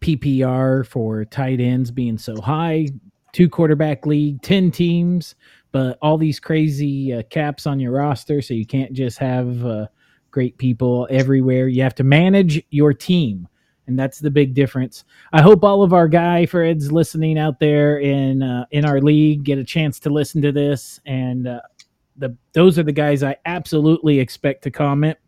PPR 0.00 0.86
for 0.86 1.24
tight 1.24 1.60
ends 1.60 1.90
being 1.90 2.16
so 2.16 2.40
high. 2.40 2.86
Two 3.32 3.48
quarterback 3.48 4.06
league, 4.06 4.42
10 4.42 4.70
teams, 4.70 5.34
but 5.72 5.98
all 6.02 6.18
these 6.18 6.40
crazy 6.40 7.12
uh, 7.12 7.22
caps 7.24 7.66
on 7.66 7.80
your 7.80 7.92
roster. 7.92 8.42
So 8.42 8.54
you 8.54 8.66
can't 8.66 8.92
just 8.92 9.18
have 9.18 9.64
uh, 9.64 9.86
great 10.30 10.58
people 10.58 11.06
everywhere. 11.10 11.68
You 11.68 11.82
have 11.82 11.94
to 11.96 12.04
manage 12.04 12.62
your 12.70 12.92
team. 12.92 13.48
And 13.86 13.98
that's 13.98 14.20
the 14.20 14.30
big 14.30 14.54
difference. 14.54 15.04
I 15.32 15.42
hope 15.42 15.64
all 15.64 15.82
of 15.82 15.92
our 15.92 16.06
guy 16.06 16.46
Freds 16.46 16.92
listening 16.92 17.38
out 17.38 17.58
there 17.58 17.98
in 17.98 18.42
uh, 18.42 18.66
in 18.70 18.84
our 18.84 19.00
league 19.00 19.42
get 19.42 19.58
a 19.58 19.64
chance 19.64 19.98
to 20.00 20.10
listen 20.10 20.40
to 20.42 20.52
this. 20.52 21.00
And 21.06 21.48
uh, 21.48 21.60
the 22.16 22.36
those 22.52 22.78
are 22.78 22.84
the 22.84 22.92
guys 22.92 23.24
I 23.24 23.36
absolutely 23.46 24.20
expect 24.20 24.62
to 24.62 24.70
comment 24.70 25.18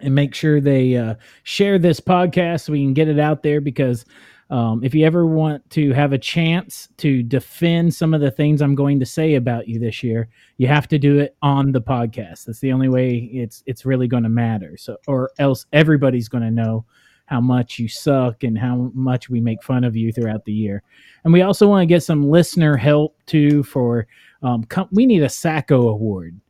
and 0.00 0.14
make 0.14 0.34
sure 0.34 0.60
they 0.60 0.96
uh, 0.96 1.14
share 1.42 1.78
this 1.78 2.00
podcast 2.00 2.64
so 2.64 2.72
we 2.72 2.84
can 2.84 2.94
get 2.94 3.08
it 3.08 3.18
out 3.18 3.42
there 3.42 3.60
because 3.60 4.04
um, 4.50 4.82
if 4.82 4.94
you 4.94 5.06
ever 5.06 5.26
want 5.26 5.68
to 5.70 5.92
have 5.92 6.12
a 6.12 6.18
chance 6.18 6.88
to 6.98 7.22
defend 7.22 7.94
some 7.94 8.12
of 8.12 8.20
the 8.20 8.30
things 8.30 8.60
I'm 8.60 8.74
going 8.74 8.98
to 9.00 9.06
say 9.06 9.36
about 9.36 9.68
you 9.68 9.78
this 9.78 10.02
year, 10.02 10.28
you 10.58 10.66
have 10.66 10.88
to 10.88 10.98
do 10.98 11.18
it 11.18 11.36
on 11.40 11.72
the 11.72 11.80
podcast. 11.80 12.44
That's 12.44 12.60
the 12.60 12.72
only 12.72 12.88
way 12.88 13.30
it's 13.32 13.62
it's 13.66 13.86
really 13.86 14.08
going 14.08 14.24
to 14.24 14.28
matter. 14.28 14.76
So, 14.76 14.96
or 15.06 15.30
else 15.38 15.66
everybody's 15.72 16.28
going 16.28 16.44
to 16.44 16.50
know 16.50 16.84
how 17.26 17.40
much 17.40 17.78
you 17.78 17.86
suck 17.86 18.42
and 18.42 18.58
how 18.58 18.90
much 18.92 19.30
we 19.30 19.40
make 19.40 19.62
fun 19.62 19.84
of 19.84 19.96
you 19.96 20.12
throughout 20.12 20.44
the 20.44 20.52
year. 20.52 20.82
And 21.22 21.32
we 21.32 21.42
also 21.42 21.68
want 21.68 21.82
to 21.82 21.86
get 21.86 22.02
some 22.02 22.28
listener 22.28 22.76
help 22.76 23.16
too. 23.26 23.62
For 23.62 24.08
um, 24.42 24.64
com- 24.64 24.88
we 24.90 25.06
need 25.06 25.22
a 25.22 25.28
Sacko 25.28 25.90
award 25.90 26.40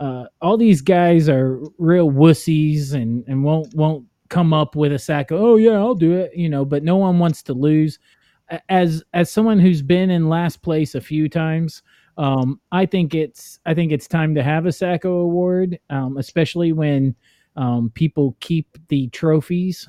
uh, 0.00 0.26
all 0.40 0.56
these 0.56 0.80
guys 0.80 1.28
are 1.28 1.60
real 1.78 2.10
wussies 2.10 2.92
and 2.94 3.24
and 3.26 3.42
won't 3.42 3.74
won't 3.74 4.04
come 4.28 4.52
up 4.52 4.76
with 4.76 4.92
a 4.92 4.98
sack. 4.98 5.30
Of, 5.30 5.40
oh 5.40 5.56
yeah, 5.56 5.72
I'll 5.72 5.94
do 5.94 6.12
it. 6.12 6.34
You 6.34 6.48
know, 6.48 6.64
but 6.64 6.82
no 6.82 6.96
one 6.96 7.18
wants 7.18 7.42
to 7.44 7.54
lose. 7.54 7.98
As 8.68 9.02
as 9.12 9.30
someone 9.30 9.58
who's 9.58 9.82
been 9.82 10.10
in 10.10 10.28
last 10.28 10.62
place 10.62 10.94
a 10.94 11.00
few 11.00 11.28
times, 11.28 11.82
um, 12.16 12.60
I 12.72 12.86
think 12.86 13.14
it's 13.14 13.60
I 13.66 13.74
think 13.74 13.92
it's 13.92 14.08
time 14.08 14.34
to 14.34 14.42
have 14.42 14.66
a 14.66 14.70
Sacko 14.70 15.22
award, 15.22 15.78
um, 15.90 16.16
especially 16.16 16.72
when 16.72 17.14
um, 17.56 17.90
people 17.94 18.36
keep 18.40 18.78
the 18.88 19.08
trophies 19.08 19.88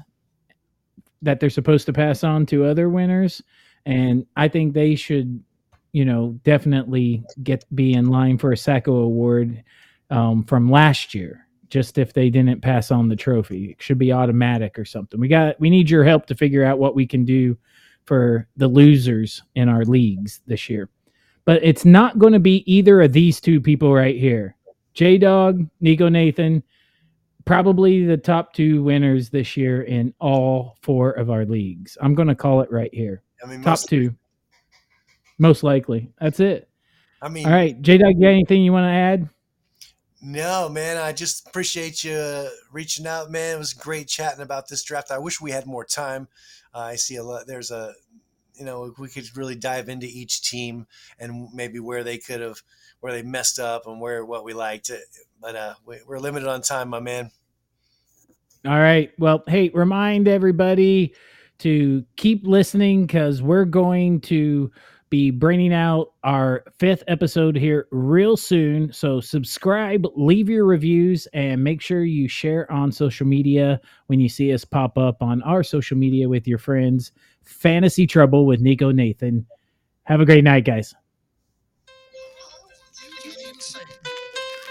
that 1.21 1.39
they're 1.39 1.49
supposed 1.49 1.85
to 1.85 1.93
pass 1.93 2.23
on 2.23 2.45
to 2.47 2.65
other 2.65 2.89
winners, 2.89 3.41
and 3.85 4.25
I 4.35 4.47
think 4.47 4.73
they 4.73 4.95
should, 4.95 5.43
you 5.91 6.05
know, 6.05 6.39
definitely 6.43 7.23
get 7.43 7.63
be 7.75 7.93
in 7.93 8.07
line 8.07 8.37
for 8.37 8.51
a 8.51 8.55
Sacko 8.55 9.03
award 9.03 9.63
um, 10.09 10.43
from 10.43 10.69
last 10.69 11.15
year. 11.15 11.47
Just 11.69 11.97
if 11.97 12.13
they 12.13 12.29
didn't 12.29 12.61
pass 12.61 12.91
on 12.91 13.07
the 13.07 13.15
trophy, 13.15 13.71
it 13.71 13.81
should 13.81 13.99
be 13.99 14.11
automatic 14.11 14.79
or 14.79 14.85
something. 14.85 15.19
We 15.19 15.27
got 15.27 15.59
we 15.59 15.69
need 15.69 15.89
your 15.89 16.03
help 16.03 16.25
to 16.27 16.35
figure 16.35 16.63
out 16.63 16.79
what 16.79 16.95
we 16.95 17.05
can 17.05 17.25
do 17.25 17.57
for 18.05 18.47
the 18.57 18.67
losers 18.67 19.43
in 19.55 19.69
our 19.69 19.85
leagues 19.85 20.41
this 20.47 20.67
year. 20.69 20.89
But 21.45 21.63
it's 21.63 21.85
not 21.85 22.17
going 22.17 22.33
to 22.33 22.39
be 22.39 22.63
either 22.71 23.01
of 23.01 23.13
these 23.13 23.39
two 23.39 23.61
people 23.61 23.93
right 23.93 24.15
here. 24.15 24.55
J-Dogg, 24.93 25.67
Nico 25.79 26.09
Nathan, 26.09 26.63
probably 27.45 28.05
the 28.05 28.17
top 28.17 28.53
two 28.53 28.83
winners 28.83 29.29
this 29.29 29.55
year 29.55 29.83
in 29.83 30.13
all 30.19 30.77
four 30.81 31.11
of 31.11 31.29
our 31.29 31.45
leagues. 31.45 31.97
I'm 32.01 32.15
going 32.15 32.27
to 32.27 32.35
call 32.35 32.61
it 32.61 32.71
right 32.71 32.93
here. 32.93 33.21
I 33.43 33.47
mean, 33.47 33.61
top 33.61 33.73
most, 33.73 33.89
two. 33.89 34.15
Most 35.37 35.63
likely. 35.63 36.11
That's 36.19 36.39
it. 36.39 36.69
I 37.21 37.29
mean, 37.29 37.45
All 37.45 37.51
right. 37.51 37.79
J-Dogg, 37.81 38.15
you 38.15 38.21
got 38.21 38.29
anything 38.29 38.61
you 38.61 38.73
want 38.73 38.85
to 38.85 38.89
add? 38.89 39.29
No, 40.21 40.67
man, 40.67 40.97
I 40.97 41.13
just 41.13 41.47
appreciate 41.47 42.03
you 42.03 42.49
reaching 42.71 43.07
out, 43.07 43.31
man. 43.31 43.55
It 43.55 43.59
was 43.59 43.73
great 43.73 44.07
chatting 44.07 44.41
about 44.41 44.67
this 44.67 44.83
draft. 44.83 45.11
I 45.11 45.17
wish 45.17 45.39
we 45.39 45.51
had 45.51 45.65
more 45.65 45.85
time. 45.85 46.27
Uh, 46.73 46.79
I 46.79 46.95
see 46.95 47.15
a 47.15 47.23
lot. 47.23 47.47
There's 47.47 47.71
a, 47.71 47.93
you 48.53 48.65
know, 48.65 48.93
we 48.99 49.07
could 49.07 49.25
really 49.37 49.55
dive 49.55 49.87
into 49.87 50.07
each 50.07 50.41
team 50.41 50.87
and 51.19 51.47
maybe 51.53 51.79
where 51.79 52.03
they 52.03 52.17
could 52.17 52.41
have, 52.41 52.61
where 52.99 53.13
they 53.13 53.23
messed 53.23 53.59
up 53.59 53.87
and 53.87 54.01
where 54.01 54.25
what 54.25 54.43
we 54.43 54.53
liked. 54.53 54.91
But 55.41 55.55
uh, 55.55 55.75
we, 55.85 55.97
we're 56.05 56.19
limited 56.19 56.49
on 56.49 56.61
time, 56.61 56.89
my 56.89 56.99
man. 56.99 57.31
All 58.65 58.79
right. 58.79 59.13
Well, 59.17 59.43
hey, 59.47 59.69
remind 59.69 60.27
everybody 60.27 61.15
to 61.59 62.03
keep 62.17 62.45
listening 62.45 63.05
because 63.05 63.41
we're 63.41 63.63
going 63.65 64.19
to 64.21 64.69
be 65.09 65.31
bringing 65.31 65.73
out 65.73 66.13
our 66.23 66.63
fifth 66.77 67.03
episode 67.07 67.55
here 67.55 67.87
real 67.91 68.37
soon. 68.37 68.93
So 68.93 69.19
subscribe, 69.19 70.05
leave 70.15 70.49
your 70.49 70.65
reviews, 70.65 71.27
and 71.33 71.63
make 71.63 71.81
sure 71.81 72.03
you 72.03 72.27
share 72.27 72.71
on 72.71 72.91
social 72.91 73.25
media 73.25 73.81
when 74.07 74.19
you 74.19 74.29
see 74.29 74.53
us 74.53 74.63
pop 74.63 74.97
up 74.97 75.21
on 75.21 75.41
our 75.43 75.63
social 75.63 75.97
media 75.97 76.29
with 76.29 76.47
your 76.47 76.59
friends. 76.59 77.11
Fantasy 77.43 78.05
Trouble 78.05 78.45
with 78.45 78.61
Nico 78.61 78.91
Nathan. 78.91 79.45
Have 80.03 80.21
a 80.21 80.25
great 80.25 80.43
night, 80.43 80.65
guys. 80.65 80.93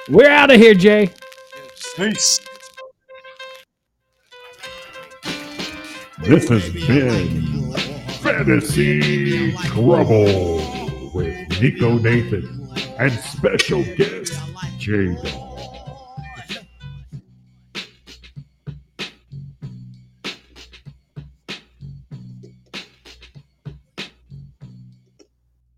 We're 0.09 0.31
out 0.31 0.51
of 0.51 0.59
here, 0.59 0.75
Jay. 0.75 1.11
Peace. 1.97 2.41
This 6.23 6.49
has 6.49 6.71
been 6.73 7.58
Fantasy 8.39 9.53
Trouble 9.65 11.11
with 11.13 11.61
Nico 11.61 11.99
Nathan 11.99 12.71
and 12.97 13.13
special 13.13 13.83
guest 13.97 14.33
J-Dogg. 14.79 15.48